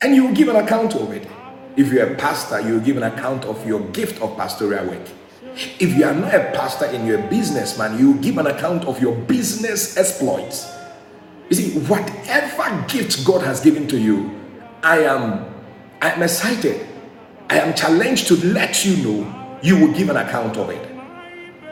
And 0.00 0.14
you 0.14 0.32
give 0.34 0.48
an 0.48 0.56
account 0.56 0.94
of 0.94 1.12
it. 1.12 1.26
If 1.76 1.92
you're 1.92 2.12
a 2.12 2.14
pastor, 2.16 2.60
you 2.60 2.80
give 2.80 2.96
an 2.96 3.04
account 3.04 3.44
of 3.46 3.66
your 3.66 3.80
gift 3.90 4.20
of 4.20 4.36
pastoral 4.36 4.86
work. 4.86 5.08
If 5.80 5.96
you 5.96 6.04
are 6.04 6.14
not 6.14 6.34
a 6.34 6.52
pastor 6.54 6.84
and 6.84 7.06
you're 7.06 7.18
a 7.18 7.28
businessman, 7.28 7.98
you 7.98 8.14
give 8.20 8.38
an 8.38 8.46
account 8.46 8.84
of 8.84 9.00
your 9.00 9.14
business 9.14 9.96
exploits. 9.96 10.77
You 11.48 11.56
see, 11.56 11.78
whatever 11.80 12.84
gift 12.88 13.24
God 13.24 13.42
has 13.42 13.60
given 13.60 13.88
to 13.88 13.98
you, 13.98 14.38
I 14.82 15.00
am 15.04 15.46
I 16.00 16.12
am 16.12 16.22
excited. 16.22 16.86
I 17.50 17.58
am 17.60 17.74
challenged 17.74 18.28
to 18.28 18.36
let 18.46 18.84
you 18.84 18.96
know 19.02 19.58
you 19.62 19.78
will 19.78 19.92
give 19.94 20.10
an 20.10 20.16
account 20.16 20.56
of 20.56 20.70
it. 20.70 20.84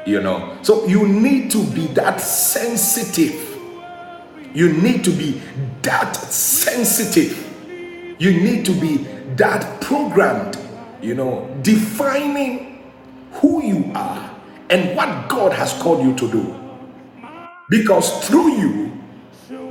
You 0.07 0.23
know, 0.23 0.57
so 0.63 0.87
you 0.87 1.07
need 1.07 1.51
to 1.51 1.65
be 1.65 1.87
that 1.89 2.21
sensitive. 2.21 3.43
You 4.55 4.73
need 4.73 5.05
to 5.05 5.11
be 5.11 5.43
that 5.83 6.17
sensitive. 6.17 7.43
You 8.19 8.33
need 8.33 8.65
to 8.67 8.73
be 8.73 8.99
that 9.37 9.81
programmed, 9.83 10.59
you 11.03 11.15
know, 11.15 11.55
defining 11.63 12.91
who 13.33 13.63
you 13.63 13.93
are 13.95 14.31
and 14.71 14.97
what 14.97 15.29
God 15.29 15.53
has 15.53 15.75
called 15.75 16.03
you 16.03 16.15
to 16.17 16.31
do. 16.31 16.55
Because 17.69 18.27
through 18.27 18.53
you, 18.53 18.96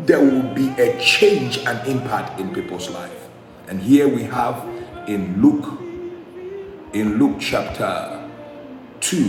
there 0.05 0.19
will 0.19 0.53
be 0.53 0.69
a 0.81 0.99
change 0.99 1.57
and 1.59 1.87
impact 1.87 2.39
in 2.39 2.53
people's 2.53 2.89
life. 2.89 3.27
And 3.67 3.81
here 3.81 4.07
we 4.07 4.23
have 4.23 4.63
in 5.07 5.41
Luke, 5.41 5.79
in 6.93 7.17
Luke 7.17 7.37
chapter 7.39 8.29
2, 8.99 9.23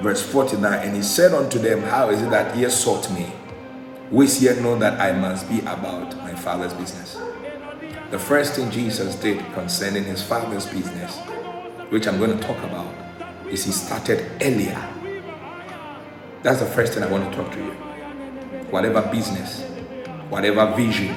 verse 0.00 0.22
49, 0.22 0.86
and 0.86 0.96
he 0.96 1.02
said 1.02 1.34
unto 1.34 1.58
them, 1.58 1.82
How 1.82 2.08
is 2.08 2.22
it 2.22 2.30
that 2.30 2.56
ye 2.56 2.68
sought 2.70 3.10
me? 3.12 3.24
Which 4.10 4.40
ye 4.40 4.48
know 4.60 4.78
that 4.78 4.98
I 4.98 5.12
must 5.12 5.48
be 5.48 5.60
about 5.60 6.16
my 6.18 6.34
father's 6.34 6.72
business. 6.72 7.18
The 8.10 8.18
first 8.18 8.54
thing 8.54 8.70
Jesus 8.70 9.14
did 9.16 9.38
concerning 9.52 10.04
his 10.04 10.22
father's 10.22 10.66
business, 10.66 11.18
which 11.90 12.08
I'm 12.08 12.18
going 12.18 12.36
to 12.36 12.42
talk 12.44 12.58
about, 12.64 12.92
is 13.48 13.64
he 13.64 13.72
started 13.72 14.30
earlier. 14.42 14.82
That's 16.42 16.60
the 16.60 16.66
first 16.66 16.94
thing 16.94 17.02
I 17.02 17.06
want 17.06 17.30
to 17.30 17.36
talk 17.36 17.52
to 17.52 17.58
you. 17.58 17.72
Whatever 18.70 19.02
business, 19.12 19.69
whatever 20.30 20.74
vision 20.76 21.14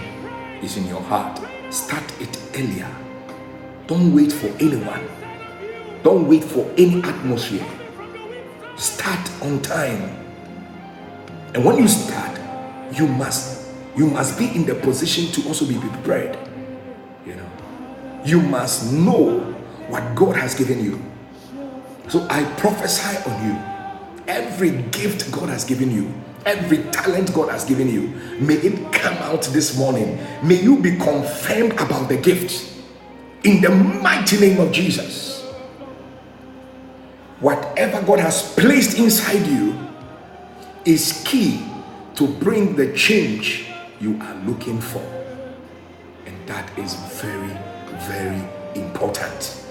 is 0.62 0.76
in 0.76 0.88
your 0.88 1.02
heart, 1.02 1.40
start 1.72 2.04
it 2.20 2.38
earlier. 2.56 2.90
Don't 3.88 4.14
wait 4.14 4.32
for 4.32 4.48
anyone. 4.60 5.08
Don't 6.04 6.28
wait 6.28 6.44
for 6.44 6.70
any 6.78 7.02
atmosphere. 7.04 7.66
Start 8.76 9.32
on 9.44 9.62
time. 9.62 10.02
And 11.54 11.64
when 11.64 11.78
you 11.78 11.88
start, 11.88 12.40
you 12.94 13.08
must 13.08 13.62
you 13.96 14.08
must 14.08 14.40
be 14.40 14.48
in 14.56 14.66
the 14.66 14.74
position 14.74 15.32
to 15.34 15.48
also 15.48 15.66
be 15.68 15.78
prepared. 15.78 16.38
You 17.26 17.36
know, 17.36 17.52
you 18.26 18.42
must 18.42 18.92
know 18.92 19.40
what 19.88 20.16
God 20.16 20.36
has 20.36 20.56
given 20.56 20.84
you. 20.84 21.00
So 22.08 22.26
I 22.30 22.44
prophesy 22.58 23.30
on 23.30 23.46
you. 23.46 23.74
Every 24.28 24.72
gift 24.90 25.32
God 25.32 25.50
has 25.50 25.64
given 25.64 25.92
you, 25.92 26.12
every 26.46 26.84
talent 26.92 27.34
God 27.34 27.50
has 27.50 27.66
given 27.66 27.90
you, 27.90 28.08
may 28.40 28.56
it 28.56 28.94
come 28.94 29.16
out 29.18 29.44
this 29.46 29.78
morning. 29.78 30.20
May 30.44 30.62
you 30.62 30.80
be 30.80 30.98
confirmed 30.98 31.74
about 31.74 32.10
the 32.10 32.18
gift 32.18 32.74
in 33.44 33.62
the 33.62 33.70
mighty 33.70 34.40
name 34.40 34.60
of 34.60 34.72
Jesus. 34.72 35.42
Whatever 37.40 38.02
God 38.06 38.20
has 38.20 38.54
placed 38.56 38.98
inside 38.98 39.46
you 39.46 39.78
is 40.86 41.24
key 41.26 41.66
to 42.16 42.28
bring 42.28 42.76
the 42.76 42.94
change 42.94 43.68
you 44.00 44.18
are 44.22 44.36
looking 44.46 44.80
for. 44.80 45.04
And 46.26 46.48
that 46.48 46.78
is 46.78 46.96
very, 47.22 47.58
very 48.08 48.48
important. 48.76 49.66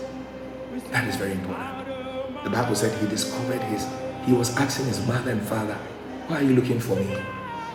That 0.91 1.09
is 1.09 1.17
very 1.17 1.33
important. 1.33 1.87
The 2.45 2.51
Bible 2.51 2.75
said 2.75 2.99
he 3.01 3.09
discovered 3.09 3.63
his, 3.63 3.87
he 4.27 4.33
was 4.33 4.55
asking 4.57 4.87
his 4.87 5.07
mother 5.07 5.31
and 5.31 5.43
father, 5.43 5.79
Why 6.33 6.39
are 6.39 6.45
you 6.45 6.55
looking 6.55 6.81
for 6.81 6.97
me? 6.97 7.23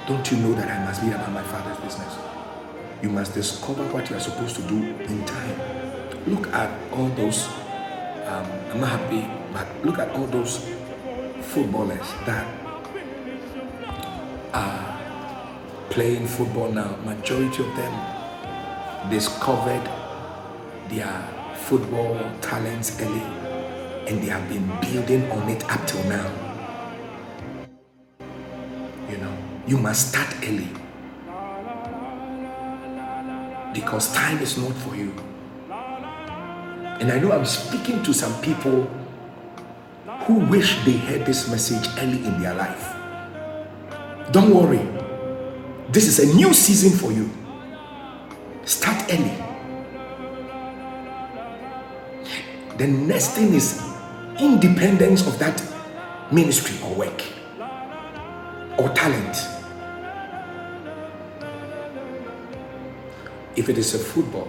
Don't 0.08 0.32
you 0.32 0.40
know 0.40 0.52
that 0.54 0.68
I 0.68 0.84
must 0.84 1.04
be 1.04 1.10
about 1.10 1.32
my 1.32 1.44
father's 1.44 1.78
business? 1.78 2.18
You 3.04 3.10
must 3.10 3.36
discover 3.36 3.84
what 3.94 4.10
you 4.10 4.16
are 4.16 4.20
supposed 4.20 4.56
to 4.56 4.64
do 4.64 4.96
in 4.98 5.24
time. 5.26 5.62
Look 6.26 6.48
at 6.48 6.72
all 6.92 7.08
those, 7.10 7.46
um, 8.26 8.50
I'm 8.72 8.80
not 8.80 8.90
happy, 8.98 9.30
but 9.54 9.68
look 9.86 10.00
at 10.00 10.10
all 10.16 10.26
those 10.26 10.68
footballers 11.40 12.12
that 12.26 12.48
are 14.56 15.00
playing 15.92 16.26
football 16.26 16.72
now. 16.72 16.96
Majority 17.06 17.62
of 17.62 17.76
them 17.76 19.12
discovered 19.12 19.88
their 20.90 21.54
football 21.58 22.18
talents 22.42 23.00
early 23.04 23.22
and 24.10 24.20
they 24.20 24.30
have 24.30 24.50
been 24.50 24.66
building 24.82 25.30
on 25.30 25.48
it 25.48 25.64
up 25.70 25.86
till 25.86 26.04
now. 26.06 26.47
You 29.10 29.18
know, 29.18 29.38
you 29.66 29.78
must 29.78 30.10
start 30.10 30.36
early 30.44 30.68
because 33.74 34.12
time 34.14 34.40
is 34.40 34.58
not 34.58 34.74
for 34.74 34.96
you. 34.96 35.14
And 37.00 37.12
I 37.12 37.20
know 37.20 37.32
I'm 37.32 37.46
speaking 37.46 38.04
to 38.04 38.14
some 38.14 38.34
people 38.42 38.90
who 40.26 40.40
wish 40.50 40.84
they 40.84 40.98
heard 40.98 41.26
this 41.26 41.50
message 41.50 41.88
early 42.00 42.26
in 42.26 42.42
their 42.42 42.54
life. 42.54 42.96
Don't 44.32 44.54
worry, 44.54 44.86
this 45.90 46.08
is 46.08 46.20
a 46.20 46.36
new 46.36 46.54
season 46.54 46.98
for 46.98 47.14
you. 47.14 47.30
Start 48.66 49.06
early. 49.14 49.38
The 52.78 52.88
next 52.88 53.30
thing 53.30 53.54
is 53.54 53.82
independence 54.40 55.26
of 55.26 55.40
that 55.40 55.64
ministry 56.32 56.78
or 56.84 56.94
work 56.94 57.37
or 58.78 58.90
talent. 58.90 59.38
If 63.56 63.70
it 63.70 63.78
is 63.78 63.96
a 63.96 64.00
football, 64.00 64.48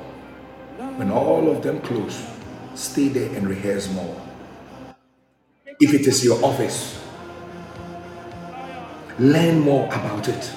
when 0.97 1.11
all 1.11 1.51
of 1.51 1.63
them 1.63 1.81
close, 1.81 2.27
stay 2.75 3.09
there 3.09 3.35
and 3.35 3.49
rehearse 3.49 3.91
more. 3.93 4.21
If 5.81 5.95
it 5.95 6.07
is 6.07 6.25
your 6.25 6.45
office, 6.45 7.03
learn 9.19 9.61
more 9.61 9.87
about 9.87 10.29
it. 10.29 10.53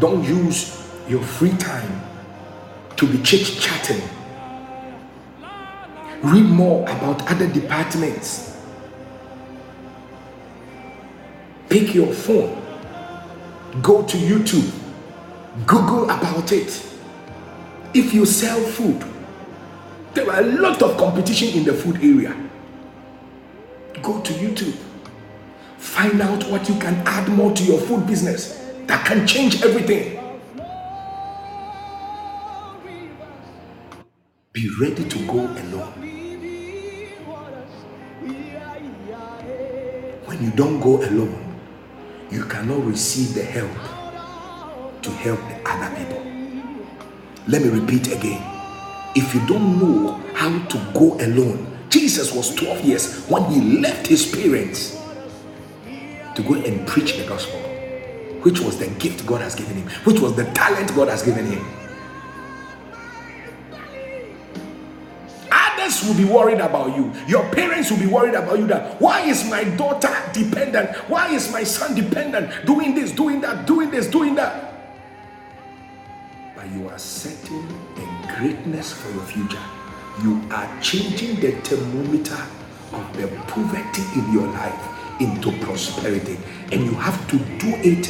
Don't 0.00 0.24
use 0.24 0.82
your 1.08 1.22
free 1.22 1.56
time 1.58 2.00
to 2.96 3.06
be 3.06 3.22
chit 3.22 3.46
chatting. 3.60 4.02
Read 6.22 6.46
more 6.46 6.82
about 6.82 7.30
other 7.30 7.46
departments. 7.46 8.57
Pick 11.68 11.94
your 11.94 12.12
phone, 12.12 12.62
go 13.82 14.02
to 14.02 14.16
YouTube, 14.16 14.72
Google 15.66 16.04
about 16.04 16.50
it. 16.50 16.82
If 17.92 18.14
you 18.14 18.24
sell 18.24 18.58
food, 18.58 19.04
there 20.14 20.30
are 20.30 20.40
a 20.40 20.46
lot 20.46 20.80
of 20.82 20.96
competition 20.96 21.48
in 21.48 21.64
the 21.64 21.74
food 21.74 21.96
area. 21.96 22.34
Go 24.02 24.20
to 24.22 24.32
YouTube. 24.32 24.76
Find 25.76 26.20
out 26.22 26.44
what 26.50 26.68
you 26.68 26.78
can 26.78 26.94
add 27.06 27.28
more 27.28 27.52
to 27.52 27.62
your 27.62 27.80
food 27.80 28.06
business 28.06 28.64
that 28.86 29.04
can 29.06 29.26
change 29.26 29.62
everything. 29.62 30.14
Be 34.52 34.70
ready 34.80 35.04
to 35.06 35.26
go 35.26 35.40
alone. 35.40 35.92
When 40.24 40.44
you 40.44 40.50
don't 40.52 40.80
go 40.80 41.02
alone, 41.04 41.47
you 42.30 42.44
cannot 42.44 42.84
receive 42.84 43.34
the 43.34 43.42
help 43.42 43.70
to 45.02 45.10
help 45.10 45.40
the 45.48 45.70
other 45.70 45.96
people. 45.96 46.22
Let 47.46 47.62
me 47.62 47.68
repeat 47.68 48.12
again. 48.12 48.42
If 49.14 49.34
you 49.34 49.46
don't 49.46 49.78
know 49.80 50.12
how 50.34 50.58
to 50.66 50.92
go 50.92 51.14
alone, 51.20 51.66
Jesus 51.88 52.32
was 52.32 52.54
12 52.54 52.84
years 52.84 53.24
when 53.26 53.44
he 53.50 53.80
left 53.80 54.06
his 54.06 54.30
parents 54.30 54.96
to 56.34 56.42
go 56.42 56.54
and 56.54 56.86
preach 56.86 57.16
the 57.16 57.26
gospel, 57.26 57.58
which 58.42 58.60
was 58.60 58.78
the 58.78 58.88
gift 58.98 59.26
God 59.26 59.40
has 59.40 59.54
given 59.54 59.76
him, 59.76 59.88
which 60.04 60.20
was 60.20 60.36
the 60.36 60.44
talent 60.52 60.94
God 60.94 61.08
has 61.08 61.22
given 61.22 61.46
him. 61.46 61.64
Will 66.06 66.14
be 66.14 66.24
worried 66.24 66.60
about 66.60 66.96
you. 66.96 67.12
Your 67.26 67.44
parents 67.50 67.90
will 67.90 67.98
be 67.98 68.06
worried 68.06 68.34
about 68.34 68.58
you 68.58 68.66
that 68.68 69.00
why 69.00 69.22
is 69.22 69.48
my 69.50 69.64
daughter 69.64 70.14
dependent? 70.32 70.96
Why 71.08 71.34
is 71.34 71.50
my 71.52 71.64
son 71.64 71.94
dependent? 71.94 72.66
Doing 72.66 72.94
this, 72.94 73.10
doing 73.10 73.40
that, 73.40 73.66
doing 73.66 73.90
this, 73.90 74.06
doing 74.06 74.34
that. 74.36 74.74
But 76.54 76.70
you 76.70 76.88
are 76.88 76.98
setting 76.98 77.66
a 77.96 78.36
greatness 78.38 78.92
for 78.92 79.10
your 79.12 79.24
future. 79.24 79.62
You 80.22 80.40
are 80.50 80.80
changing 80.80 81.40
the 81.40 81.52
thermometer 81.62 82.42
of 82.92 83.16
the 83.16 83.28
poverty 83.48 84.02
in 84.14 84.32
your 84.32 84.46
life 84.46 85.20
into 85.20 85.52
prosperity. 85.64 86.38
And 86.72 86.84
you 86.84 86.94
have 86.94 87.28
to 87.30 87.38
do 87.58 87.74
it 87.82 88.08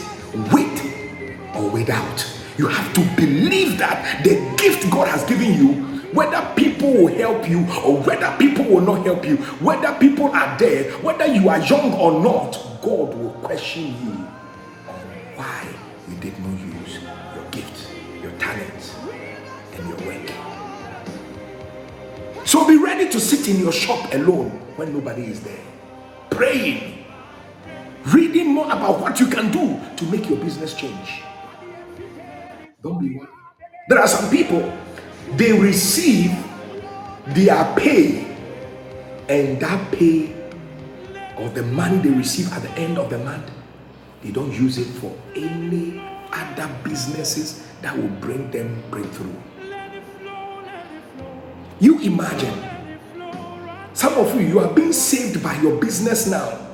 with 0.53 1.57
or 1.57 1.71
without. 1.71 2.27
You 2.59 2.69
have 2.69 2.93
to 2.95 3.01
believe 3.17 3.79
that 3.79 4.25
the 4.25 4.35
gift 4.59 4.91
God 4.91 5.09
has 5.09 5.25
given 5.25 5.55
you, 5.55 5.88
whether 6.13 6.55
people 6.55 6.93
will 6.93 7.15
help 7.15 7.49
you 7.49 7.61
or 7.85 8.03
whether 8.03 8.35
people 8.39 8.65
will 8.65 8.81
not 8.81 9.05
help 9.05 9.25
you, 9.27 9.37
whether 9.61 9.93
people 9.99 10.27
are 10.29 10.59
there, 10.59 10.91
whether 10.99 11.27
you 11.27 11.49
are 11.49 11.61
young 11.61 11.93
or 11.95 12.23
not, 12.23 12.53
God 12.83 13.15
will 13.15 13.33
question 13.43 13.87
you 14.03 14.13
on 14.89 15.01
why 15.37 15.67
you 16.09 16.17
did 16.17 16.39
not 16.39 16.59
use 16.59 16.99
your 17.35 17.45
gift, 17.51 17.91
your 18.23 18.33
talents, 18.39 18.95
and 19.75 19.89
your 19.89 19.99
work. 20.07 20.31
So 22.47 22.67
be 22.67 22.79
ready 22.79 23.09
to 23.11 23.21
sit 23.21 23.49
in 23.49 23.61
your 23.61 23.73
shop 23.73 24.13
alone 24.15 24.51
when 24.77 24.93
nobody 24.95 25.25
is 25.27 25.43
there, 25.43 25.61
praying, 26.31 27.05
reading 28.07 28.55
more 28.55 28.67
about 28.67 29.01
what 29.01 29.21
you 29.21 29.27
can 29.27 29.51
do 29.51 29.79
to 29.97 30.05
make 30.11 30.29
your 30.31 30.39
business 30.39 30.73
change. 30.75 31.23
Don't 32.83 32.99
be 32.99 33.17
worried. 33.17 33.29
There 33.89 33.99
are 33.99 34.09
some 34.09 34.31
people, 34.31 34.73
they 35.37 35.53
receive 35.53 36.31
their 37.29 37.75
pay, 37.77 38.25
and 39.29 39.61
that 39.61 39.93
pay 39.93 40.35
or 41.37 41.49
the 41.51 41.63
money 41.63 41.99
they 41.99 42.11
receive 42.11 42.53
at 42.53 42.63
the 42.63 42.71
end 42.73 42.99
of 42.99 43.11
the 43.11 43.19
month, 43.19 43.51
they 44.23 44.31
don't 44.31 44.53
use 44.53 44.79
it 44.79 44.87
for 44.87 45.15
any 45.37 46.03
other 46.33 46.69
businesses 46.83 47.67
that 47.83 47.97
will 47.97 48.09
bring 48.21 48.51
them 48.51 48.83
breakthrough. 48.91 49.35
You 51.81 52.01
imagine 52.01 52.89
some 53.93 54.15
of 54.15 54.35
you, 54.35 54.47
you 54.47 54.59
are 54.61 54.73
being 54.73 54.93
saved 54.93 55.43
by 55.43 55.61
your 55.61 55.77
business 55.81 56.27
now. 56.27 56.67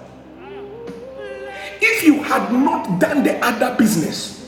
If 1.81 2.05
you 2.05 2.23
had 2.23 2.53
not 2.53 3.01
done 3.01 3.23
the 3.23 3.39
other 3.45 3.77
business, 3.77 4.44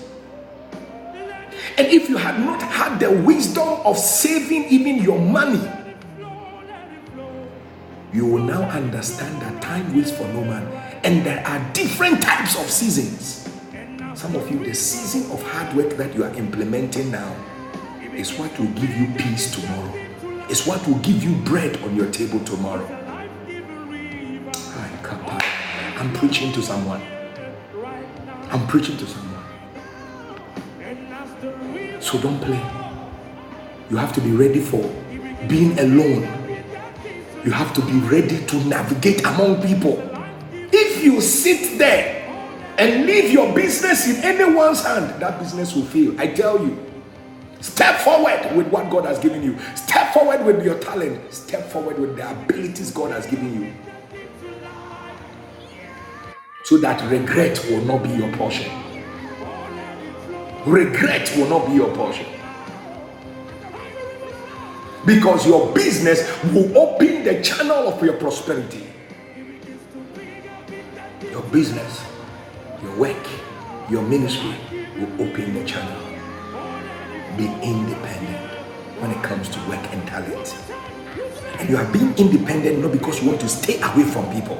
and 1.79 1.87
if 1.89 2.09
you 2.09 2.17
had 2.17 2.41
not 2.41 2.63
had 2.63 2.99
the 2.99 3.11
wisdom 3.11 3.69
of 3.85 3.99
saving 3.99 4.65
even 4.65 5.03
your 5.03 5.19
money, 5.19 5.61
you 8.13 8.25
will 8.25 8.43
now 8.43 8.63
understand 8.71 9.43
that 9.43 9.61
time 9.61 9.95
waits 9.95 10.11
for 10.11 10.25
no 10.29 10.43
man. 10.43 10.67
And 11.05 11.25
there 11.25 11.47
are 11.47 11.73
different 11.73 12.23
types 12.23 12.59
of 12.59 12.71
seasons. 12.71 13.49
Some 14.15 14.35
of 14.35 14.51
you, 14.51 14.65
the 14.65 14.75
season 14.75 15.31
of 15.31 15.43
hard 15.43 15.77
work 15.77 15.97
that 15.99 16.15
you 16.15 16.25
are 16.25 16.35
implementing 16.35 17.11
now 17.11 17.37
is 18.15 18.33
what 18.39 18.59
will 18.59 18.69
give 18.69 18.97
you 18.97 19.07
peace 19.19 19.55
tomorrow. 19.55 19.93
It's 20.49 20.67
what 20.67 20.87
will 20.87 20.99
give 21.01 21.23
you 21.23 21.35
bread 21.43 21.83
on 21.83 21.95
your 21.95 22.11
table 22.11 22.41
tomorrow. 22.41 22.89
I'm 25.99 26.13
preaching 26.15 26.53
to 26.53 26.63
someone. 26.63 27.03
I'm 28.51 28.67
preaching 28.67 28.97
to 28.99 29.07
someone. 29.07 29.36
So 32.01 32.19
don't 32.21 32.41
play. 32.41 32.61
You 33.91 33.97
have 33.97 34.13
to 34.15 34.21
be 34.21 34.31
ready 34.33 34.61
for 34.61 34.83
being 35.49 35.79
alone. 35.79 36.23
You 37.45 37.53
have 37.53 37.73
to 37.75 37.81
be 37.83 37.93
ready 38.01 38.45
to 38.47 38.57
navigate 38.65 39.21
among 39.25 39.63
people. 39.63 40.03
If 40.73 41.05
you 41.05 41.21
sit 41.21 41.79
there 41.79 42.25
and 42.79 43.07
leave 43.07 43.31
your 43.31 43.55
business 43.55 44.09
in 44.09 44.25
anyone's 44.25 44.85
hand, 44.85 45.21
that 45.23 45.39
business 45.39 45.75
will 45.75 45.85
fail. 45.85 46.21
I 46.21 46.29
tell 46.29 46.61
you. 46.61 46.87
Step 47.61 48.01
forward 48.01 48.55
with 48.55 48.69
what 48.69 48.91
God 48.91 49.07
has 49.07 49.19
given 49.19 49.43
you. 49.43 49.59
Step 49.75 50.13
forward 50.13 50.45
with 50.45 50.65
your 50.65 50.79
talent. 50.79 51.33
Step 51.33 51.69
forward 51.71 51.99
with 51.99 52.17
the 52.17 52.31
abilities 52.31 52.91
God 52.91 53.11
has 53.13 53.27
given 53.27 53.63
you. 53.63 53.75
So 56.65 56.79
that 56.79 57.03
regret 57.11 57.65
will 57.71 57.83
not 57.83 58.03
be 58.03 58.11
your 58.11 58.33
portion. 58.37 58.86
Regret 60.67 61.33
will 61.37 61.49
not 61.49 61.67
be 61.69 61.75
your 61.75 61.95
portion. 61.95 62.27
Because 65.07 65.47
your 65.47 65.73
business 65.73 66.21
will 66.53 66.77
open 66.77 67.25
the 67.25 67.41
channel 67.43 67.89
of 67.89 68.03
your 68.03 68.15
prosperity. 68.15 68.87
Your 71.31 71.43
business, 71.45 72.05
your 72.83 72.97
work, 72.97 73.27
your 73.89 74.03
ministry 74.03 74.57
will 74.99 75.29
open 75.29 75.55
the 75.55 75.65
channel 75.65 76.07
be 77.37 77.45
independent 77.63 78.51
when 79.01 79.11
it 79.11 79.23
comes 79.23 79.49
to 79.51 79.59
work 79.69 79.83
and 79.93 80.07
talent. 80.09 80.57
And 81.59 81.69
you 81.69 81.77
are 81.77 81.85
being 81.93 82.17
independent 82.17 82.79
not 82.79 82.93
because 82.93 83.23
you 83.23 83.29
want 83.29 83.41
to 83.43 83.49
stay 83.49 83.79
away 83.81 84.05
from 84.05 84.31
people. 84.33 84.59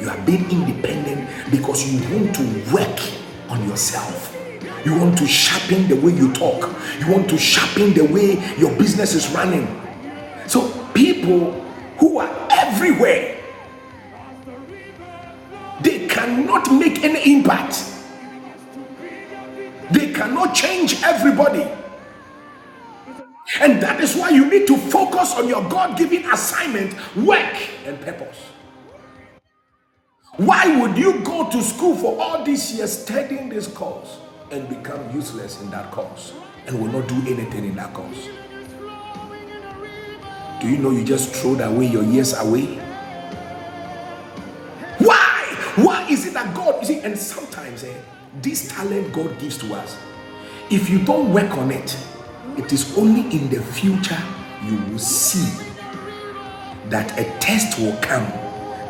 You 0.00 0.08
are 0.08 0.20
being 0.24 0.50
independent 0.50 1.28
because 1.50 1.84
you 1.84 2.00
want 2.16 2.34
to 2.36 2.72
work 2.72 3.00
on 3.50 3.68
yourself. 3.68 4.37
You 4.84 4.96
want 4.96 5.18
to 5.18 5.26
sharpen 5.26 5.88
the 5.88 5.96
way 5.96 6.12
you 6.12 6.32
talk. 6.32 6.74
You 7.00 7.10
want 7.10 7.28
to 7.30 7.38
sharpen 7.38 7.94
the 7.94 8.04
way 8.04 8.42
your 8.56 8.74
business 8.76 9.14
is 9.14 9.28
running. 9.30 9.66
So, 10.46 10.72
people 10.94 11.52
who 11.98 12.18
are 12.18 12.48
everywhere, 12.50 13.36
they 15.80 16.06
cannot 16.06 16.72
make 16.72 17.04
any 17.04 17.34
impact. 17.34 17.84
They 19.90 20.12
cannot 20.12 20.54
change 20.54 21.02
everybody. 21.02 21.66
And 23.60 23.82
that 23.82 24.00
is 24.00 24.14
why 24.14 24.30
you 24.30 24.48
need 24.50 24.66
to 24.66 24.76
focus 24.76 25.34
on 25.34 25.48
your 25.48 25.66
God 25.68 25.98
given 25.98 26.24
assignment, 26.30 26.94
work, 27.16 27.56
and 27.86 28.00
purpose. 28.00 28.38
Why 30.36 30.80
would 30.80 30.96
you 30.96 31.20
go 31.24 31.50
to 31.50 31.62
school 31.62 31.96
for 31.96 32.20
all 32.22 32.44
these 32.44 32.72
years 32.74 33.02
studying 33.02 33.48
this 33.48 33.66
course 33.66 34.18
and 34.50 34.68
become 34.68 35.14
useless 35.14 35.60
in 35.60 35.70
that 35.70 35.90
course 35.90 36.32
and 36.66 36.80
will 36.80 36.90
not 37.00 37.08
do 37.08 37.14
anything 37.32 37.64
in 37.64 37.76
that 37.76 37.92
course? 37.94 38.28
Do 40.60 40.68
you 40.68 40.78
know 40.78 40.90
you 40.90 41.04
just 41.04 41.34
throw 41.34 41.54
that 41.56 41.68
away 41.68 41.86
your 41.86 42.02
years 42.02 42.36
away? 42.38 42.76
Why? 44.98 45.56
Why 45.76 46.08
is 46.08 46.26
it 46.26 46.34
that 46.34 46.54
God, 46.54 46.80
you 46.80 46.86
see, 46.86 47.00
and 47.00 47.16
sometimes 47.16 47.84
eh, 47.84 47.94
this 48.42 48.68
talent 48.68 49.12
God 49.12 49.38
gives 49.38 49.58
to 49.58 49.74
us, 49.74 49.96
if 50.70 50.90
you 50.90 50.98
don't 51.04 51.32
work 51.32 51.56
on 51.56 51.70
it, 51.70 51.96
it 52.56 52.72
is 52.72 52.96
only 52.98 53.20
in 53.36 53.48
the 53.48 53.62
future 53.62 54.20
you 54.64 54.76
will 54.90 54.98
see 54.98 55.64
that 56.88 57.18
a 57.18 57.24
test 57.38 57.78
will 57.78 57.96
come 57.98 58.26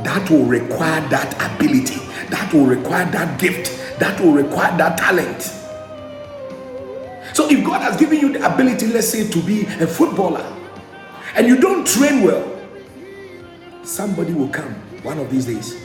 that 0.04 0.30
will 0.30 0.44
require 0.44 1.00
that 1.08 1.34
ability, 1.54 2.00
that 2.30 2.52
will 2.52 2.66
require 2.66 3.04
that 3.10 3.38
gift, 3.40 3.68
that 3.98 4.20
will 4.20 4.32
require 4.32 4.76
that 4.78 4.98
talent. 4.98 5.42
So, 7.34 7.48
if 7.48 7.64
God 7.64 7.82
has 7.82 7.96
given 7.96 8.18
you 8.18 8.32
the 8.32 8.52
ability, 8.52 8.86
let's 8.88 9.08
say, 9.08 9.28
to 9.28 9.42
be 9.42 9.62
a 9.62 9.86
footballer, 9.86 10.44
and 11.34 11.46
you 11.46 11.56
don't 11.56 11.86
train 11.86 12.22
well, 12.22 12.58
somebody 13.84 14.32
will 14.32 14.48
come 14.48 14.74
one 15.02 15.18
of 15.18 15.30
these 15.30 15.46
days 15.46 15.80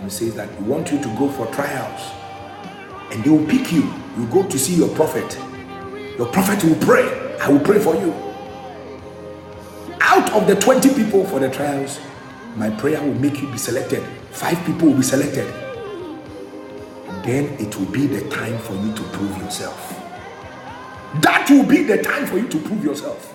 and 0.00 0.12
says 0.12 0.34
that 0.36 0.48
we 0.60 0.68
want 0.68 0.92
you 0.92 1.02
to 1.02 1.08
go 1.16 1.28
for 1.28 1.46
trials, 1.46 2.00
and 3.10 3.24
they 3.24 3.30
will 3.30 3.46
pick 3.46 3.72
you. 3.72 3.92
You 4.16 4.26
go 4.30 4.46
to 4.46 4.58
see 4.58 4.74
your 4.74 4.88
prophet, 4.94 5.36
your 6.16 6.26
prophet 6.28 6.62
will 6.64 6.76
pray. 6.76 7.36
I 7.40 7.48
will 7.48 7.60
pray 7.60 7.78
for 7.78 7.94
you. 7.94 8.12
Out 10.00 10.32
of 10.32 10.46
the 10.46 10.56
20 10.56 10.94
people 10.94 11.24
for 11.24 11.38
the 11.38 11.50
trials, 11.50 12.00
my 12.56 12.70
prayer 12.70 13.00
will 13.02 13.14
make 13.14 13.40
you 13.40 13.50
be 13.50 13.58
selected. 13.58 14.02
Five 14.30 14.64
people 14.64 14.88
will 14.88 14.96
be 14.96 15.02
selected. 15.02 15.52
Then 17.28 17.44
it 17.60 17.76
will 17.78 17.86
be 17.92 18.06
the 18.06 18.26
time 18.30 18.58
for 18.58 18.72
you 18.74 18.94
to 18.94 19.02
prove 19.12 19.36
yourself. 19.36 20.00
That 21.20 21.46
will 21.50 21.66
be 21.66 21.82
the 21.82 22.02
time 22.02 22.24
for 22.26 22.38
you 22.38 22.48
to 22.48 22.58
prove 22.58 22.82
yourself. 22.82 23.34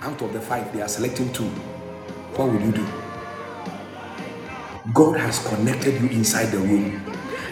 Out 0.00 0.20
of 0.20 0.32
the 0.32 0.40
five, 0.40 0.72
they 0.72 0.82
are 0.82 0.88
selecting 0.88 1.32
two. 1.32 1.44
What 2.34 2.48
will 2.50 2.60
you 2.60 2.72
do? 2.72 2.86
God 4.92 5.16
has 5.20 5.46
connected 5.46 6.00
you 6.02 6.08
inside 6.08 6.46
the 6.46 6.58
room. 6.58 7.02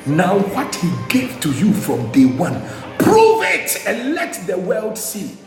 Now, 0.04 0.40
what 0.40 0.74
He 0.74 0.90
gave 1.08 1.40
to 1.42 1.52
you 1.52 1.72
from 1.72 2.10
day 2.10 2.26
one, 2.26 2.60
Prove 2.98 3.44
it 3.44 3.86
and 3.86 4.14
let 4.14 4.34
the 4.48 4.58
world 4.58 4.98
see. 4.98 5.38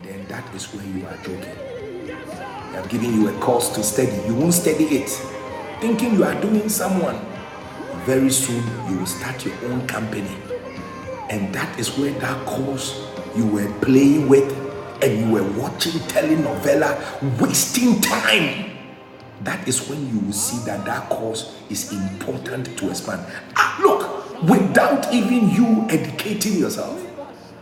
And 0.00 0.08
then 0.10 0.26
that 0.26 0.52
is 0.52 0.64
where 0.74 0.84
you 0.84 1.06
are 1.06 1.16
joking. 1.18 1.56
They 2.06 2.72
have 2.82 2.88
given 2.88 3.14
you 3.14 3.28
a 3.28 3.40
course 3.40 3.68
to 3.76 3.84
study. 3.84 4.16
You 4.26 4.34
won't 4.34 4.54
study 4.54 4.84
it. 4.86 5.10
Thinking 5.80 6.14
you 6.14 6.24
are 6.24 6.40
doing 6.40 6.68
someone. 6.68 7.35
Very 8.06 8.30
soon 8.30 8.62
you 8.88 8.98
will 9.00 9.06
start 9.06 9.44
your 9.44 9.56
own 9.64 9.84
company. 9.88 10.30
And 11.28 11.52
that 11.52 11.76
is 11.76 11.98
where 11.98 12.12
that 12.20 12.46
course 12.46 13.04
you 13.34 13.44
were 13.44 13.68
playing 13.80 14.28
with 14.28 14.48
and 15.02 15.18
you 15.18 15.32
were 15.32 15.42
watching 15.60 16.00
telenovela, 16.02 16.94
wasting 17.40 18.00
time. 18.00 18.70
That 19.42 19.66
is 19.66 19.88
when 19.88 20.08
you 20.08 20.20
will 20.20 20.32
see 20.32 20.64
that 20.66 20.84
that 20.84 21.08
course 21.08 21.60
is 21.68 21.92
important 21.92 22.78
to 22.78 22.90
expand. 22.90 23.26
Ah, 23.56 23.76
look, 23.82 24.40
without 24.48 25.12
even 25.12 25.50
you 25.50 25.84
educating 25.90 26.60
yourself, 26.60 27.04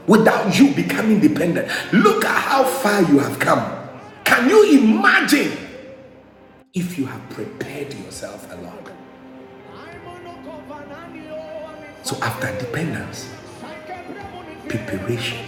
without 0.06 0.58
you 0.58 0.74
becoming 0.74 1.20
dependent. 1.20 1.70
Look 1.94 2.22
at 2.22 2.38
how 2.38 2.64
far 2.64 3.00
you 3.00 3.18
have 3.18 3.38
come. 3.38 3.64
Can 4.24 4.50
you 4.50 4.78
imagine 4.78 5.56
if 6.74 6.98
you 6.98 7.06
have 7.06 7.30
prepared 7.30 7.94
yourself 7.94 8.52
along? 8.52 8.84
So, 12.05 12.16
after 12.22 12.56
dependence, 12.59 13.28
preparation, 14.68 15.39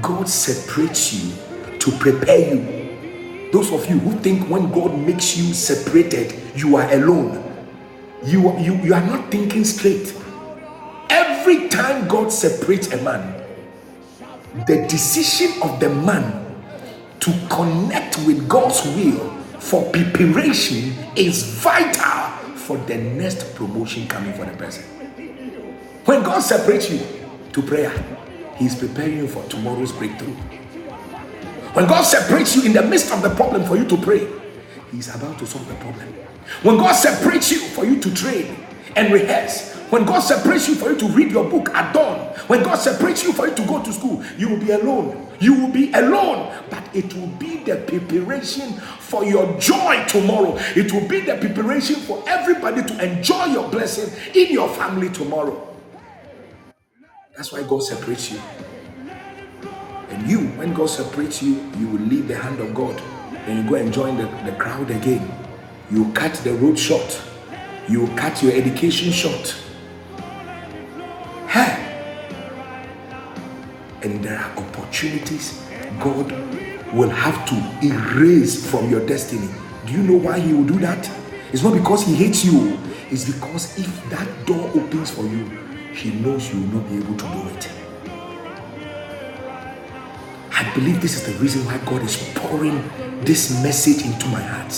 God 0.00 0.28
separates 0.28 1.12
you 1.12 1.78
to 1.78 1.90
prepare 1.98 2.54
you. 2.54 3.50
Those 3.52 3.72
of 3.72 3.88
you 3.88 3.98
who 3.98 4.12
think 4.20 4.48
when 4.48 4.70
God 4.70 4.96
makes 4.96 5.36
you 5.36 5.52
separated, 5.54 6.34
you 6.54 6.76
are 6.76 6.92
alone 6.92 7.44
you, 8.26 8.58
you, 8.58 8.74
you 8.76 8.94
are 8.94 9.06
not 9.06 9.30
thinking 9.30 9.64
straight. 9.64 10.14
Every 11.10 11.68
time 11.68 12.08
God 12.08 12.32
separates 12.32 12.92
a 12.92 13.02
man, 13.02 13.42
the 14.66 14.86
decision 14.88 15.62
of 15.62 15.78
the 15.78 15.90
man 15.90 16.40
to 17.20 17.30
connect 17.50 18.18
with 18.26 18.48
God's 18.48 18.84
will 18.86 19.30
for 19.58 19.90
preparation 19.90 20.94
is 21.16 21.42
vital 21.42 22.30
for 22.56 22.78
the 22.78 22.96
next 22.96 23.54
promotion 23.54 24.08
coming 24.08 24.32
for 24.32 24.44
the 24.46 24.56
person. 24.56 24.93
When 26.04 26.22
God 26.22 26.40
separates 26.40 26.90
you 26.90 27.00
to 27.52 27.62
prayer, 27.62 27.90
He 28.56 28.66
is 28.66 28.74
preparing 28.74 29.16
you 29.16 29.26
for 29.26 29.42
tomorrow's 29.44 29.90
breakthrough. 29.90 30.34
When 31.72 31.86
God 31.86 32.02
separates 32.02 32.54
you 32.54 32.64
in 32.64 32.74
the 32.74 32.82
midst 32.82 33.10
of 33.10 33.22
the 33.22 33.30
problem 33.30 33.64
for 33.64 33.76
you 33.76 33.86
to 33.88 33.96
pray, 33.96 34.28
He's 34.92 35.14
about 35.14 35.38
to 35.38 35.46
solve 35.46 35.66
the 35.66 35.74
problem. 35.76 36.06
When 36.62 36.76
God 36.76 36.92
separates 36.92 37.50
you 37.50 37.60
for 37.68 37.86
you 37.86 38.00
to 38.00 38.14
train 38.14 38.54
and 38.96 39.14
rehearse, 39.14 39.72
when 39.88 40.04
God 40.04 40.20
separates 40.20 40.68
you 40.68 40.74
for 40.74 40.90
you 40.90 40.98
to 40.98 41.06
read 41.06 41.30
your 41.30 41.48
book 41.48 41.70
at 41.70 41.94
dawn, 41.94 42.18
when 42.48 42.62
God 42.62 42.76
separates 42.76 43.24
you 43.24 43.32
for 43.32 43.48
you 43.48 43.54
to 43.54 43.64
go 43.64 43.82
to 43.82 43.92
school, 43.92 44.22
you 44.36 44.50
will 44.50 44.60
be 44.60 44.72
alone. 44.72 45.26
You 45.40 45.54
will 45.54 45.72
be 45.72 45.90
alone, 45.92 46.54
but 46.68 46.84
it 46.94 47.14
will 47.14 47.28
be 47.38 47.64
the 47.64 47.76
preparation 47.76 48.72
for 49.00 49.24
your 49.24 49.58
joy 49.58 50.04
tomorrow. 50.06 50.56
It 50.76 50.92
will 50.92 51.08
be 51.08 51.20
the 51.20 51.36
preparation 51.36 51.96
for 51.96 52.22
everybody 52.26 52.82
to 52.82 53.04
enjoy 53.04 53.46
your 53.46 53.68
blessing 53.70 54.12
in 54.34 54.52
your 54.52 54.68
family 54.68 55.08
tomorrow. 55.08 55.73
That's 57.36 57.52
why 57.52 57.62
God 57.62 57.82
separates 57.82 58.32
you. 58.32 58.40
And 60.10 60.28
you, 60.28 60.40
when 60.58 60.72
God 60.72 60.88
separates 60.88 61.42
you, 61.42 61.54
you 61.78 61.88
will 61.88 62.00
leave 62.00 62.28
the 62.28 62.36
hand 62.36 62.60
of 62.60 62.74
God 62.74 63.00
and 63.46 63.64
you 63.64 63.68
go 63.68 63.76
and 63.76 63.92
join 63.92 64.16
the, 64.16 64.26
the 64.50 64.56
crowd 64.58 64.90
again 64.90 65.30
you 65.90 66.10
cut 66.12 66.32
the 66.44 66.52
road 66.54 66.78
short, 66.78 67.20
you 67.88 68.06
cut 68.16 68.42
your 68.42 68.52
education 68.52 69.12
short. 69.12 69.56
Hey. 71.46 71.80
And 74.02 74.22
there 74.24 74.38
are 74.38 74.50
opportunities 74.58 75.62
God 76.00 76.30
will 76.92 77.10
have 77.10 77.46
to 77.48 77.86
erase 77.86 78.68
from 78.68 78.90
your 78.90 79.06
destiny. 79.06 79.48
Do 79.86 79.92
you 79.92 80.02
know 80.02 80.16
why 80.16 80.38
He 80.38 80.52
will 80.52 80.64
do 80.64 80.78
that? 80.80 81.10
It's 81.52 81.62
not 81.62 81.74
because 81.74 82.06
He 82.06 82.14
hates 82.14 82.44
you, 82.44 82.78
it's 83.10 83.30
because 83.30 83.78
if 83.78 84.10
that 84.10 84.46
door 84.46 84.70
opens 84.74 85.10
for 85.10 85.22
you, 85.22 85.63
He 85.94 86.10
knows 86.10 86.52
you 86.52 86.60
will 86.60 86.80
not 86.80 86.90
be 86.90 86.96
able 86.96 87.16
to 87.16 87.24
do 87.24 87.48
it. 87.56 87.70
I 90.50 90.74
believe 90.74 91.00
this 91.00 91.14
is 91.14 91.24
the 91.32 91.40
reason 91.40 91.64
why 91.64 91.78
God 91.78 92.02
is 92.02 92.16
pouring 92.34 92.82
this 93.24 93.62
message 93.62 94.04
into 94.04 94.26
my 94.26 94.42
heart. 94.42 94.74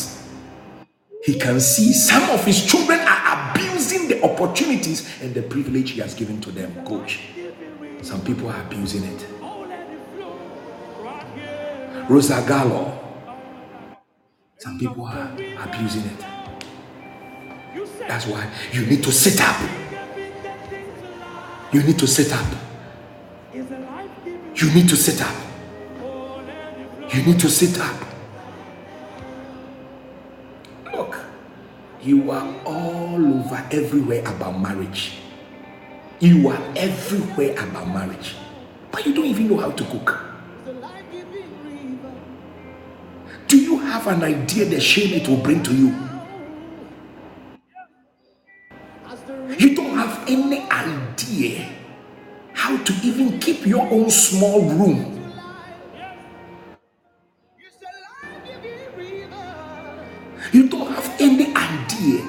He 1.24 1.38
can 1.38 1.59
see 1.59 1.93
some 1.93 2.30
of 2.30 2.44
his 2.44 2.64
children 2.64 3.01
are 3.01 3.51
abusing 3.51 4.09
the 4.09 4.22
opportunities 4.22 5.20
and 5.22 5.34
the 5.34 5.43
privilege 5.43 5.90
he 5.93 6.01
has 6.01 6.14
given 6.14 6.40
to 6.43 6.51
them. 6.52 6.84
Coach, 6.84 7.20
some 8.02 8.20
people 8.22 8.48
are 8.48 8.62
abusing 8.62 9.05
it. 9.05 9.26
Rosa 12.09 12.44
Gallo, 12.47 13.01
some 14.59 14.78
people 14.78 15.06
are 15.06 15.32
abusing 15.64 16.05
it. 16.05 16.24
That's 18.06 18.26
why 18.26 18.48
you 18.72 18.86
need 18.86 19.02
to 19.02 19.12
sit 19.12 19.40
up. 19.40 19.85
You 21.72 21.82
need 21.82 21.98
to 21.98 22.06
sit 22.06 22.32
up. 22.32 22.47
You 23.52 24.72
need 24.72 24.88
to 24.88 24.97
sit 24.97 25.20
up. 25.20 25.34
You 27.12 27.22
need 27.22 27.40
to 27.40 27.48
sit 27.48 27.78
up. 27.80 28.02
Look, 30.93 31.18
you 32.02 32.30
are 32.30 32.55
all 32.64 33.16
over 33.16 33.66
everywhere 33.70 34.20
about 34.20 34.60
marriage. 34.60 35.18
You 36.20 36.48
are 36.48 36.62
everywhere 36.76 37.52
about 37.52 37.88
marriage. 37.88 38.36
But 38.90 39.05
you 39.05 39.14
don't 39.14 39.26
even 39.26 39.48
know 39.48 39.59
how 39.59 39.72
to 39.72 39.84
cook. 39.84 40.22
Do 43.48 43.59
you 43.59 43.78
have 43.78 44.06
an 44.06 44.22
idea 44.22 44.64
the 44.64 44.80
shame 44.80 45.14
it 45.14 45.28
will 45.28 45.36
bring 45.36 45.62
to 45.64 45.74
you? 45.74 45.94
You 49.59 49.74
don't 49.74 49.95
any 50.28 50.62
idea 50.70 51.69
how 52.53 52.77
to 52.85 52.93
even 53.03 53.39
keep 53.40 53.66
your 53.66 53.86
own 53.90 54.11
small 54.11 54.62
room. 54.70 55.32
You 60.53 60.69
don't 60.69 60.93
have 60.93 61.16
any 61.20 61.55
idea 61.55 62.23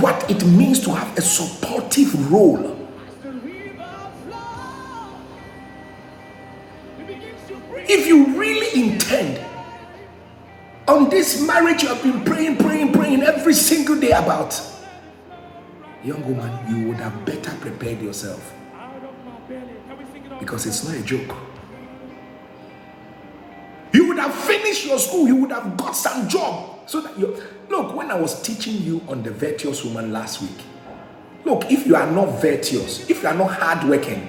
what 0.00 0.30
it 0.30 0.44
means 0.46 0.80
to 0.84 0.94
have 0.94 1.16
a 1.18 1.22
supportive 1.22 2.32
role. 2.32 2.76
If 7.88 8.06
you 8.06 8.38
really 8.38 8.82
intend 8.90 9.44
on 10.88 11.08
this 11.10 11.46
marriage 11.46 11.82
you 11.82 11.88
have 11.88 12.02
been 12.02 12.24
praying, 12.24 12.58
praying, 12.58 12.92
praying 12.92 13.22
every 13.22 13.54
single 13.54 13.98
day 14.00 14.10
about, 14.12 14.60
young 16.06 16.22
woman, 16.24 16.50
you 16.68 16.88
would 16.88 16.98
have 16.98 17.24
better 17.24 17.50
prepared 17.56 18.00
yourself 18.00 18.54
because 20.38 20.64
it's 20.66 20.84
not 20.86 20.94
a 20.96 21.02
joke. 21.02 21.36
You 23.92 24.08
would 24.08 24.18
have 24.18 24.34
finished 24.34 24.86
your 24.86 24.98
school, 24.98 25.26
you 25.26 25.36
would 25.36 25.50
have 25.50 25.76
got 25.76 25.92
some 25.92 26.28
job 26.28 26.88
so 26.88 27.00
that 27.00 27.18
you 27.18 27.42
look. 27.68 27.96
When 27.96 28.10
I 28.10 28.14
was 28.14 28.40
teaching 28.42 28.82
you 28.82 29.02
on 29.08 29.22
the 29.22 29.30
virtuous 29.32 29.84
woman 29.84 30.12
last 30.12 30.40
week, 30.42 30.58
look, 31.44 31.70
if 31.70 31.86
you 31.86 31.96
are 31.96 32.10
not 32.10 32.40
virtuous, 32.40 33.08
if 33.10 33.22
you 33.22 33.28
are 33.28 33.34
not 33.34 33.50
hardworking, 33.52 34.28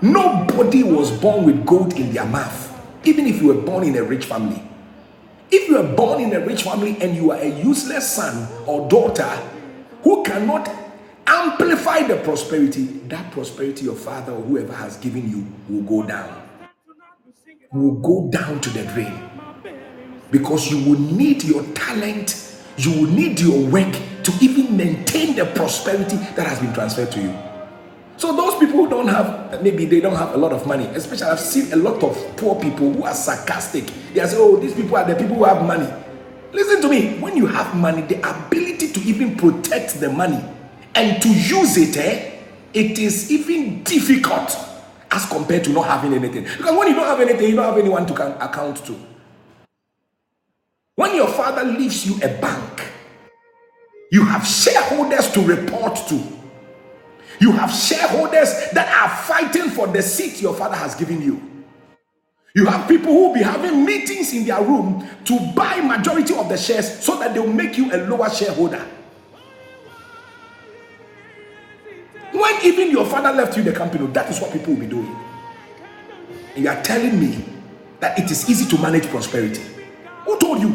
nobody 0.00 0.82
was 0.82 1.10
born 1.10 1.44
with 1.44 1.66
gold 1.66 1.94
in 1.94 2.12
their 2.14 2.26
mouth, 2.26 2.80
even 3.04 3.26
if 3.26 3.42
you 3.42 3.48
were 3.48 3.60
born 3.60 3.84
in 3.84 3.96
a 3.96 4.02
rich 4.02 4.24
family. 4.24 4.62
If 5.50 5.68
you 5.68 5.76
are 5.76 5.96
born 5.96 6.22
in 6.22 6.32
a 6.32 6.40
rich 6.40 6.62
family 6.62 6.96
and 7.02 7.14
you 7.14 7.30
are 7.30 7.38
a 7.38 7.48
useless 7.62 8.10
son 8.10 8.48
or 8.66 8.88
daughter 8.88 9.28
who 10.02 10.22
cannot 10.24 10.68
amplify 11.26 12.02
the 12.02 12.16
prosperity, 12.18 12.84
that 13.08 13.30
prosperity 13.32 13.84
your 13.84 13.94
father 13.94 14.32
or 14.32 14.42
whoever 14.42 14.72
has 14.72 14.96
given 14.96 15.30
you 15.30 15.46
will 15.68 15.82
go 15.82 16.06
down. 16.06 16.40
Will 17.72 17.92
go 18.00 18.30
down 18.30 18.60
to 18.60 18.70
the 18.70 18.84
drain. 18.92 19.30
Because 20.30 20.70
you 20.70 20.78
will 20.88 20.98
need 20.98 21.44
your 21.44 21.62
talent, 21.74 22.56
you 22.76 22.90
will 22.90 23.10
need 23.10 23.40
your 23.40 23.66
work 23.68 23.92
to 24.24 24.32
even 24.40 24.76
maintain 24.76 25.36
the 25.36 25.46
prosperity 25.46 26.16
that 26.16 26.46
has 26.46 26.58
been 26.58 26.72
transferred 26.72 27.10
to 27.12 27.20
you. 27.20 27.38
So 28.16 28.34
those 28.36 28.54
people 28.58 28.84
who 28.84 28.88
don't 28.88 29.08
have, 29.08 29.62
maybe 29.62 29.84
they 29.84 30.00
don't 30.00 30.14
have 30.14 30.34
a 30.34 30.36
lot 30.36 30.52
of 30.52 30.66
money, 30.66 30.84
especially 30.86 31.26
I've 31.26 31.40
seen 31.40 31.72
a 31.72 31.76
lot 31.76 32.02
of 32.02 32.16
poor 32.36 32.60
people 32.60 32.92
who 32.92 33.04
are 33.04 33.14
sarcastic. 33.14 33.86
They 34.14 34.24
say, 34.26 34.36
oh, 34.38 34.56
these 34.58 34.74
people 34.74 34.96
are 34.96 35.04
the 35.04 35.16
people 35.16 35.36
who 35.36 35.44
have 35.44 35.64
money. 35.66 35.88
Listen 36.52 36.82
to 36.82 36.88
me. 36.88 37.18
When 37.18 37.36
you 37.36 37.46
have 37.46 37.74
money, 37.74 38.02
the 38.02 38.18
ability 38.28 38.92
to 38.92 39.00
even 39.00 39.36
protect 39.36 39.98
the 40.00 40.10
money 40.10 40.42
and 40.94 41.20
to 41.22 41.28
use 41.28 41.76
it, 41.76 41.96
eh, 41.96 42.30
it 42.74 42.98
is 42.98 43.30
even 43.30 43.82
difficult 43.82 44.56
as 45.10 45.26
compared 45.26 45.64
to 45.64 45.70
not 45.70 45.86
having 45.86 46.12
anything. 46.14 46.44
Because 46.44 46.76
when 46.76 46.88
you 46.88 46.94
don't 46.94 47.06
have 47.06 47.20
anything, 47.20 47.50
you 47.50 47.56
don't 47.56 47.64
have 47.64 47.78
anyone 47.78 48.06
to 48.06 48.44
account 48.44 48.84
to. 48.86 48.98
When 50.94 51.14
your 51.14 51.28
father 51.28 51.64
leaves 51.64 52.06
you 52.06 52.16
a 52.16 52.28
bank, 52.40 52.82
you 54.10 54.24
have 54.26 54.46
shareholders 54.46 55.30
to 55.32 55.40
report 55.40 55.96
to. 56.08 56.22
You 57.40 57.52
have 57.52 57.72
shareholders 57.72 58.70
that 58.72 58.88
are 58.88 59.08
fighting 59.24 59.70
for 59.70 59.86
the 59.86 60.02
seat 60.02 60.40
your 60.42 60.54
father 60.54 60.76
has 60.76 60.94
given 60.94 61.22
you. 61.22 61.51
You 62.54 62.66
have 62.66 62.86
people 62.86 63.12
who 63.12 63.28
will 63.28 63.34
be 63.34 63.42
having 63.42 63.84
meetings 63.84 64.34
in 64.34 64.44
their 64.44 64.62
room 64.62 65.08
to 65.24 65.52
buy 65.54 65.80
majority 65.80 66.34
of 66.36 66.48
the 66.50 66.56
shares 66.56 67.02
so 67.02 67.18
that 67.18 67.32
they'll 67.32 67.46
make 67.46 67.78
you 67.78 67.90
a 67.94 67.98
lower 68.06 68.28
shareholder. 68.28 68.84
When 72.32 72.64
even 72.64 72.90
your 72.90 73.06
father 73.06 73.32
left 73.32 73.56
you 73.56 73.62
the 73.62 73.72
company, 73.72 74.06
that 74.08 74.30
is 74.30 74.40
what 74.40 74.52
people 74.52 74.74
will 74.74 74.80
be 74.80 74.86
doing. 74.86 75.16
And 76.54 76.64
you 76.64 76.68
are 76.68 76.82
telling 76.82 77.18
me 77.18 77.44
that 78.00 78.18
it 78.18 78.30
is 78.30 78.48
easy 78.50 78.68
to 78.74 78.82
manage 78.82 79.06
prosperity. 79.06 79.62
Who 80.24 80.38
told 80.38 80.60
you? 80.60 80.68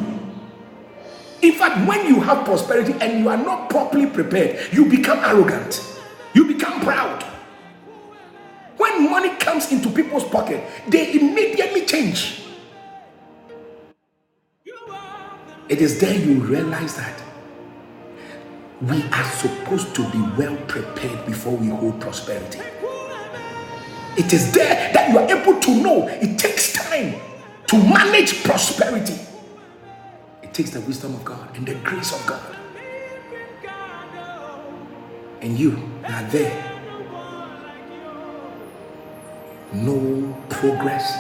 In 1.44 1.54
fact, 1.54 1.88
when 1.88 2.08
you 2.08 2.20
have 2.22 2.46
prosperity 2.46 2.94
and 3.00 3.20
you 3.20 3.30
are 3.30 3.38
not 3.38 3.70
properly 3.70 4.08
prepared, 4.08 4.74
you 4.74 4.86
become 4.86 5.20
arrogant. 5.20 5.84
You 6.34 6.46
become 6.46 6.82
proud. 6.82 7.24
When 8.78 9.10
money 9.10 9.36
comes 9.38 9.72
into 9.72 9.90
people's 9.90 10.24
pocket, 10.26 10.64
they 10.88 11.14
immediately 11.14 11.86
change. 11.86 12.44
It 15.70 15.82
is 15.82 16.00
there 16.00 16.16
you 16.18 16.40
realize 16.42 16.96
that 16.96 17.22
we 18.82 19.04
are 19.12 19.24
supposed 19.32 19.96
to 19.96 20.10
be 20.12 20.22
well 20.38 20.56
prepared 20.68 21.26
before 21.26 21.56
we 21.56 21.68
hold 21.68 22.00
prosperity. 22.00 22.60
It 24.18 24.32
is 24.34 24.52
there 24.54 24.94
that 24.94 25.12
you 25.12 25.20
are 25.20 25.30
able 25.30 25.60
to 25.60 25.76
know 25.82 26.08
it 26.08 26.40
takes 26.40 26.74
time 26.74 27.16
to 27.68 27.78
manage 27.78 28.44
prosperity. 28.44 29.20
It 30.44 30.54
takes 30.54 30.72
the 30.72 30.82
wisdom 30.82 31.16
of 31.16 31.26
God 31.26 31.56
and 31.56 31.68
the 31.68 31.76
grace 31.76 32.14
of 32.14 32.26
God. 32.28 32.56
And 35.42 35.58
you 35.60 35.78
are 36.06 36.24
there. 36.32 36.77
No 39.74 40.34
progress. 40.50 41.12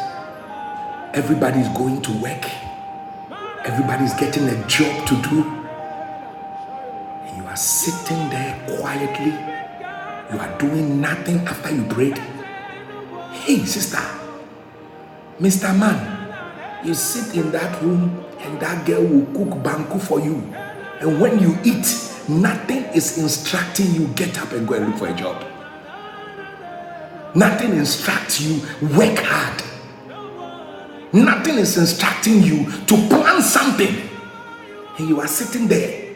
Everybody's 1.13 1.67
going 1.69 2.01
to 2.01 2.11
work. 2.21 2.45
Everybody's 3.65 4.13
getting 4.13 4.47
a 4.47 4.67
job 4.67 5.05
to 5.07 5.21
do 5.29 5.43
And 7.25 7.37
you 7.37 7.43
are 7.45 7.57
sitting 7.57 8.29
there 8.29 8.57
quietly. 8.79 9.33
You 10.31 10.39
are 10.39 10.57
doing 10.57 11.01
nothing 11.01 11.39
after 11.39 11.75
you 11.75 11.83
prayed. 11.85 12.17
Hey, 13.31 13.65
sister, 13.65 13.99
Mr. 15.39 15.77
Man, 15.77 16.85
you 16.85 16.93
sit 16.93 17.35
in 17.35 17.51
that 17.51 17.81
room 17.81 18.23
and 18.39 18.59
that 18.59 18.85
girl 18.85 19.03
will 19.03 19.25
cook 19.33 19.61
banku 19.63 20.01
for 20.01 20.19
you. 20.19 20.35
And 21.01 21.19
when 21.21 21.39
you 21.39 21.57
eat, 21.63 21.85
nothing 22.29 22.85
is 22.95 23.17
instructing 23.17 23.93
you 23.93 24.07
get 24.15 24.39
up 24.39 24.51
and 24.53 24.67
go 24.67 24.75
and 24.75 24.87
look 24.87 24.97
for 24.97 25.07
a 25.07 25.13
job. 25.13 25.46
Nothing 27.35 27.71
instructs 27.71 28.41
you 28.41 28.61
work 28.95 29.19
hard. 29.19 29.63
Nothing 31.13 31.55
is 31.55 31.77
instructing 31.77 32.41
you 32.43 32.71
to 32.87 32.95
plan 33.07 33.41
something. 33.41 33.95
And 34.97 35.09
you 35.09 35.19
are 35.21 35.27
sitting 35.27 35.67
there 35.67 36.07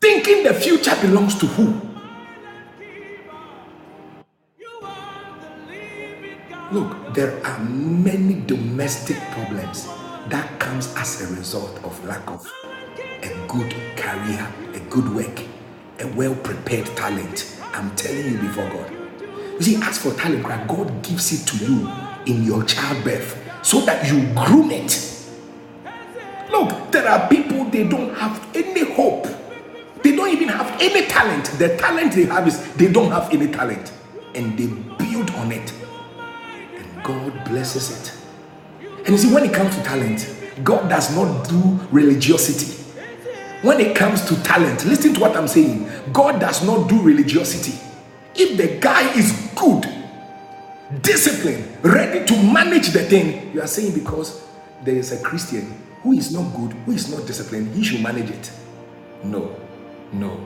Thinking 0.00 0.44
the 0.44 0.54
future 0.54 0.96
belongs 1.02 1.38
to 1.40 1.46
who? 1.46 1.78
Look, 6.72 7.12
there 7.12 7.44
are 7.44 7.58
many 7.58 8.40
domestic 8.46 9.18
problems 9.32 9.86
that 10.30 10.58
comes 10.58 10.94
as 10.96 11.20
a 11.20 11.34
result 11.34 11.84
of 11.84 12.02
lack 12.06 12.26
of 12.30 12.50
a 13.22 13.46
good 13.46 13.74
career, 13.96 14.46
a 14.72 14.80
good 14.88 15.14
work, 15.14 15.42
a 15.98 16.06
well-prepared 16.16 16.86
talent. 16.96 17.60
I'm 17.74 17.94
telling 17.94 18.24
you 18.32 18.38
before 18.38 18.70
God. 18.70 18.99
You 19.60 19.64
see, 19.64 19.76
as 19.76 19.98
for 19.98 20.12
talent, 20.14 20.42
God 20.66 21.02
gives 21.04 21.32
it 21.32 21.46
to 21.48 21.64
you 21.64 21.88
in 22.26 22.42
your 22.42 22.64
childbirth 22.64 23.38
so 23.62 23.82
that 23.82 24.10
you 24.10 24.26
groom 24.34 24.72
it. 24.72 25.06
Look, 26.50 26.90
there 26.90 27.08
are 27.08 27.28
people 27.28 27.64
they 27.66 27.86
don't 27.86 28.12
have 28.16 28.44
any 28.56 28.92
hope 28.92 29.28
they 30.02 30.16
don't 30.16 30.30
even 30.30 30.48
have 30.48 30.80
any 30.80 31.06
talent. 31.06 31.46
The 31.58 31.76
talent 31.76 32.14
they 32.14 32.24
have 32.24 32.46
is 32.48 32.72
they 32.74 32.90
don't 32.90 33.10
have 33.10 33.32
any 33.32 33.50
talent. 33.50 33.92
And 34.34 34.58
they 34.58 34.66
build 34.66 35.30
on 35.32 35.52
it. 35.52 35.72
And 36.74 37.04
God 37.04 37.44
blesses 37.44 37.90
it. 37.90 38.88
And 39.00 39.08
you 39.08 39.18
see, 39.18 39.34
when 39.34 39.44
it 39.44 39.52
comes 39.52 39.76
to 39.76 39.82
talent, 39.82 40.34
God 40.64 40.88
does 40.88 41.14
not 41.14 41.48
do 41.48 41.78
religiosity. 41.90 42.76
When 43.62 43.78
it 43.78 43.94
comes 43.94 44.24
to 44.26 44.42
talent, 44.42 44.86
listen 44.86 45.12
to 45.14 45.20
what 45.20 45.36
I'm 45.36 45.48
saying. 45.48 45.90
God 46.12 46.40
does 46.40 46.64
not 46.64 46.88
do 46.88 47.00
religiosity. 47.02 47.78
If 48.34 48.56
the 48.56 48.78
guy 48.80 49.12
is 49.16 49.32
good, 49.56 49.86
disciplined, 51.02 51.66
ready 51.82 52.24
to 52.26 52.42
manage 52.42 52.88
the 52.88 53.02
thing, 53.02 53.52
you 53.52 53.60
are 53.60 53.66
saying 53.66 53.94
because 53.94 54.46
there 54.84 54.94
is 54.94 55.12
a 55.12 55.22
Christian 55.22 55.74
who 56.02 56.12
is 56.12 56.32
not 56.32 56.54
good, 56.56 56.72
who 56.84 56.92
is 56.92 57.10
not 57.10 57.26
disciplined, 57.26 57.74
he 57.74 57.84
should 57.84 58.02
manage 58.02 58.30
it. 58.30 58.50
No, 59.24 59.54
no, 60.12 60.40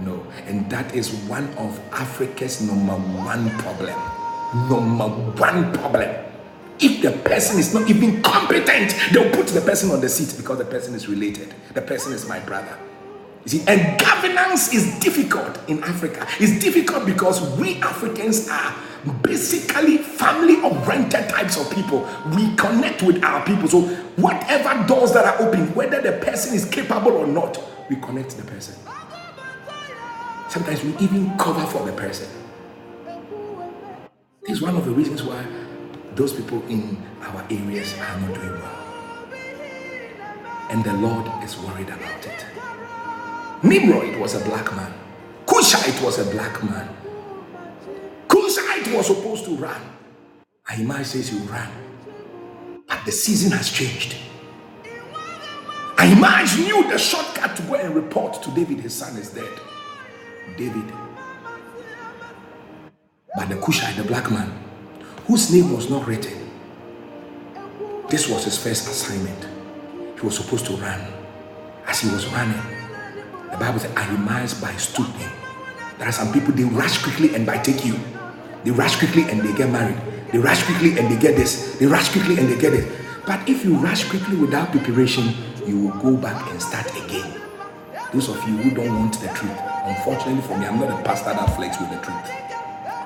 no. 0.00 0.24
And 0.46 0.68
that 0.70 0.94
is 0.94 1.12
one 1.26 1.48
of 1.54 1.80
Africa's 1.92 2.60
number 2.60 2.94
one 2.94 3.50
problem. 3.58 3.98
Number 4.68 5.08
one 5.40 5.72
problem. 5.72 6.24
If 6.78 7.02
the 7.02 7.12
person 7.28 7.58
is 7.58 7.74
not 7.74 7.88
even 7.88 8.22
competent, 8.22 8.94
they'll 9.12 9.30
put 9.30 9.48
the 9.48 9.60
person 9.60 9.90
on 9.90 10.00
the 10.00 10.08
seat 10.08 10.36
because 10.36 10.58
the 10.58 10.64
person 10.64 10.94
is 10.94 11.08
related. 11.08 11.54
The 11.74 11.82
person 11.82 12.12
is 12.12 12.28
my 12.28 12.40
brother. 12.40 12.78
You 13.44 13.48
see, 13.50 13.64
and 13.66 13.98
governance 13.98 14.72
is 14.72 14.98
difficult 15.00 15.58
in 15.68 15.82
Africa. 15.82 16.26
It's 16.38 16.62
difficult 16.62 17.06
because 17.06 17.40
we 17.58 17.76
Africans 17.82 18.48
are 18.48 18.74
basically 19.22 19.98
family 19.98 20.62
oriented 20.62 21.28
types 21.28 21.58
of 21.60 21.68
people. 21.74 22.08
We 22.36 22.54
connect 22.54 23.02
with 23.02 23.22
our 23.24 23.44
people. 23.44 23.68
So 23.68 23.80
whatever 24.16 24.86
doors 24.86 25.12
that 25.14 25.24
are 25.24 25.46
open, 25.46 25.74
whether 25.74 26.00
the 26.00 26.24
person 26.24 26.54
is 26.54 26.64
capable 26.64 27.12
or 27.12 27.26
not, 27.26 27.58
we 27.90 27.96
connect 27.96 28.36
the 28.36 28.44
person. 28.44 28.76
Sometimes 30.48 30.84
we 30.84 30.96
even 30.98 31.36
cover 31.38 31.66
for 31.66 31.84
the 31.84 31.92
person. 31.92 32.28
This 34.42 34.58
is 34.58 34.62
one 34.62 34.76
of 34.76 34.84
the 34.84 34.92
reasons 34.92 35.22
why 35.22 35.44
those 36.14 36.32
people 36.32 36.62
in 36.68 37.02
our 37.22 37.44
areas 37.50 37.94
are 37.98 38.20
not 38.20 38.34
doing 38.34 38.52
well. 38.52 38.96
And 40.70 40.84
the 40.84 40.92
Lord 40.94 41.26
is 41.42 41.56
worried 41.58 41.88
about 41.88 42.26
it. 42.26 42.51
Nimrod 43.62 44.16
was 44.18 44.34
a 44.34 44.44
black 44.44 44.74
man. 44.74 44.92
Cushite 45.46 46.02
was 46.02 46.18
a 46.18 46.30
black 46.32 46.62
man. 46.64 46.88
Cushite 48.28 48.92
was 48.94 49.06
supposed 49.06 49.44
to 49.44 49.56
run. 49.56 49.80
Ahimaaz 50.68 51.10
says 51.12 51.28
he 51.28 51.38
ran. 51.46 51.70
But 52.88 53.04
the 53.04 53.12
season 53.12 53.52
has 53.52 53.70
changed. 53.70 54.16
Ahimaaz 55.98 56.58
knew 56.58 56.90
the 56.90 56.98
shortcut 56.98 57.56
to 57.56 57.62
go 57.62 57.74
and 57.74 57.94
report 57.94 58.42
to 58.42 58.50
David 58.50 58.80
his 58.80 58.94
son 58.94 59.16
is 59.16 59.30
dead. 59.30 59.60
David. 60.56 60.92
But 63.36 63.48
the 63.48 63.56
Cushite, 63.56 63.96
the 63.96 64.04
black 64.04 64.30
man, 64.30 64.52
whose 65.26 65.52
name 65.52 65.72
was 65.72 65.88
not 65.88 66.06
written, 66.08 66.50
this 68.08 68.28
was 68.28 68.44
his 68.44 68.58
first 68.58 68.88
assignment. 68.88 69.46
He 70.18 70.26
was 70.26 70.36
supposed 70.36 70.66
to 70.66 70.72
run. 70.74 71.00
As 71.86 72.00
he 72.00 72.10
was 72.10 72.26
running, 72.28 72.60
the 73.52 73.58
Bible 73.58 73.78
says, 73.78 73.92
I 73.96 74.02
Ahimaaz 74.02 74.60
by 74.60 74.72
stooping. 74.76 75.28
There 75.98 76.08
are 76.08 76.12
some 76.12 76.32
people, 76.32 76.52
they 76.52 76.64
rush 76.64 77.02
quickly 77.02 77.34
and 77.34 77.46
by 77.46 77.58
take 77.58 77.84
you. 77.84 77.94
They 78.64 78.70
rush 78.70 78.96
quickly 78.96 79.28
and 79.28 79.40
they 79.40 79.52
get 79.54 79.70
married. 79.70 80.00
They 80.32 80.38
rush 80.38 80.64
quickly 80.64 80.98
and 80.98 81.12
they 81.12 81.20
get 81.20 81.36
this. 81.36 81.76
They 81.78 81.86
rush 81.86 82.10
quickly 82.10 82.38
and 82.38 82.48
they 82.48 82.58
get 82.58 82.72
it. 82.72 82.90
But 83.26 83.46
if 83.48 83.64
you 83.64 83.76
rush 83.76 84.08
quickly 84.08 84.36
without 84.36 84.70
preparation, 84.72 85.34
you 85.66 85.78
will 85.78 85.98
go 86.00 86.16
back 86.16 86.50
and 86.50 86.60
start 86.60 86.88
again. 87.04 87.40
Those 88.12 88.28
of 88.28 88.36
you 88.48 88.56
who 88.56 88.70
don't 88.74 88.98
want 88.98 89.20
the 89.20 89.28
truth, 89.28 89.56
unfortunately 89.84 90.42
for 90.42 90.56
me, 90.58 90.66
I'm 90.66 90.80
not 90.80 90.98
a 90.98 91.02
pastor 91.04 91.30
that 91.30 91.54
flex 91.54 91.78
with 91.78 91.90
the 91.90 92.00
truth. 92.00 92.28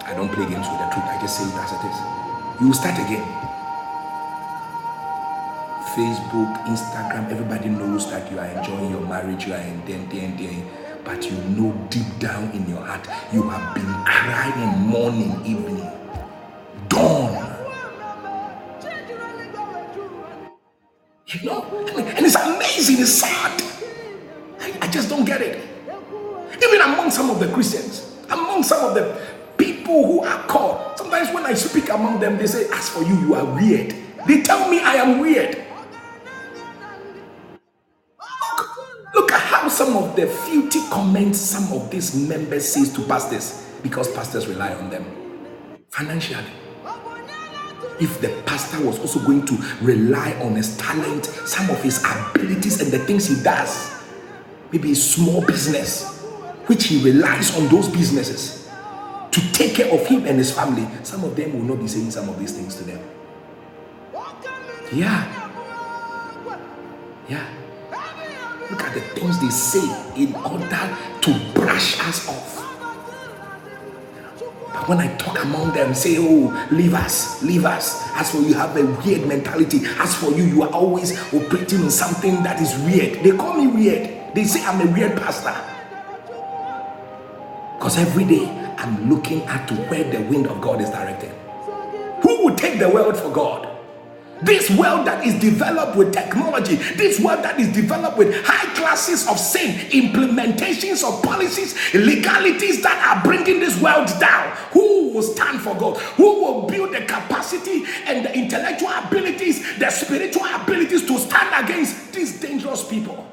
I 0.06 0.14
don't 0.14 0.30
play 0.30 0.46
games 0.46 0.66
with 0.70 0.78
the 0.78 0.88
truth. 0.94 1.04
I 1.04 1.18
just 1.20 1.36
say 1.36 1.44
it 1.44 1.58
as 1.58 1.72
it 1.74 1.82
is. 1.82 1.98
You 2.60 2.66
will 2.68 2.74
start 2.74 2.94
again. 3.02 3.55
Facebook, 5.96 6.52
Instagram, 6.66 7.30
everybody 7.30 7.70
knows 7.70 8.10
that 8.10 8.30
you 8.30 8.38
are 8.38 8.44
enjoying 8.44 8.90
your 8.90 9.00
marriage, 9.00 9.46
you 9.46 9.54
are 9.54 9.60
in 9.60 9.82
then, 9.86 10.06
then, 10.10 10.36
then. 10.36 10.68
But 11.02 11.24
you 11.24 11.38
know 11.56 11.72
deep 11.88 12.18
down 12.18 12.50
in 12.50 12.68
your 12.68 12.84
heart, 12.84 13.08
you 13.32 13.48
have 13.48 13.74
been 13.74 13.86
crying 14.04 14.78
morning, 14.78 15.40
evening, 15.46 15.90
dawn. 16.88 17.32
You 21.28 21.44
know, 21.46 21.64
and 21.96 22.26
it's 22.26 22.36
amazing, 22.36 23.00
it's 23.00 23.12
sad. 23.12 23.62
I, 24.60 24.76
I 24.82 24.88
just 24.88 25.08
don't 25.08 25.24
get 25.24 25.40
it. 25.40 25.66
Even 26.62 26.80
among 26.82 27.10
some 27.10 27.30
of 27.30 27.40
the 27.40 27.48
Christians, 27.48 28.14
among 28.28 28.64
some 28.64 28.84
of 28.84 28.94
the 28.94 29.18
people 29.56 30.04
who 30.04 30.24
are 30.24 30.42
called, 30.46 30.98
sometimes 30.98 31.32
when 31.32 31.46
I 31.46 31.54
speak 31.54 31.88
among 31.88 32.20
them, 32.20 32.36
they 32.36 32.46
say, 32.46 32.68
As 32.70 32.90
for 32.90 33.02
you, 33.02 33.18
you 33.20 33.34
are 33.34 33.46
weird. 33.46 33.94
They 34.28 34.42
tell 34.42 34.68
me 34.70 34.80
I 34.80 34.96
am 34.96 35.20
weird. 35.20 35.65
Look 39.16 39.32
at 39.32 39.40
how 39.40 39.68
some 39.68 39.96
of 39.96 40.14
the 40.14 40.26
filthy 40.26 40.80
comments 40.90 41.38
some 41.40 41.72
of 41.72 41.90
these 41.90 42.14
members 42.14 42.68
says 42.68 42.92
to 42.92 43.02
pastors 43.06 43.66
because 43.82 44.12
pastors 44.12 44.46
rely 44.46 44.74
on 44.74 44.90
them 44.90 45.04
financially. 45.88 46.44
If 47.98 48.20
the 48.20 48.28
pastor 48.44 48.84
was 48.84 48.98
also 48.98 49.18
going 49.20 49.46
to 49.46 49.56
rely 49.80 50.34
on 50.42 50.54
his 50.54 50.76
talent, 50.76 51.24
some 51.24 51.70
of 51.70 51.82
his 51.82 52.04
abilities 52.04 52.82
and 52.82 52.92
the 52.92 52.98
things 52.98 53.26
he 53.26 53.42
does, 53.42 54.04
maybe 54.70 54.94
small 54.94 55.40
business, 55.46 56.20
which 56.66 56.84
he 56.84 57.02
relies 57.02 57.56
on 57.56 57.68
those 57.68 57.88
businesses 57.88 58.68
to 59.30 59.52
take 59.52 59.76
care 59.76 59.90
of 59.94 60.06
him 60.06 60.26
and 60.26 60.36
his 60.36 60.52
family, 60.52 60.86
some 61.04 61.24
of 61.24 61.34
them 61.34 61.54
will 61.54 61.74
not 61.74 61.80
be 61.80 61.88
saying 61.88 62.10
some 62.10 62.28
of 62.28 62.38
these 62.38 62.52
things 62.52 62.74
to 62.74 62.84
them. 62.84 63.02
Yeah. 64.92 65.52
Yeah. 67.30 67.65
Look 68.70 68.82
at 68.82 68.94
the 68.94 69.00
things 69.00 69.40
they 69.40 69.50
say 69.50 69.86
in 70.16 70.34
order 70.34 70.96
to 71.22 71.52
brush 71.54 72.00
us 72.00 72.28
off. 72.28 72.56
But 74.72 74.88
when 74.88 74.98
I 74.98 75.14
talk 75.16 75.42
among 75.42 75.72
them, 75.72 75.94
say, 75.94 76.16
Oh, 76.18 76.68
leave 76.70 76.94
us, 76.94 77.42
leave 77.42 77.64
us. 77.64 78.02
As 78.14 78.30
for 78.30 78.38
you, 78.38 78.54
have 78.54 78.76
a 78.76 78.84
weird 79.04 79.26
mentality. 79.26 79.80
As 79.98 80.14
for 80.16 80.32
you, 80.32 80.44
you 80.44 80.62
are 80.62 80.70
always 80.70 81.18
operating 81.32 81.82
on 81.82 81.90
something 81.90 82.42
that 82.42 82.60
is 82.60 82.74
weird. 82.84 83.22
They 83.24 83.36
call 83.36 83.54
me 83.54 83.68
weird. 83.68 84.34
They 84.34 84.44
say 84.44 84.64
I'm 84.64 84.86
a 84.86 84.92
weird 84.92 85.16
pastor. 85.16 85.54
Because 87.78 87.98
every 87.98 88.24
day 88.24 88.48
I'm 88.78 89.08
looking 89.08 89.42
at 89.42 89.70
where 89.88 90.04
the 90.04 90.20
wind 90.28 90.46
of 90.46 90.60
God 90.60 90.80
is 90.80 90.90
directed. 90.90 91.30
Who 92.22 92.44
would 92.44 92.58
take 92.58 92.78
the 92.78 92.88
world 92.88 93.16
for 93.16 93.30
God? 93.30 93.75
This 94.42 94.70
world 94.70 95.06
that 95.06 95.24
is 95.24 95.40
developed 95.40 95.96
with 95.96 96.12
technology, 96.12 96.76
this 96.76 97.18
world 97.20 97.42
that 97.42 97.58
is 97.58 97.72
developed 97.72 98.18
with 98.18 98.34
high 98.44 98.72
classes 98.74 99.26
of 99.28 99.38
sin, 99.38 99.74
implementations 99.90 101.02
of 101.06 101.22
policies, 101.22 101.74
legalities 101.94 102.82
that 102.82 103.00
are 103.06 103.24
bringing 103.24 103.60
this 103.60 103.80
world 103.80 104.08
down. 104.20 104.56
Who 104.72 105.12
will 105.12 105.22
stand 105.22 105.62
for 105.62 105.74
God? 105.74 105.96
Who 106.18 106.42
will 106.44 106.66
build 106.66 106.92
the 106.92 107.00
capacity 107.00 107.84
and 108.06 108.26
the 108.26 108.34
intellectual 108.36 108.90
abilities, 108.90 109.78
the 109.78 109.90
spiritual 109.90 110.44
abilities 110.44 111.06
to 111.06 111.18
stand 111.18 111.64
against 111.64 112.12
these 112.12 112.38
dangerous 112.40 112.86
people? 112.86 113.26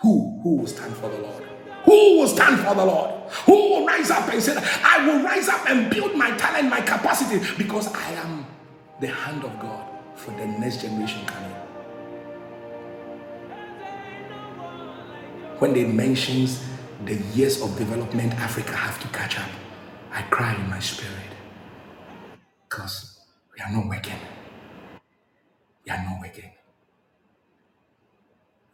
Who? 0.00 0.40
Who 0.42 0.56
will 0.58 0.66
stand 0.66 0.94
for 0.96 1.08
the 1.08 1.18
Lord? 1.18 1.42
Who 1.84 2.18
will 2.20 2.28
stand 2.28 2.60
for 2.60 2.74
the 2.74 2.84
Lord? 2.84 3.30
Who 3.46 3.52
will 3.54 3.86
rise 3.86 4.10
up 4.10 4.28
and 4.32 4.42
say, 4.42 4.56
I 4.84 5.06
will 5.06 5.24
rise 5.24 5.48
up 5.48 5.68
and 5.68 5.90
build 5.90 6.14
my 6.16 6.30
talent, 6.36 6.68
my 6.70 6.80
capacity, 6.80 7.44
because 7.58 7.92
I 7.92 8.12
am 8.12 8.45
the 9.00 9.08
hand 9.08 9.44
of 9.44 9.58
God 9.60 9.86
for 10.14 10.30
the 10.32 10.46
next 10.46 10.82
generation 10.82 11.24
coming. 11.26 11.56
When 15.58 15.74
they 15.74 15.84
mentions 15.84 16.64
the 17.04 17.14
years 17.34 17.62
of 17.62 17.76
development 17.78 18.34
Africa 18.34 18.72
have 18.74 19.00
to 19.02 19.08
catch 19.08 19.38
up, 19.38 19.50
I 20.12 20.22
cry 20.22 20.54
in 20.54 20.68
my 20.70 20.80
spirit 20.80 21.14
because 22.68 23.20
we 23.56 23.62
are 23.64 23.72
not 23.72 23.88
working. 23.88 24.18
We 25.86 25.92
are 25.92 26.04
not 26.04 26.20
working. 26.20 26.50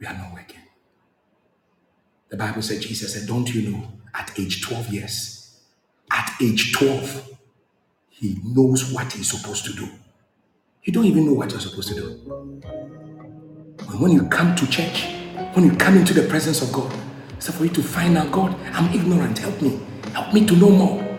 We 0.00 0.06
are 0.06 0.14
not 0.14 0.32
working. 0.34 0.60
The 2.30 2.36
Bible 2.36 2.62
said, 2.62 2.80
Jesus 2.82 3.14
said, 3.14 3.28
Don't 3.28 3.52
you 3.54 3.70
know 3.70 3.92
at 4.14 4.32
age 4.38 4.62
12 4.62 4.88
years, 4.88 5.60
at 6.10 6.32
age 6.42 6.72
12, 6.74 7.38
he 8.10 8.38
knows 8.44 8.92
what 8.92 9.12
he's 9.12 9.30
supposed 9.30 9.64
to 9.66 9.72
do. 9.74 9.88
You 10.84 10.92
don't 10.92 11.04
even 11.04 11.26
know 11.26 11.32
what 11.32 11.48
you're 11.52 11.60
supposed 11.60 11.90
to 11.90 11.94
do. 11.94 12.60
But 13.76 14.00
when 14.00 14.10
you 14.10 14.26
come 14.26 14.56
to 14.56 14.66
church, 14.66 15.06
when 15.52 15.64
you 15.64 15.76
come 15.76 15.96
into 15.96 16.12
the 16.12 16.26
presence 16.28 16.60
of 16.60 16.72
God, 16.72 16.92
it's 17.36 17.48
for 17.48 17.62
you 17.62 17.70
to 17.70 17.82
find 17.84 18.18
out, 18.18 18.32
God, 18.32 18.56
I'm 18.72 18.92
ignorant. 18.92 19.38
Help 19.38 19.62
me. 19.62 19.78
Help 20.12 20.34
me 20.34 20.44
to 20.44 20.56
know 20.56 20.70
more. 20.70 21.18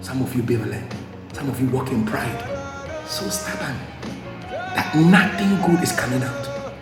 Some 0.00 0.22
of 0.22 0.34
you 0.34 0.42
benevolent. 0.42 0.92
Some 1.34 1.48
of 1.48 1.60
you 1.60 1.68
walk 1.68 1.92
in 1.92 2.04
pride. 2.04 2.36
So 3.06 3.28
stubborn 3.28 3.76
that 4.50 4.92
nothing 4.96 5.54
good 5.64 5.80
is 5.80 5.92
coming 5.92 6.24
out. 6.24 6.74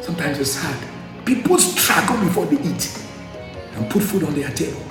Sometimes 0.00 0.40
it's 0.40 0.56
hard. 0.56 0.88
People 1.24 1.56
struggle 1.56 2.18
before 2.18 2.46
they 2.46 2.56
eat 2.56 3.06
and 3.76 3.88
put 3.88 4.02
food 4.02 4.24
on 4.24 4.34
their 4.34 4.50
table. 4.50 4.82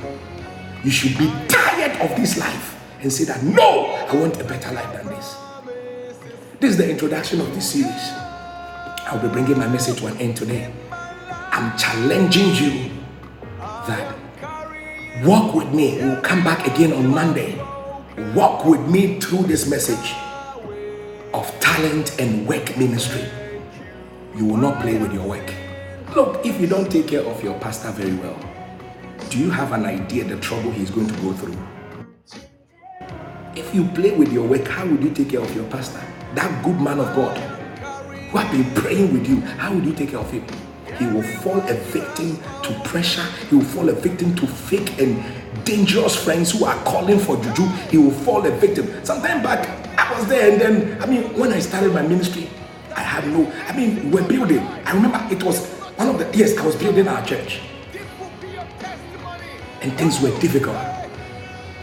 You 0.86 0.92
should 0.92 1.18
be 1.18 1.30
tired 1.50 2.00
of 2.10 2.16
this 2.16 2.38
life 2.38 2.79
and 3.02 3.12
say 3.12 3.24
that 3.26 3.44
no, 3.44 3.86
I 4.08 4.16
want 4.16 4.40
a 4.40 4.44
better 4.44 4.74
life 4.74 4.92
than 4.94 5.08
this. 5.08 5.38
This 6.60 6.72
is 6.72 6.78
the 6.78 6.90
introduction 6.90 7.40
of 7.40 7.54
this 7.54 7.72
series. 7.72 8.12
I'll 9.08 9.22
be 9.22 9.30
bringing 9.30 9.58
my 9.58 9.68
message 9.68 10.00
to 10.00 10.08
an 10.08 10.18
end 10.18 10.38
today. 10.38 10.72
I'm 10.92 11.78
challenging 11.78 12.54
you 12.56 12.92
that 13.60 14.16
walk 15.24 15.56
with 15.56 15.74
me. 15.74 15.98
We'll 15.98 16.22
come 16.22 16.44
back 16.44 16.68
again 16.68 16.94
on 16.94 17.08
Monday. 17.08 17.58
Walk 18.36 18.66
with 18.66 18.82
me 18.88 19.20
through 19.20 19.44
this 19.44 19.70
message 19.70 20.14
of 21.34 21.60
talent 21.60 22.20
and 22.20 22.48
work 22.48 22.78
ministry. 22.78 23.24
You 24.36 24.46
will 24.46 24.58
not 24.58 24.82
play 24.82 24.98
with 24.98 25.14
your 25.14 25.28
work. 25.28 25.54
Look, 26.16 26.46
if 26.46 26.60
you 26.60 26.68
don't 26.68 26.92
take 26.92 27.08
care 27.08 27.22
of 27.22 27.42
your 27.44 27.58
pastor 27.60 27.92
very 27.92 28.16
well, 28.16 28.38
do 29.30 29.40
you 29.40 29.50
have 29.50 29.72
an 29.72 29.86
idea 29.86 30.24
the 30.26 30.38
trouble 30.40 30.72
he's 30.72 30.92
going 30.92 31.08
to 31.08 31.22
go 31.22 31.34
through? 31.34 31.58
If 33.56 33.74
you 33.74 33.86
play 33.90 34.12
with 34.12 34.32
your 34.32 34.48
work, 34.48 34.68
how 34.68 34.86
would 34.86 35.04
you 35.04 35.12
take 35.12 35.30
care 35.32 35.42
of 35.42 35.56
your 35.56 35.66
pastor? 35.66 36.02
That 36.36 36.64
good 36.64 36.80
man 36.80 37.00
of 37.00 37.16
God 37.16 37.38
who 37.38 38.38
have 38.38 38.52
been 38.52 38.72
praying 38.76 39.12
with 39.12 39.28
you, 39.28 39.42
how 39.42 39.74
would 39.74 39.86
you 39.86 39.94
take 39.94 40.12
care 40.12 40.20
of 40.20 40.32
him? 40.32 40.46
He 40.98 41.06
will 41.08 41.24
fall 41.24 41.60
a 41.62 41.74
victim 41.74 42.38
to 42.64 42.82
pressure. 42.84 43.26
He 43.50 43.56
will 43.56 43.64
fall 43.64 43.90
a 43.90 43.94
victim 43.94 44.36
to 44.36 44.46
fake 44.48 45.00
and 45.00 45.24
dangerous 45.66 46.16
friends 46.16 46.52
who 46.52 46.66
are 46.66 46.76
calling 46.84 47.20
for 47.20 47.38
juju. 47.38 47.66
He 47.90 47.98
will 47.98 48.12
fall 48.12 48.46
a 48.46 48.52
victim. 48.52 49.04
Sometime 49.04 49.42
back, 49.42 49.68
I 49.98 50.18
was 50.18 50.28
there, 50.28 50.52
and 50.52 50.62
then 50.62 51.02
I 51.02 51.06
mean, 51.06 51.38
when 51.38 51.54
I 51.54 51.60
started 51.60 51.94
my 51.94 52.02
ministry, 52.02 52.50
I 52.96 53.02
had 53.02 53.28
no. 53.28 53.52
I 53.68 53.76
mean, 53.76 54.12
we're 54.12 54.28
building. 54.28 54.60
I 54.60 54.92
remember 54.94 55.26
it 55.32 55.44
was 55.44 55.66
one 55.96 56.10
of 56.10 56.20
the 56.20 56.38
yes, 56.38 56.58
I 56.58 56.66
was 56.66 56.76
building 56.76 57.08
our 57.08 57.26
church, 57.26 57.62
and 59.82 59.94
things 59.98 60.22
were 60.22 60.38
difficult. 60.40 60.99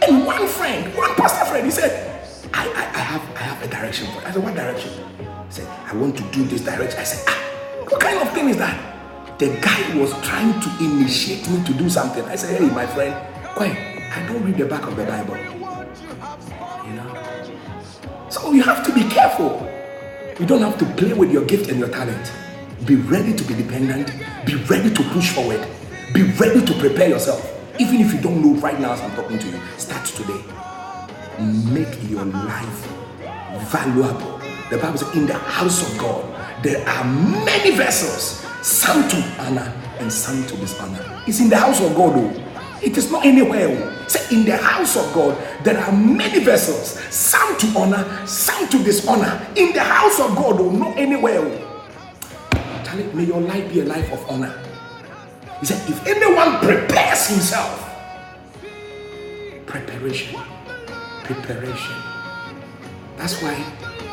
And 0.06 0.24
one 0.24 0.46
friend, 0.46 0.94
one 0.94 1.14
pastor 1.16 1.44
friend, 1.46 1.64
he 1.64 1.70
said, 1.72 2.20
I, 2.54 2.68
I, 2.68 2.82
I 2.94 2.98
have 2.98 3.22
I 3.34 3.40
have 3.40 3.62
a 3.62 3.66
direction 3.68 4.06
for 4.12 4.20
it. 4.20 4.26
I 4.26 4.30
said, 4.30 4.42
What 4.44 4.54
direction? 4.54 4.92
He 5.18 5.24
said, 5.52 5.66
I 5.66 5.96
want 5.96 6.16
to 6.16 6.22
do 6.30 6.44
this 6.44 6.60
direction. 6.60 7.00
I 7.00 7.02
said, 7.02 7.24
Ah, 7.26 7.86
what 7.88 8.00
kind 8.00 8.20
of 8.20 8.32
thing 8.32 8.48
is 8.48 8.56
that? 8.58 9.38
The 9.40 9.48
guy 9.60 9.98
was 9.98 10.12
trying 10.22 10.60
to 10.60 10.68
initiate 10.80 11.50
me 11.50 11.62
to 11.64 11.72
do 11.74 11.90
something. 11.90 12.24
I 12.24 12.36
said, 12.36 12.60
Hey, 12.60 12.70
my 12.70 12.86
friend, 12.86 13.14
quiet. 13.54 13.76
I 14.12 14.24
don't 14.26 14.44
read 14.44 14.56
the 14.56 14.66
back 14.66 14.86
of 14.86 14.94
the 14.96 15.04
Bible. 15.04 15.36
You 16.86 16.92
know? 16.92 18.28
So 18.30 18.52
you 18.52 18.62
have 18.62 18.86
to 18.86 18.94
be 18.94 19.02
careful. 19.08 19.68
You 20.38 20.46
don't 20.46 20.62
have 20.62 20.78
to 20.78 20.84
play 20.94 21.14
with 21.14 21.32
your 21.32 21.44
gift 21.46 21.68
and 21.68 21.80
your 21.80 21.88
talent. 21.88 22.30
Be 22.84 22.94
ready 22.94 23.34
to 23.34 23.44
be 23.44 23.54
dependent. 23.54 24.12
Be 24.46 24.54
ready 24.54 24.94
to 24.94 25.02
push 25.10 25.32
forward. 25.32 25.66
Be 26.14 26.22
ready 26.22 26.64
to 26.64 26.72
prepare 26.74 27.08
yourself. 27.08 27.55
Even 27.78 28.00
if 28.00 28.12
you 28.14 28.20
don't 28.20 28.42
know 28.42 28.58
right 28.60 28.78
now 28.80 28.92
as 28.92 29.00
I'm 29.00 29.14
talking 29.14 29.38
to 29.38 29.46
you, 29.48 29.60
start 29.76 30.04
today. 30.06 30.40
Make 31.38 32.08
your 32.10 32.24
life 32.24 32.86
valuable. 33.70 34.40
The 34.70 34.78
Bible 34.78 34.98
says, 34.98 35.14
in 35.14 35.26
the 35.26 35.34
house 35.34 35.82
of 35.90 35.98
God, 35.98 36.24
there 36.62 36.86
are 36.88 37.04
many 37.04 37.76
vessels, 37.76 38.44
some 38.66 39.06
to 39.08 39.16
honor 39.40 39.72
and 39.98 40.10
some 40.12 40.46
to 40.46 40.56
dishonor. 40.56 41.22
It's 41.26 41.40
in 41.40 41.48
the 41.50 41.56
house 41.58 41.80
of 41.82 41.94
God, 41.94 42.16
though. 42.16 42.42
It 42.82 42.96
is 42.96 43.10
not 43.10 43.24
anywhere. 43.26 43.68
oh. 43.70 44.04
Say, 44.08 44.36
in 44.36 44.44
the 44.44 44.56
house 44.56 44.96
of 44.96 45.12
God, 45.12 45.36
there 45.64 45.78
are 45.78 45.92
many 45.92 46.42
vessels, 46.42 46.98
some 47.14 47.56
to 47.58 47.78
honor, 47.78 48.26
some 48.26 48.68
to 48.68 48.82
dishonor. 48.82 49.46
In 49.56 49.72
the 49.72 49.80
house 49.82 50.18
of 50.20 50.34
God, 50.34 50.60
oh, 50.60 50.70
not 50.70 50.96
anywhere. 50.96 51.40
oh. 51.40 51.62
May 53.12 53.24
your 53.24 53.40
life 53.42 53.70
be 53.72 53.80
a 53.80 53.84
life 53.84 54.10
of 54.12 54.30
honor. 54.30 54.54
He 55.60 55.66
said, 55.66 55.88
if 55.88 56.06
anyone 56.06 56.58
prepares 56.58 57.28
himself, 57.28 57.82
preparation, 59.66 60.38
preparation. 61.24 61.96
That's 63.16 63.40
why 63.42 63.54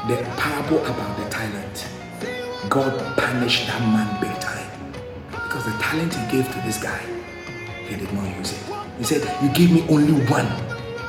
the 0.07 0.15
parable 0.37 0.79
about 0.85 1.17
the 1.17 1.29
talent, 1.29 1.87
God 2.69 3.17
punished 3.17 3.67
that 3.67 3.81
man 3.81 4.21
big 4.21 4.39
time. 4.39 4.69
Because 5.31 5.65
the 5.65 5.71
talent 5.79 6.13
he 6.13 6.31
gave 6.31 6.51
to 6.53 6.59
this 6.61 6.81
guy, 6.81 6.99
he 7.87 7.95
did 7.95 8.11
not 8.13 8.35
use 8.37 8.53
it. 8.53 8.73
He 8.97 9.03
said, 9.03 9.21
You 9.43 9.49
gave 9.49 9.71
me 9.71 9.85
only 9.89 10.25
one. 10.27 10.47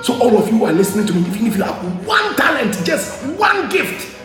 So, 0.03 0.15
all 0.21 0.37
of 0.37 0.49
you 0.49 0.59
who 0.59 0.65
are 0.65 0.73
listening 0.73 1.07
to 1.07 1.15
me, 1.15 1.21
even 1.21 1.47
if 1.47 1.57
you 1.57 1.63
have 1.63 2.07
one 2.07 2.35
talent, 2.37 2.75
just 2.85 3.25
one 3.39 3.69
gift, 3.71 4.19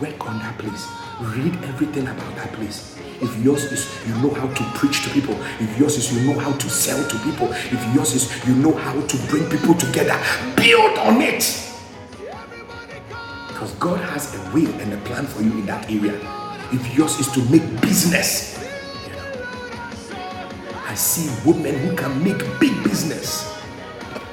work 0.00 0.26
on 0.26 0.38
that 0.40 0.58
place. 0.58 0.86
Read 1.20 1.54
everything 1.64 2.08
about 2.08 2.36
that 2.36 2.52
place. 2.52 2.95
If 3.20 3.42
yours 3.42 3.64
is 3.64 3.88
you 4.06 4.14
know 4.22 4.30
how 4.30 4.46
to 4.46 4.62
preach 4.74 5.02
to 5.04 5.10
people, 5.10 5.34
if 5.58 5.78
yours 5.78 5.96
is 5.96 6.12
you 6.12 6.20
know 6.28 6.38
how 6.38 6.52
to 6.52 6.68
sell 6.68 7.02
to 7.08 7.18
people, 7.20 7.48
if 7.50 7.94
yours 7.94 8.12
is 8.14 8.46
you 8.46 8.54
know 8.54 8.72
how 8.72 9.00
to 9.00 9.16
bring 9.28 9.48
people 9.48 9.74
together, 9.74 10.20
build 10.56 10.98
on 10.98 11.22
it. 11.22 11.62
Because 13.48 13.72
God 13.74 13.98
has 14.00 14.34
a 14.34 14.52
will 14.52 14.72
and 14.80 14.92
a 14.92 14.98
plan 14.98 15.26
for 15.26 15.42
you 15.42 15.52
in 15.52 15.66
that 15.66 15.90
area. 15.90 16.20
If 16.72 16.94
yours 16.94 17.18
is 17.18 17.32
to 17.32 17.40
make 17.50 17.64
business, 17.80 18.58
I 20.86 20.94
see 20.94 21.30
women 21.48 21.74
who 21.78 21.96
can 21.96 22.22
make 22.22 22.38
big 22.60 22.84
business, 22.84 23.50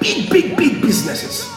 big, 0.00 0.28
big, 0.28 0.56
big 0.58 0.82
businesses. 0.82 1.50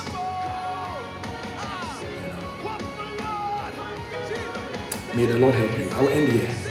May 5.14 5.26
the 5.26 5.40
Lord 5.40 5.56
help 5.56 5.78
you. 5.78 5.90
I'll 5.92 6.08
end 6.10 6.32
here. 6.32 6.67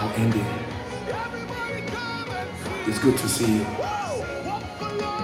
I'll 0.00 0.12
end 0.14 0.32
here. 0.32 0.58
It's 2.86 2.98
good 2.98 3.18
to 3.18 3.28
see 3.28 3.58
you. 3.58 3.66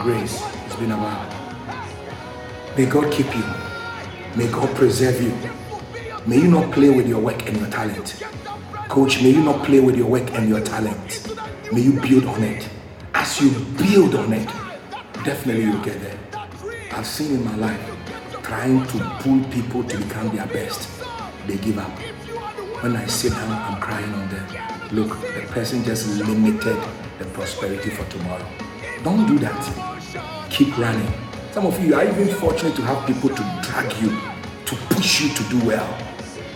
Grace, 0.02 0.42
it's 0.66 0.76
been 0.76 0.92
a 0.92 0.98
while. 0.98 2.76
May 2.76 2.84
God 2.84 3.10
keep 3.10 3.34
you. 3.34 3.44
May 4.36 4.52
God 4.52 4.76
preserve 4.76 5.22
you. 5.22 5.32
May 6.26 6.42
you 6.42 6.48
not 6.48 6.72
play 6.72 6.90
with 6.90 7.08
your 7.08 7.20
work 7.20 7.48
and 7.48 7.56
your 7.56 7.70
talent. 7.70 8.22
Coach, 8.90 9.22
may 9.22 9.30
you 9.30 9.42
not 9.42 9.64
play 9.64 9.80
with 9.80 9.96
your 9.96 10.08
work 10.08 10.30
and 10.34 10.46
your 10.46 10.60
talent. 10.60 11.26
May 11.72 11.80
you 11.80 11.98
build 11.98 12.24
on 12.26 12.44
it. 12.44 12.68
As 13.14 13.40
you 13.40 13.50
build 13.78 14.14
on 14.14 14.34
it, 14.34 14.46
definitely 15.24 15.64
you'll 15.64 15.82
get 15.82 15.98
there. 16.02 16.18
I've 16.92 17.06
seen 17.06 17.36
in 17.36 17.44
my 17.44 17.56
life 17.56 17.80
trying 18.42 18.86
to 18.88 18.98
pull 19.20 19.42
people 19.44 19.82
to 19.84 19.96
become 19.96 20.36
their 20.36 20.46
best. 20.46 21.02
They 21.46 21.56
give 21.56 21.78
up. 21.78 21.98
When 22.82 22.94
I 22.94 23.06
sit 23.06 23.32
down, 23.32 23.50
I'm 23.50 23.80
crying 23.80 24.12
on 24.12 24.28
them. 24.28 24.65
Look, 24.92 25.20
the 25.20 25.42
person 25.50 25.82
just 25.82 26.06
limited 26.24 26.80
the 27.18 27.24
prosperity 27.32 27.90
for 27.90 28.04
tomorrow. 28.04 28.46
Don't 29.02 29.26
do 29.26 29.36
that. 29.40 30.48
Keep 30.48 30.78
running. 30.78 31.12
Some 31.50 31.66
of 31.66 31.84
you 31.84 31.96
are 31.96 32.04
even 32.04 32.28
fortunate 32.28 32.76
to 32.76 32.82
have 32.82 33.04
people 33.04 33.30
to 33.30 33.60
drag 33.62 33.92
you, 34.00 34.10
to 34.64 34.76
push 34.94 35.22
you 35.22 35.34
to 35.34 35.42
do 35.50 35.66
well, 35.66 35.86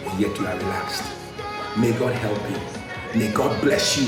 and 0.06 0.20
yet 0.20 0.38
you 0.38 0.46
are 0.46 0.56
relaxed. 0.58 1.02
May 1.76 1.90
God 1.98 2.12
help 2.14 2.38
you. 2.50 3.18
May 3.18 3.32
God 3.32 3.60
bless 3.60 3.98
you. 3.98 4.06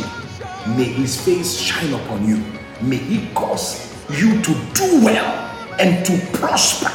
May 0.77 0.85
His 0.85 1.21
face 1.21 1.59
shine 1.59 1.93
upon 1.93 2.25
you. 2.25 2.45
May 2.81 2.99
He 2.99 3.29
cause 3.35 3.93
you 4.11 4.41
to 4.41 4.53
do 4.75 5.05
well 5.05 5.51
and 5.81 6.07
to 6.07 6.39
prosper 6.39 6.93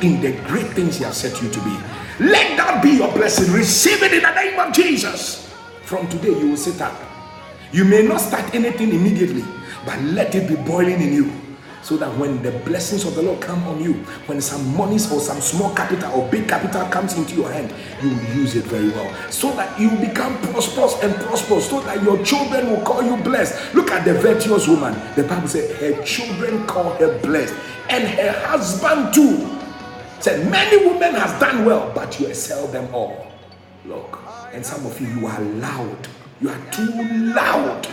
in 0.00 0.20
the 0.20 0.32
great 0.46 0.68
things 0.74 0.98
He 0.98 1.04
has 1.04 1.16
set 1.16 1.42
you 1.42 1.50
to 1.50 1.60
be. 1.64 1.76
Let 2.24 2.56
that 2.56 2.80
be 2.84 2.90
your 2.90 3.12
blessing. 3.12 3.52
Receive 3.52 4.00
it 4.04 4.12
in 4.12 4.22
the 4.22 4.34
name 4.34 4.60
of 4.60 4.72
Jesus. 4.72 5.47
From 5.88 6.06
today, 6.08 6.38
you 6.38 6.50
will 6.50 6.56
sit 6.58 6.82
up. 6.82 6.92
You 7.72 7.82
may 7.82 8.02
not 8.02 8.20
start 8.20 8.54
anything 8.54 8.90
immediately, 8.90 9.42
but 9.86 9.98
let 10.02 10.34
it 10.34 10.46
be 10.46 10.54
boiling 10.54 11.00
in 11.00 11.14
you. 11.14 11.32
So 11.80 11.96
that 11.96 12.14
when 12.18 12.42
the 12.42 12.50
blessings 12.66 13.06
of 13.06 13.14
the 13.14 13.22
Lord 13.22 13.40
come 13.40 13.66
on 13.66 13.82
you, 13.82 13.94
when 14.26 14.38
some 14.42 14.76
monies 14.76 15.10
or 15.10 15.18
some 15.18 15.40
small 15.40 15.74
capital 15.74 16.12
or 16.12 16.28
big 16.30 16.46
capital 16.46 16.86
comes 16.88 17.16
into 17.16 17.36
your 17.36 17.50
hand, 17.50 17.72
you 18.02 18.10
will 18.10 18.36
use 18.36 18.54
it 18.54 18.64
very 18.64 18.90
well. 18.90 19.10
So 19.30 19.50
that 19.52 19.80
you 19.80 19.88
become 19.96 20.36
prosperous 20.52 21.02
and 21.02 21.14
prosperous, 21.24 21.70
so 21.70 21.80
that 21.80 22.02
your 22.02 22.22
children 22.22 22.68
will 22.68 22.82
call 22.82 23.02
you 23.02 23.16
blessed. 23.22 23.74
Look 23.74 23.90
at 23.90 24.04
the 24.04 24.12
virtuous 24.12 24.68
woman. 24.68 24.92
The 25.16 25.22
Bible 25.22 25.48
said 25.48 25.74
her 25.76 26.04
children 26.04 26.66
call 26.66 26.90
her 26.96 27.18
blessed, 27.20 27.54
and 27.88 28.06
her 28.06 28.32
husband 28.46 29.14
too. 29.14 29.58
Said 30.20 30.50
many 30.50 30.86
women 30.86 31.14
has 31.14 31.40
done 31.40 31.64
well, 31.64 31.90
but 31.94 32.20
you 32.20 32.26
excel 32.26 32.66
them 32.66 32.94
all. 32.94 33.32
Look, 33.86 34.27
and 34.52 34.64
some 34.64 34.84
of 34.86 35.00
you, 35.00 35.06
you 35.08 35.26
are 35.26 35.40
loud. 35.40 36.08
You 36.40 36.50
are 36.50 36.70
too 36.70 37.32
loud. 37.34 37.86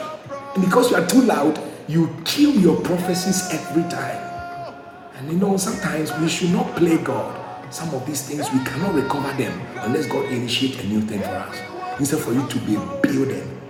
And 0.56 0.64
because 0.64 0.92
you 0.92 0.98
are 0.98 1.06
too 1.06 1.22
loud, 1.22 1.60
you 1.88 2.16
kill 2.24 2.52
your 2.52 2.80
prophecies 2.82 3.50
every 3.52 3.84
time. 3.84 4.74
And 5.16 5.32
you 5.32 5.38
know, 5.38 5.58
sometimes 5.58 6.12
we 6.20 6.30
should 6.30 6.52
not 6.52 6.76
play 6.76 6.98
God. 6.98 7.42
Some 7.74 7.94
of 7.94 8.06
these 8.06 8.22
things 8.28 8.52
we 8.52 8.60
cannot 8.64 8.94
recover 8.96 9.32
them 9.34 9.60
unless 9.80 10.08
God 10.08 10.26
initiate 10.26 10.84
a 10.84 10.88
new 10.88 11.02
thing 11.02 11.20
for 11.20 11.30
us. 11.30 11.60
Instead 12.00 12.20
for 12.20 12.34
you 12.34 12.48
to 12.48 12.60
be 12.60 12.76
building, 13.02 13.62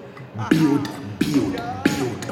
build, 0.49 0.89
build, 1.19 1.55
build, 1.83 2.25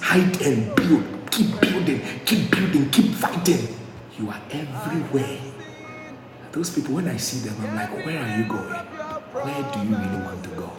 hide 0.00 0.42
and 0.42 0.74
build, 0.76 1.04
keep 1.30 1.60
building, 1.60 2.00
keep 2.24 2.50
building, 2.50 2.90
keep 2.90 3.12
fighting. 3.14 3.66
You 4.18 4.28
are 4.30 4.40
everywhere. 4.50 5.40
Those 6.52 6.68
people, 6.68 6.94
when 6.94 7.08
I 7.08 7.16
see 7.16 7.48
them, 7.48 7.56
I'm 7.66 7.74
like, 7.76 8.04
where 8.04 8.18
are 8.22 8.38
you 8.38 8.46
going? 8.46 8.91
Where 9.32 9.44
do 9.72 9.78
you 9.80 9.96
really 9.96 10.22
want 10.22 10.44
to 10.44 10.50
go? 10.50 10.70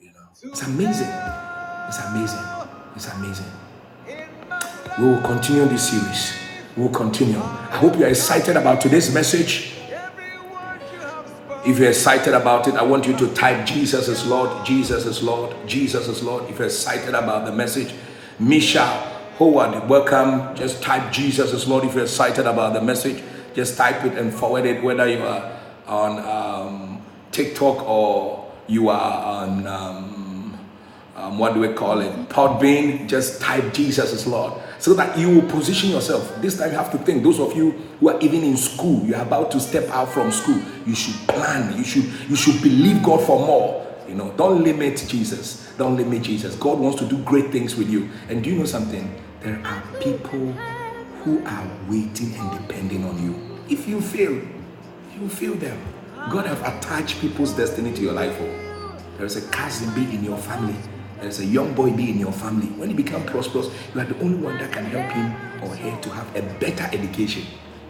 You 0.00 0.08
know, 0.08 0.20
it's 0.42 0.62
amazing. 0.62 1.12
It's 1.86 2.00
amazing. 2.00 2.44
It's 2.96 3.08
amazing. 3.12 3.46
We 4.98 5.04
will 5.04 5.20
continue 5.20 5.66
this 5.66 5.90
series. 5.90 6.32
We'll 6.78 6.88
continue. 6.88 7.38
I 7.38 7.76
hope 7.76 7.98
you 7.98 8.06
are 8.06 8.08
excited 8.08 8.56
about 8.56 8.80
today's 8.80 9.12
message. 9.12 9.74
If 11.66 11.78
you're 11.78 11.90
excited 11.90 12.32
about 12.32 12.68
it, 12.68 12.74
I 12.76 12.82
want 12.82 13.06
you 13.06 13.16
to 13.18 13.34
type 13.34 13.66
Jesus 13.66 14.08
is 14.08 14.26
Lord, 14.26 14.64
Jesus 14.64 15.04
is 15.04 15.22
Lord, 15.22 15.54
Jesus 15.66 16.08
is 16.08 16.22
Lord. 16.22 16.48
If 16.48 16.58
you're 16.58 16.68
excited 16.68 17.14
about 17.14 17.44
the 17.44 17.52
message, 17.52 17.94
Misha 18.38 18.86
Howard, 19.38 19.86
welcome. 19.90 20.56
Just 20.56 20.82
type 20.82 21.12
Jesus 21.12 21.52
is 21.52 21.68
Lord. 21.68 21.84
If 21.84 21.94
you're 21.94 22.04
excited 22.04 22.46
about 22.46 22.72
the 22.72 22.80
message, 22.80 23.22
just 23.54 23.76
type 23.76 24.04
it 24.06 24.16
and 24.16 24.32
forward 24.32 24.64
it, 24.64 24.82
whether 24.82 25.06
you 25.06 25.22
are 25.22 25.60
on 25.86 26.18
um, 26.20 26.93
TikTok 27.34 27.86
or 27.86 28.50
you 28.66 28.88
are 28.88 29.44
on. 29.44 29.66
Um, 29.66 30.14
um, 31.16 31.38
what 31.38 31.54
do 31.54 31.60
we 31.60 31.68
call 31.72 32.00
it? 32.00 32.28
Podbean, 32.28 33.08
just 33.08 33.40
type 33.40 33.72
Jesus 33.72 34.12
is 34.12 34.26
Lord. 34.26 34.52
So 34.78 34.94
that 34.94 35.16
you 35.16 35.30
will 35.30 35.48
position 35.48 35.90
yourself. 35.90 36.40
This 36.42 36.58
time 36.58 36.72
you 36.72 36.76
have 36.76 36.90
to 36.90 36.98
think, 36.98 37.22
those 37.22 37.38
of 37.38 37.56
you 37.56 37.70
who 38.00 38.08
are 38.10 38.20
even 38.20 38.42
in 38.42 38.56
school, 38.56 39.04
you're 39.04 39.20
about 39.20 39.50
to 39.52 39.60
step 39.60 39.88
out 39.90 40.08
from 40.08 40.32
school, 40.32 40.60
you 40.84 40.94
should 40.94 41.14
plan, 41.28 41.76
you 41.78 41.84
should, 41.84 42.04
you 42.28 42.36
should 42.36 42.60
believe 42.62 43.02
God 43.02 43.24
for 43.24 43.38
more. 43.38 43.86
You 44.08 44.14
know, 44.14 44.32
don't 44.36 44.62
limit 44.62 45.04
Jesus. 45.08 45.72
Don't 45.78 45.96
limit 45.96 46.22
Jesus. 46.22 46.56
God 46.56 46.78
wants 46.78 46.98
to 46.98 47.06
do 47.06 47.16
great 47.22 47.50
things 47.50 47.76
with 47.76 47.88
you. 47.88 48.10
And 48.28 48.42
do 48.42 48.50
you 48.50 48.58
know 48.58 48.66
something? 48.66 49.14
There 49.40 49.60
are 49.64 49.82
people 50.00 50.52
who 51.22 51.44
are 51.46 51.70
waiting 51.88 52.34
and 52.34 52.50
depending 52.58 53.04
on 53.04 53.22
you. 53.22 53.60
If 53.68 53.88
you 53.88 54.00
fail, 54.00 54.32
you 55.18 55.28
fail 55.28 55.54
them. 55.54 55.93
God 56.30 56.46
have 56.46 56.60
attached 56.62 57.20
people's 57.20 57.52
destiny 57.52 57.92
to 57.92 58.02
your 58.02 58.12
life. 58.12 58.36
Oh. 58.40 58.96
There 59.16 59.26
is 59.26 59.36
a 59.36 59.48
cousin 59.50 59.94
be 59.94 60.14
in 60.14 60.24
your 60.24 60.38
family 60.38 60.76
there's 61.24 61.40
a 61.40 61.46
young 61.46 61.72
boy 61.74 61.90
be 61.90 62.10
in 62.10 62.18
your 62.18 62.32
family, 62.32 62.66
when 62.76 62.90
he 62.90 62.94
becomes 62.94 63.30
prosperous, 63.30 63.70
you 63.94 64.00
are 64.00 64.04
the 64.04 64.18
only 64.20 64.36
one 64.36 64.58
that 64.58 64.70
can 64.72 64.84
help 64.84 65.10
him 65.10 65.32
or 65.62 65.74
her 65.74 66.00
to 66.02 66.10
have 66.10 66.36
a 66.36 66.42
better 66.60 66.84
education. 66.94 67.44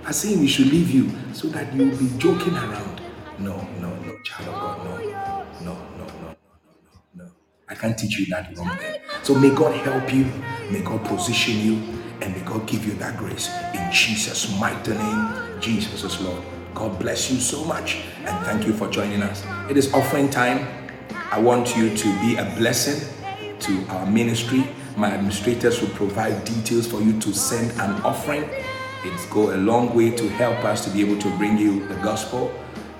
I 0.05 0.13
saying 0.13 0.39
we 0.39 0.47
should 0.47 0.69
leave 0.69 0.91
you 0.91 1.11
so 1.33 1.49
that 1.49 1.75
you'll 1.75 1.97
be 1.97 2.11
joking 2.17 2.55
around. 2.55 3.01
No, 3.41 3.57
no, 3.81 3.93
no, 4.03 4.17
child 4.23 4.49
of 4.51 4.55
God, 4.55 4.85
no, 4.85 4.97
no, 5.65 5.75
no, 5.99 6.07
no, 6.07 6.07
no, 6.23 6.37
no. 7.17 7.31
I 7.69 7.75
can't 7.75 7.99
teach 7.99 8.21
you 8.21 8.27
that 8.27 8.57
wrong 8.57 8.71
there. 8.79 9.01
So 9.25 9.35
may 9.35 9.51
God 9.51 9.75
help 9.79 10.15
you, 10.15 10.31
may 10.71 10.83
God 10.83 11.05
position 11.05 11.59
you, 11.59 11.75
and 12.21 12.37
may 12.37 12.43
God 12.43 12.69
give 12.69 12.87
you 12.87 12.93
that 12.95 13.17
grace. 13.19 13.49
In 13.75 13.91
Jesus' 13.91 14.57
mighty 14.61 14.93
name, 14.93 15.61
Jesus 15.61 16.05
is 16.05 16.21
Lord. 16.21 16.54
God 16.75 16.99
bless 16.99 17.31
you 17.31 17.39
so 17.39 17.65
much, 17.65 18.03
and 18.25 18.47
thank 18.47 18.67
you 18.67 18.73
for 18.73 18.89
joining 18.89 19.23
us. 19.23 19.45
It 19.71 19.77
is 19.77 19.95
offering 19.95 20.29
time. 20.29 20.67
I 21.31 21.39
want 21.39 21.77
you 21.77 21.97
to 21.97 22.21
be 22.21 22.37
a 22.37 22.45
blessing 22.57 23.01
to 23.61 23.87
our 23.91 24.07
ministry. 24.07 24.67
My 24.97 25.11
administrators 25.13 25.81
will 25.81 25.91
provide 25.91 26.45
details 26.45 26.87
for 26.87 27.01
you 27.01 27.19
to 27.21 27.33
send 27.33 27.71
an 27.81 28.03
offering. 28.03 28.49
It's 29.05 29.27
go 29.27 29.55
a 29.55 29.59
long 29.59 29.95
way 29.95 30.11
to 30.11 30.29
help 30.31 30.65
us 30.65 30.85
to 30.85 30.91
be 30.91 31.01
able 31.01 31.21
to 31.21 31.31
bring 31.37 31.59
you 31.59 31.87
the 31.87 31.95
gospel. 31.97 32.53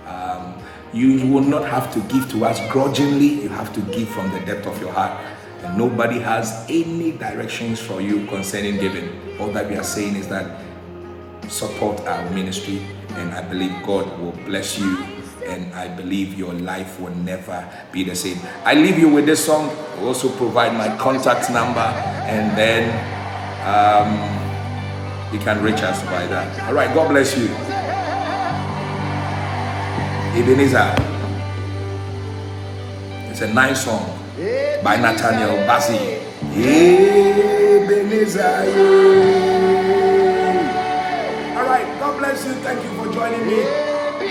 Um, 0.07 0.55
you 0.93 1.27
will 1.27 1.43
not 1.43 1.65
have 1.69 1.93
to 1.95 2.01
give 2.13 2.31
to 2.31 2.45
us 2.45 2.61
grudgingly. 2.71 3.43
You 3.43 3.49
have 3.49 3.73
to 3.75 3.81
give 3.93 4.09
from 4.09 4.31
the 4.31 4.41
depth 4.41 4.67
of 4.67 4.81
your 4.81 4.93
heart. 4.93 5.21
And 5.63 5.77
nobody 5.79 6.21
has 6.21 6.65
any 6.69 7.13
directions 7.13 7.81
for 7.81 8.01
you 8.01 8.27
concerning 8.27 8.79
giving. 8.79 9.39
All 9.41 9.51
that 9.53 9.69
we 9.69 9.77
are 9.77 9.85
saying 9.85 10.15
is 10.17 10.29
that 10.29 10.61
support 11.49 12.01
our 12.07 12.29
ministry, 12.31 12.83
and 13.17 13.33
I 13.33 13.43
believe 13.43 13.73
God 13.85 14.19
will 14.19 14.33
bless 14.45 14.79
you 14.79 15.15
and 15.47 15.73
I 15.75 15.89
believe 15.89 16.35
your 16.39 16.53
life 16.55 16.99
will 17.01 17.15
never 17.15 17.69
be 17.93 18.03
the 18.05 18.15
same. 18.15 18.39
I 18.65 18.75
leave 18.75 18.99
you 18.99 19.09
with 19.09 19.27
this 19.27 19.45
song. 19.45 19.71
I 19.99 20.01
also 20.03 20.29
provide 20.37 20.73
my 20.75 20.97
contact 20.97 21.51
number, 21.51 21.81
and 21.81 22.57
then 22.57 22.91
um, 23.65 24.15
you 25.33 25.39
can 25.41 25.63
reach 25.63 25.83
us 25.83 26.03
by 26.05 26.27
that. 26.27 26.69
All 26.69 26.75
right, 26.75 26.93
God 26.95 27.09
bless 27.11 27.37
you. 27.37 27.49
Ebenezer. 30.35 30.95
It's 33.31 33.41
a 33.43 33.53
nice 33.53 33.85
song 33.85 34.19
by 34.83 34.97
Nathaniel 34.97 35.57
Bassey. 35.67 36.21
Ebenezer. 37.85 38.55
Bless 42.25 42.47
you. 42.47 42.55
Thank 42.65 42.81
you 42.83 42.89
for 42.97 43.13
joining 43.13 43.45
me. 43.47 43.61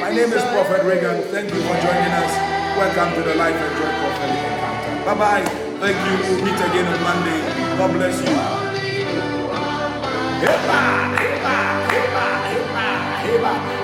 My 0.01 0.09
name 0.09 0.33
is 0.33 0.41
Prophet 0.49 0.81
Reagan. 0.81 1.21
Thank 1.29 1.53
you 1.53 1.61
for 1.61 1.77
joining 1.77 2.13
us. 2.17 2.33
Welcome 2.73 3.13
to 3.13 3.21
the 3.21 3.35
Life 3.35 3.53
and 3.53 3.73
Joy 3.77 3.93
Prophetic 4.01 4.41
Encounter. 4.49 5.05
Bye 5.05 5.13
bye. 5.13 5.45
Thank 5.77 5.97
you. 6.01 6.13
We'll 6.25 6.41
meet 6.41 6.57
again 6.57 6.89
on 6.89 6.99
Monday. 7.05 7.39
God 7.77 7.93
bless 7.93 8.17
you. 8.17 8.33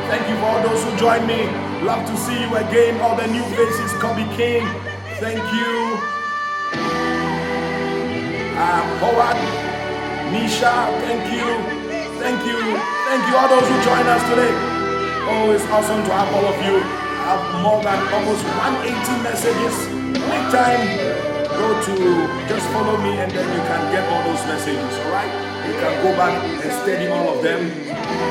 Thank 0.10 0.26
you 0.28 0.36
for 0.42 0.46
all 0.46 0.62
those 0.66 0.84
who 0.84 0.98
joined 0.98 1.28
me. 1.28 1.46
Love 1.86 2.02
to 2.10 2.18
see 2.18 2.42
you 2.42 2.50
again. 2.58 3.00
All 3.02 3.16
the 3.16 3.28
new 3.28 3.44
faces, 3.54 3.94
Kobe 4.02 4.26
King. 4.36 4.66
Thank 5.22 5.38
you. 5.54 5.70
Um, 8.58 8.90
Howard, 9.06 9.38
Nisha, 10.34 10.98
thank 11.06 11.30
you. 11.32 11.46
Thank 12.18 12.44
you. 12.48 12.99
Thank 13.10 13.26
you, 13.26 13.42
all 13.42 13.50
those 13.50 13.66
who 13.66 13.74
joined 13.82 14.06
us 14.06 14.22
today. 14.30 14.54
Oh, 15.26 15.50
it's 15.50 15.66
awesome 15.74 16.06
to 16.06 16.14
have 16.14 16.30
all 16.30 16.46
of 16.46 16.62
you. 16.62 16.78
I 16.78 17.34
have 17.34 17.42
more 17.66 17.82
than 17.82 17.98
almost 18.14 18.46
180 18.46 18.86
messages. 19.26 19.74
Make 20.30 20.46
time, 20.54 20.78
go 21.50 21.74
to 21.90 21.96
just 22.46 22.70
follow 22.70 23.02
me 23.02 23.18
and 23.18 23.26
then 23.34 23.50
you 23.50 23.62
can 23.66 23.82
get 23.90 24.06
all 24.14 24.22
those 24.30 24.46
messages, 24.46 24.94
alright? 25.10 25.26
You 25.66 25.74
can 25.82 25.90
go 26.06 26.14
back 26.22 26.38
and 26.38 26.70
study 26.86 27.10
all 27.10 27.34
of 27.34 27.42
them. 27.42 27.74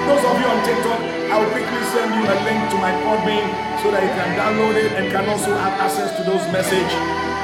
Those 0.07 0.23
of 0.23 0.35
you 0.39 0.47
on 0.47 0.63
TikTok, 0.63 1.01
I 1.27 1.35
will 1.43 1.51
quickly 1.51 1.83
send 1.91 2.15
you 2.15 2.23
a 2.23 2.39
link 2.47 2.63
to 2.71 2.77
my 2.79 2.95
Podbean 3.03 3.51
so 3.83 3.91
that 3.91 4.07
you 4.07 4.15
can 4.15 4.31
download 4.39 4.79
it 4.79 4.95
and 4.95 5.11
can 5.11 5.27
also 5.27 5.59
have 5.59 5.75
access 5.83 6.15
to 6.15 6.23
those 6.23 6.47
messages. 6.55 6.87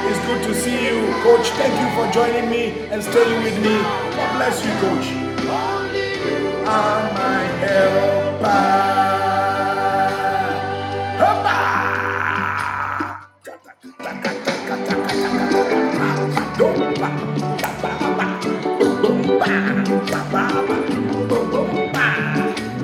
It's 0.07 0.23
good 0.23 0.39
to 0.39 0.55
see 0.55 0.87
you, 0.87 1.03
Coach. 1.19 1.51
Thank 1.59 1.75
you 1.83 1.87
for 1.99 2.07
joining 2.15 2.47
me 2.47 2.87
and 2.95 3.03
staying 3.03 3.43
with 3.43 3.59
me. 3.59 3.75
God 4.15 4.39
bless 4.39 4.63
you, 4.63 4.71
Coach. 4.79 5.34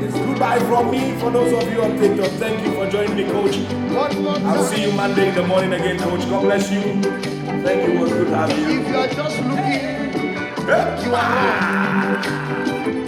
It's 0.03 0.17
goodbye 0.17 0.59
from 0.59 0.91
me 0.91 1.19
for 1.19 1.31
those 1.31 1.53
of 1.53 1.71
you 1.71 1.81
on 1.83 1.97
TikTok. 1.97 2.31
Thank 2.39 2.65
you 2.65 2.73
for 2.73 2.89
joining 2.89 3.15
me, 3.15 3.23
Coach. 3.25 3.55
I'll 4.45 4.63
see 4.65 4.83
you 4.83 4.91
Monday 4.93 5.29
in 5.29 5.35
the 5.35 5.43
morning 5.47 5.73
again, 5.73 5.99
Coach. 5.99 6.21
God 6.29 6.43
bless 6.43 6.71
you. 6.71 6.81
Thank 6.81 7.87
you. 7.87 7.95
It 7.95 7.99
was 8.01 8.11
good 8.11 8.27
to 8.27 8.35
have 8.35 8.57
you. 8.59 8.81
If 8.81 8.87
you 8.87 8.95
are 8.97 9.07
just 9.07 9.39
looking, 9.41 11.05
you 11.05 11.15
are 11.15 13.00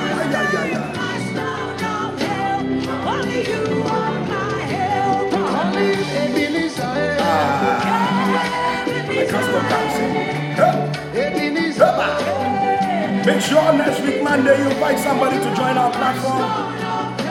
Sure 13.42 13.72
next 13.74 14.00
week, 14.02 14.22
Monday, 14.22 14.56
you 14.58 14.70
invite 14.70 14.98
somebody 14.98 15.38
to 15.38 15.54
join 15.56 15.76
our 15.78 15.90
platform. 15.92 16.72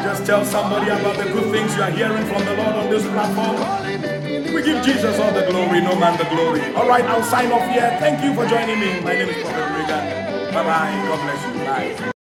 Just 0.03 0.25
tell 0.25 0.43
somebody 0.45 0.89
about 0.89 1.17
the 1.17 1.25
good 1.31 1.51
things 1.51 1.75
you 1.75 1.81
are 1.83 1.91
hearing 1.91 2.25
from 2.27 2.43
the 2.45 2.55
Lord 2.55 2.75
on 2.75 2.89
this 2.89 3.03
platform. 3.03 3.57
We 4.53 4.61
give 4.63 4.83
Jesus 4.83 5.19
all 5.19 5.31
the 5.31 5.45
glory, 5.49 5.81
no 5.81 5.95
man 5.95 6.17
the 6.17 6.25
glory. 6.25 6.61
All 6.75 6.87
right, 6.87 7.05
I'll 7.05 7.23
sign 7.23 7.51
off 7.51 7.67
here. 7.71 7.95
Thank 7.99 8.23
you 8.23 8.33
for 8.35 8.45
joining 8.47 8.79
me. 8.79 8.99
My 9.01 9.13
name 9.13 9.29
is 9.29 9.41
Prophet 9.43 9.71
Regan. 9.77 10.53
Bye 10.53 10.63
bye. 10.63 11.07
God 11.07 11.21
bless 11.23 11.47
you. 11.47 12.01
Bye. 12.05 12.20